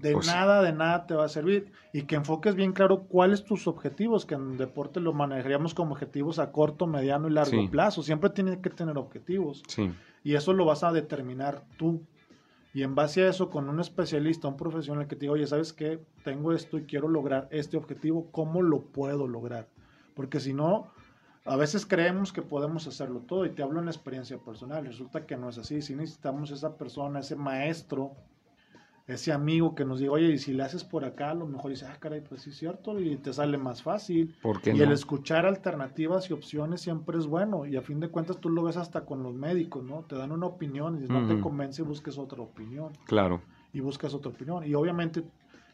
de 0.00 0.12
pues 0.12 0.26
nada, 0.26 0.62
de 0.62 0.72
nada 0.72 1.06
te 1.06 1.14
va 1.14 1.24
a 1.24 1.28
servir. 1.28 1.72
Y 1.92 2.02
que 2.02 2.16
enfoques 2.16 2.54
bien 2.54 2.72
claro 2.72 3.02
cuáles 3.02 3.44
tus 3.44 3.66
objetivos, 3.66 4.26
que 4.26 4.34
en 4.34 4.56
deporte 4.56 5.00
lo 5.00 5.12
manejaríamos 5.12 5.74
como 5.74 5.92
objetivos 5.92 6.38
a 6.38 6.52
corto, 6.52 6.86
mediano 6.86 7.28
y 7.28 7.32
largo 7.32 7.70
plazo. 7.70 8.02
Siempre 8.02 8.30
tienes 8.30 8.58
que 8.58 8.70
tener 8.70 8.98
objetivos. 8.98 9.62
Y 10.22 10.34
eso 10.34 10.52
lo 10.52 10.64
vas 10.64 10.84
a 10.84 10.92
determinar 10.92 11.64
tú. 11.76 12.02
Y 12.72 12.82
en 12.82 12.94
base 12.94 13.24
a 13.24 13.28
eso, 13.28 13.50
con 13.50 13.68
un 13.68 13.80
especialista, 13.80 14.46
un 14.46 14.56
profesional 14.56 15.08
que 15.08 15.16
te 15.16 15.22
diga, 15.22 15.32
oye, 15.32 15.46
¿sabes 15.46 15.72
qué? 15.72 16.00
Tengo 16.22 16.52
esto 16.52 16.78
y 16.78 16.84
quiero 16.84 17.08
lograr 17.08 17.48
este 17.50 17.76
objetivo, 17.76 18.30
¿cómo 18.30 18.62
lo 18.62 18.82
puedo 18.82 19.26
lograr? 19.26 19.66
Porque 20.14 20.38
si 20.38 20.52
no, 20.52 20.86
a 21.44 21.56
veces 21.56 21.84
creemos 21.84 22.32
que 22.32 22.42
podemos 22.42 22.86
hacerlo 22.86 23.20
todo 23.20 23.44
y 23.44 23.50
te 23.50 23.64
hablo 23.64 23.80
en 23.80 23.88
experiencia 23.88 24.38
personal. 24.38 24.86
Resulta 24.86 25.26
que 25.26 25.36
no 25.36 25.48
es 25.48 25.58
así. 25.58 25.82
Si 25.82 25.96
necesitamos 25.96 26.52
esa 26.52 26.76
persona, 26.76 27.20
ese 27.20 27.34
maestro 27.34 28.12
ese 29.06 29.32
amigo 29.32 29.74
que 29.74 29.84
nos 29.84 29.98
diga, 29.98 30.12
oye, 30.12 30.28
y 30.28 30.38
si 30.38 30.52
le 30.52 30.62
haces 30.62 30.84
por 30.84 31.04
acá, 31.04 31.30
a 31.30 31.34
lo 31.34 31.46
mejor 31.46 31.70
dice, 31.70 31.86
ah, 31.86 31.96
caray, 31.98 32.20
pues 32.20 32.42
sí 32.42 32.50
es 32.50 32.56
cierto, 32.56 32.98
y 33.00 33.16
te 33.16 33.32
sale 33.32 33.58
más 33.58 33.82
fácil. 33.82 34.36
y 34.64 34.80
el 34.80 34.92
escuchar 34.92 35.46
alternativas 35.46 36.30
y 36.30 36.32
opciones 36.32 36.80
siempre 36.80 37.18
es 37.18 37.26
bueno, 37.26 37.66
y 37.66 37.76
a 37.76 37.82
fin 37.82 38.00
de 38.00 38.08
cuentas 38.08 38.38
tú 38.38 38.50
lo 38.50 38.62
ves 38.62 38.76
hasta 38.76 39.04
con 39.04 39.22
los 39.22 39.34
médicos, 39.34 39.84
¿no? 39.84 40.02
Te 40.02 40.16
dan 40.16 40.32
una 40.32 40.46
opinión 40.46 40.96
y 40.96 41.06
si 41.06 41.12
no 41.12 41.26
te 41.26 41.40
convence, 41.40 41.82
busques 41.82 42.18
otra 42.18 42.40
opinión. 42.40 42.92
Claro. 43.06 43.40
Y 43.72 43.80
buscas 43.80 44.14
otra 44.14 44.30
opinión. 44.30 44.64
Y 44.64 44.74
obviamente, 44.74 45.24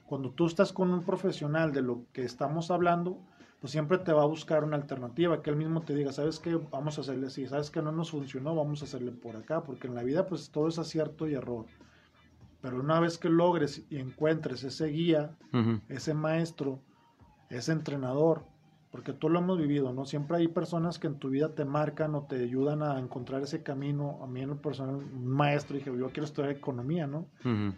cuando 0.06 0.30
tú 0.30 0.46
estás 0.46 0.72
con 0.72 0.92
un 0.92 1.02
profesional 1.02 1.72
de 1.72 1.82
lo 1.82 2.04
que 2.12 2.24
estamos 2.24 2.70
hablando, 2.70 3.18
pues 3.60 3.72
siempre 3.72 3.98
te 3.98 4.12
va 4.12 4.22
a 4.22 4.26
buscar 4.26 4.64
una 4.64 4.76
alternativa, 4.76 5.42
que 5.42 5.50
él 5.50 5.56
mismo 5.56 5.82
te 5.82 5.94
diga, 5.94 6.12
¿sabes 6.12 6.38
qué? 6.38 6.58
Vamos 6.70 6.98
a 6.98 7.00
hacerle 7.00 7.26
así, 7.26 7.46
¿sabes 7.46 7.70
que 7.70 7.82
no 7.82 7.90
nos 7.90 8.10
funcionó? 8.10 8.54
Vamos 8.54 8.82
a 8.82 8.84
hacerle 8.84 9.12
por 9.12 9.36
acá, 9.36 9.62
porque 9.62 9.88
en 9.88 9.94
la 9.94 10.02
vida 10.02 10.26
pues 10.26 10.50
todo 10.50 10.68
es 10.68 10.78
acierto 10.78 11.26
y 11.26 11.34
error. 11.34 11.66
Pero 12.66 12.80
una 12.80 12.98
vez 12.98 13.16
que 13.16 13.28
logres 13.28 13.84
y 13.90 13.98
encuentres 13.98 14.64
ese 14.64 14.86
guía, 14.86 15.30
ese 15.88 16.14
maestro, 16.14 16.80
ese 17.48 17.70
entrenador, 17.70 18.42
porque 18.90 19.12
tú 19.12 19.28
lo 19.28 19.38
hemos 19.38 19.56
vivido, 19.56 19.92
¿no? 19.92 20.04
Siempre 20.04 20.38
hay 20.38 20.48
personas 20.48 20.98
que 20.98 21.06
en 21.06 21.20
tu 21.20 21.28
vida 21.28 21.54
te 21.54 21.64
marcan 21.64 22.16
o 22.16 22.22
te 22.22 22.42
ayudan 22.42 22.82
a 22.82 22.98
encontrar 22.98 23.40
ese 23.40 23.62
camino. 23.62 24.18
A 24.20 24.26
mí 24.26 24.40
en 24.40 24.48
lo 24.48 24.60
personal, 24.60 24.96
un 24.96 25.28
maestro, 25.28 25.76
dije, 25.76 25.96
yo 25.96 26.08
quiero 26.08 26.24
estudiar 26.24 26.50
economía, 26.50 27.06
¿no? 27.06 27.28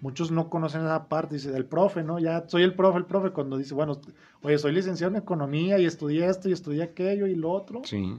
Muchos 0.00 0.30
no 0.30 0.48
conocen 0.48 0.80
esa 0.80 1.06
parte, 1.06 1.34
dice, 1.34 1.50
del 1.50 1.66
profe, 1.66 2.02
¿no? 2.02 2.18
Ya 2.18 2.48
soy 2.48 2.62
el 2.62 2.74
profe, 2.74 2.96
el 2.96 3.04
profe, 3.04 3.32
cuando 3.32 3.58
dice, 3.58 3.74
bueno, 3.74 4.00
oye, 4.40 4.56
soy 4.56 4.72
licenciado 4.72 5.14
en 5.14 5.20
economía 5.20 5.78
y 5.78 5.84
estudié 5.84 6.24
esto 6.24 6.48
y 6.48 6.52
estudié 6.52 6.82
aquello 6.82 7.26
y 7.26 7.34
lo 7.34 7.50
otro. 7.50 7.82
Sí. 7.84 8.18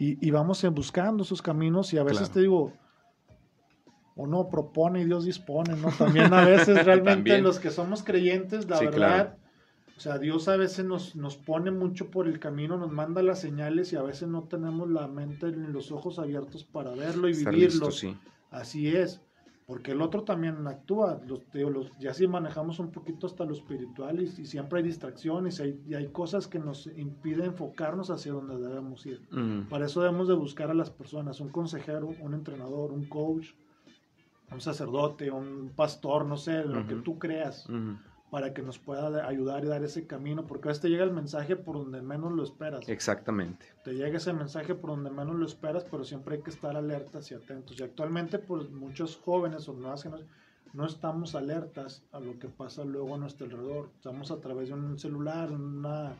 Y, 0.00 0.26
y 0.26 0.30
vamos 0.32 0.66
buscando 0.72 1.22
esos 1.22 1.40
caminos 1.40 1.92
y 1.92 1.98
a 1.98 2.02
veces 2.02 2.32
te 2.32 2.40
digo, 2.40 2.72
uno 4.16 4.48
propone 4.48 5.00
y 5.00 5.04
Dios 5.04 5.24
dispone, 5.24 5.74
¿no? 5.76 5.88
También 5.90 6.32
a 6.32 6.44
veces 6.44 6.84
realmente 6.84 7.40
los 7.40 7.58
que 7.58 7.70
somos 7.70 8.02
creyentes, 8.02 8.68
la 8.68 8.80
verdad, 8.80 9.36
o 9.96 10.00
sea, 10.00 10.18
Dios 10.18 10.48
a 10.48 10.56
veces 10.56 10.84
nos, 10.84 11.14
nos 11.14 11.36
pone 11.36 11.70
mucho 11.70 12.10
por 12.10 12.26
el 12.26 12.40
camino, 12.40 12.76
nos 12.76 12.90
manda 12.90 13.22
las 13.22 13.40
señales 13.40 13.92
y 13.92 13.96
a 13.96 14.02
veces 14.02 14.28
no 14.28 14.44
tenemos 14.44 14.90
la 14.90 15.06
mente 15.06 15.52
ni 15.52 15.68
los 15.68 15.92
ojos 15.92 16.18
abiertos 16.18 16.64
para 16.64 16.90
verlo 16.92 17.28
y 17.28 17.34
vivirlo. 17.34 17.88
Así 18.50 18.88
es, 18.88 19.20
porque 19.66 19.92
el 19.92 20.02
otro 20.02 20.24
también 20.24 20.66
actúa, 20.66 21.20
los, 21.26 21.42
los, 21.52 21.90
ya 21.98 22.12
sí 22.12 22.26
manejamos 22.26 22.80
un 22.80 22.90
poquito 22.90 23.26
hasta 23.26 23.44
lo 23.44 23.52
espiritual 23.52 24.20
y, 24.20 24.28
siempre 24.28 24.80
hay 24.80 24.84
distracciones 24.84 25.62
y 25.86 25.94
hay, 25.94 26.08
cosas 26.08 26.48
que 26.48 26.58
nos 26.58 26.86
impiden 26.88 27.46
enfocarnos 27.46 28.10
hacia 28.10 28.32
donde 28.32 28.58
debemos 28.58 29.06
ir. 29.06 29.22
Para 29.70 29.86
eso 29.86 30.02
debemos 30.02 30.28
de 30.28 30.34
buscar 30.34 30.70
a 30.70 30.74
las 30.74 30.90
personas, 30.90 31.40
un 31.40 31.48
consejero, 31.48 32.10
un 32.20 32.34
entrenador, 32.34 32.92
un 32.92 33.06
coach, 33.06 33.52
un 34.50 34.60
sacerdote, 34.60 35.30
un 35.30 35.72
pastor, 35.74 36.26
no 36.26 36.36
sé, 36.36 36.64
lo 36.64 36.86
que 36.86 36.94
tú 36.96 37.18
creas, 37.18 37.66
para 38.30 38.52
que 38.52 38.62
nos 38.62 38.78
pueda 38.78 39.28
ayudar 39.28 39.64
y 39.64 39.68
dar 39.68 39.84
ese 39.84 40.06
camino, 40.06 40.46
porque 40.46 40.68
a 40.68 40.70
veces 40.70 40.82
te 40.82 40.88
llega 40.88 41.04
el 41.04 41.12
mensaje 41.12 41.54
por 41.54 41.76
donde 41.76 42.02
menos 42.02 42.32
lo 42.32 42.42
esperas. 42.42 42.88
Exactamente. 42.88 43.66
Te 43.84 43.94
llega 43.94 44.16
ese 44.16 44.32
mensaje 44.32 44.74
por 44.74 44.90
donde 44.90 45.10
menos 45.10 45.36
lo 45.36 45.46
esperas, 45.46 45.84
pero 45.88 46.04
siempre 46.04 46.36
hay 46.36 46.42
que 46.42 46.50
estar 46.50 46.76
alertas 46.76 47.30
y 47.30 47.34
atentos. 47.34 47.78
Y 47.78 47.84
actualmente, 47.84 48.38
pues 48.38 48.70
muchos 48.70 49.16
jóvenes 49.16 49.68
o 49.68 49.72
nuevas 49.72 50.02
generaciones 50.02 50.44
no 50.72 50.84
estamos 50.84 51.36
alertas 51.36 52.02
a 52.10 52.18
lo 52.18 52.38
que 52.40 52.48
pasa 52.48 52.84
luego 52.84 53.14
a 53.14 53.18
nuestro 53.18 53.46
alrededor. 53.46 53.90
Estamos 53.94 54.32
a 54.32 54.40
través 54.40 54.68
de 54.68 54.74
un 54.74 54.98
celular, 54.98 55.52
una 55.52 56.16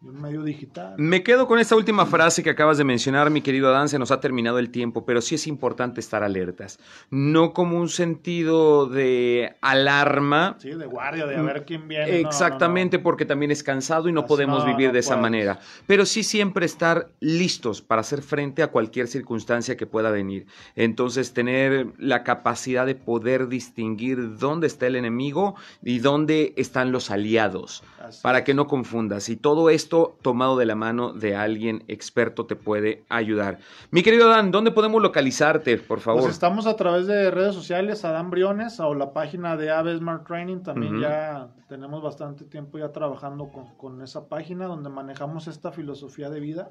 un 0.00 0.22
medio 0.22 0.44
digital. 0.44 0.94
Me 0.96 1.24
quedo 1.24 1.48
con 1.48 1.58
esta 1.58 1.74
última 1.74 2.06
frase 2.06 2.44
que 2.44 2.50
acabas 2.50 2.78
de 2.78 2.84
mencionar, 2.84 3.30
mi 3.30 3.40
querido 3.40 3.68
Adán, 3.68 3.88
se 3.88 3.98
nos 3.98 4.12
ha 4.12 4.20
terminado 4.20 4.60
el 4.60 4.70
tiempo, 4.70 5.04
pero 5.04 5.20
sí 5.20 5.34
es 5.34 5.48
importante 5.48 5.98
estar 5.98 6.22
alertas. 6.22 6.78
No 7.10 7.52
como 7.52 7.78
un 7.78 7.88
sentido 7.88 8.86
de 8.86 9.56
alarma. 9.60 10.56
Sí, 10.60 10.70
de 10.70 10.86
guardia, 10.86 11.26
de 11.26 11.36
a 11.36 11.42
ver 11.42 11.64
quién 11.64 11.88
viene. 11.88 12.20
Exactamente, 12.20 13.00
porque 13.00 13.24
también 13.24 13.50
es 13.50 13.64
cansado 13.64 14.08
y 14.08 14.12
no 14.12 14.26
podemos 14.26 14.64
vivir 14.64 14.92
de 14.92 15.00
esa 15.00 15.16
manera. 15.16 15.58
Pero 15.88 16.06
sí 16.06 16.22
siempre 16.22 16.64
estar 16.64 17.10
listos 17.18 17.82
para 17.82 18.02
hacer 18.02 18.22
frente 18.22 18.62
a 18.62 18.68
cualquier 18.68 19.08
circunstancia 19.08 19.76
que 19.76 19.86
pueda 19.86 20.12
venir. 20.12 20.46
Entonces, 20.76 21.32
tener 21.32 21.88
la 21.98 22.22
capacidad 22.22 22.86
de 22.86 22.94
poder 22.94 23.48
distinguir 23.48 24.38
dónde 24.38 24.68
está 24.68 24.86
el 24.86 24.94
enemigo 24.94 25.56
y 25.82 25.98
dónde 25.98 26.54
están 26.56 26.92
los 26.92 27.10
aliados, 27.10 27.82
para 28.22 28.44
que 28.44 28.54
no 28.54 28.68
confundas. 28.68 29.28
Y 29.28 29.36
todo 29.36 29.70
esto 29.70 29.87
tomado 29.88 30.56
de 30.56 30.66
la 30.66 30.74
mano 30.74 31.12
de 31.12 31.36
alguien 31.36 31.84
experto 31.88 32.46
te 32.46 32.56
puede 32.56 33.04
ayudar. 33.08 33.58
Mi 33.90 34.02
querido 34.02 34.28
Dan, 34.28 34.50
¿dónde 34.50 34.70
podemos 34.70 35.02
localizarte, 35.02 35.78
por 35.78 36.00
favor? 36.00 36.22
Pues 36.22 36.32
estamos 36.32 36.66
a 36.66 36.76
través 36.76 37.06
de 37.06 37.30
redes 37.30 37.54
sociales, 37.54 38.04
Adán 38.04 38.30
Briones, 38.30 38.80
o 38.80 38.94
la 38.94 39.12
página 39.12 39.56
de 39.56 39.70
Ave 39.70 39.96
Smart 39.96 40.26
Training. 40.26 40.62
También 40.62 41.00
ya 41.00 41.48
tenemos 41.68 42.02
bastante 42.02 42.44
tiempo 42.44 42.78
ya 42.78 42.92
trabajando 42.92 43.48
con, 43.48 43.74
con 43.76 44.02
esa 44.02 44.28
página 44.28 44.66
donde 44.66 44.90
manejamos 44.90 45.48
esta 45.48 45.72
filosofía 45.72 46.30
de 46.30 46.40
vida, 46.40 46.70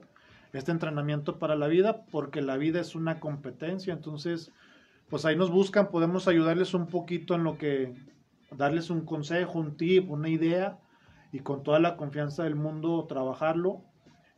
este 0.53 0.71
entrenamiento 0.71 1.39
para 1.39 1.55
la 1.55 1.67
vida, 1.67 2.05
porque 2.11 2.41
la 2.41 2.57
vida 2.57 2.79
es 2.79 2.95
una 2.95 3.19
competencia. 3.19 3.93
Entonces, 3.93 4.51
pues 5.09 5.25
ahí 5.25 5.35
nos 5.35 5.51
buscan, 5.51 5.89
podemos 5.89 6.27
ayudarles 6.27 6.73
un 6.73 6.87
poquito 6.87 7.35
en 7.35 7.43
lo 7.43 7.57
que, 7.57 7.93
darles 8.55 8.89
un 8.89 9.01
consejo, 9.01 9.59
un 9.59 9.75
tip, 9.75 10.09
una 10.09 10.29
idea 10.29 10.77
y 11.37 11.39
con 11.41 11.61
toda 11.61 11.79
la 11.79 11.97
confianza 11.97 12.43
del 12.43 12.55
mundo 12.55 13.05
trabajarlo, 13.07 13.83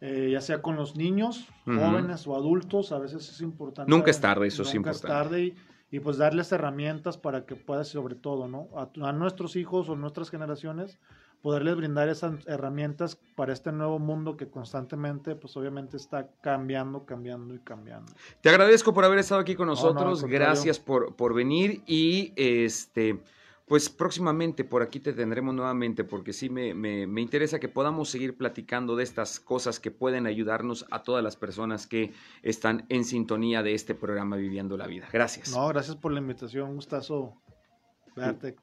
eh, 0.02 0.32
ya 0.34 0.42
sea 0.42 0.62
con 0.62 0.76
los 0.76 0.98
niños, 0.98 1.48
jóvenes 1.66 2.28
o 2.28 2.36
adultos, 2.36 2.92
a 2.92 3.00
veces 3.00 3.30
es 3.30 3.40
importante. 3.40 3.90
Nunca 3.90 4.12
es 4.12 4.20
tarde, 4.20 4.48
eso 4.48 4.64
es 4.64 4.76
importante. 4.76 5.08
Nunca 5.08 5.22
es 5.22 5.24
tarde 5.24 5.56
y, 5.92 6.00
pues 6.02 6.18
darles 6.18 6.52
herramientas 6.52 7.18
para 7.18 7.46
que 7.46 7.56
puedas, 7.56 7.88
sobre 7.88 8.16
todo, 8.16 8.50
¿no? 8.50 8.68
A, 8.76 9.14
nuestros 9.14 9.56
hijos 9.56 9.88
o 9.88 9.96
nuestras 9.96 10.30
generaciones, 10.30 11.00
poderles 11.42 11.78
brindar 11.78 12.10
esas 12.10 12.46
herramientas 12.48 13.18
para 13.38 13.54
este 13.54 13.72
nuevo 13.72 13.98
mundo 13.98 14.36
que 14.36 14.50
constantemente, 14.50 15.36
pues 15.36 15.56
obviamente 15.56 15.96
está 15.96 16.28
cambiando, 16.42 17.06
cambiando 17.06 17.56
y 17.56 17.60
cambiando. 17.60 18.12
Te 18.42 18.50
agradezco 18.50 18.94
por 18.94 19.06
haber 19.06 19.20
estado 19.20 19.40
aquí 19.40 19.56
con 19.56 19.68
nosotros, 19.68 20.26
gracias 20.26 20.82
por, 20.82 21.16
por 21.16 21.34
venir 21.34 21.82
y 21.88 22.34
este 22.36 23.22
pues 23.70 23.88
próximamente 23.88 24.64
por 24.64 24.82
aquí 24.82 25.00
te 25.00 25.14
tendremos 25.14 25.54
nuevamente 25.54 26.04
porque 26.04 26.34
sí 26.34 26.50
me, 26.50 26.74
me, 26.74 27.22
interesa 27.22 27.60
que 27.60 27.70
podamos 27.70 28.10
seguir 28.10 28.36
platicando 28.36 28.96
de 28.96 29.04
estas 29.04 29.40
cosas 29.40 29.80
que 29.80 29.92
pueden 29.92 30.26
ayudarnos 30.26 30.88
a 30.90 31.04
todas 31.04 31.24
las 31.24 31.36
personas 31.36 31.86
que 31.86 32.12
están 32.42 32.88
en 32.90 33.06
sintonía 33.06 33.62
de 33.62 33.76
este 33.76 33.94
programa 33.94 34.38
Viviendo 34.38 34.76
la 34.76 34.88
Vida. 34.88 35.08
Gracias. 35.14 35.52
No, 35.52 35.68
gracias 35.68 35.96
por 35.96 36.12
la 36.12 36.20
invitación, 36.20 36.74
gustazo 36.74 37.38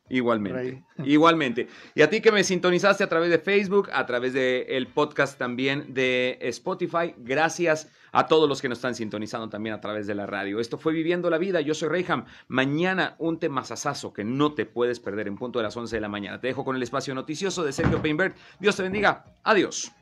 Igualmente, 0.09 0.84
igualmente. 1.05 1.68
Y 1.94 2.03
a 2.03 2.11
ti 2.11 2.20
que 2.20 2.32
me 2.32 2.44
sintonizaste 2.44 3.05
a 3.05 3.09
través 3.09 3.30
de 3.30 3.38
Facebook, 3.38 3.88
a 3.92 4.07
través 4.07 4.32
del 4.32 4.86
podcast 4.88 5.38
también 5.38 5.92
de 5.94 6.38
Spotify, 6.42 7.14
gracias 7.18 7.90
a 8.12 8.26
todos 8.26 8.49
los 8.49 8.62
que 8.62 8.68
nos 8.68 8.78
están 8.78 8.94
sintonizando 8.94 9.49
también 9.49 9.74
a 9.74 9.80
través 9.80 10.07
de 10.07 10.14
la 10.14 10.26
radio. 10.26 10.59
Esto 10.59 10.78
fue 10.78 10.92
Viviendo 10.92 11.28
la 11.28 11.38
Vida, 11.38 11.61
yo 11.61 11.74
soy 11.74 11.88
Reyham. 11.88 12.24
Mañana 12.49 13.14
un 13.18 13.38
temazazazo 13.38 14.12
que 14.12 14.24
no 14.24 14.55
te 14.55 14.64
puedes 14.64 15.01
perder 15.01 15.28
en 15.28 15.36
punto 15.36 15.59
de 15.59 15.64
las 15.64 15.76
11 15.76 15.97
de 15.97 16.01
la 16.01 16.09
mañana. 16.09 16.40
Te 16.40 16.47
dejo 16.47 16.64
con 16.64 16.76
el 16.76 16.82
espacio 16.82 17.14
noticioso 17.14 17.62
de 17.64 17.72
Sergio 17.72 18.01
Peinbert. 18.01 18.36
Dios 18.59 18.76
te 18.76 18.82
bendiga. 18.82 19.36
Adiós. 19.42 19.92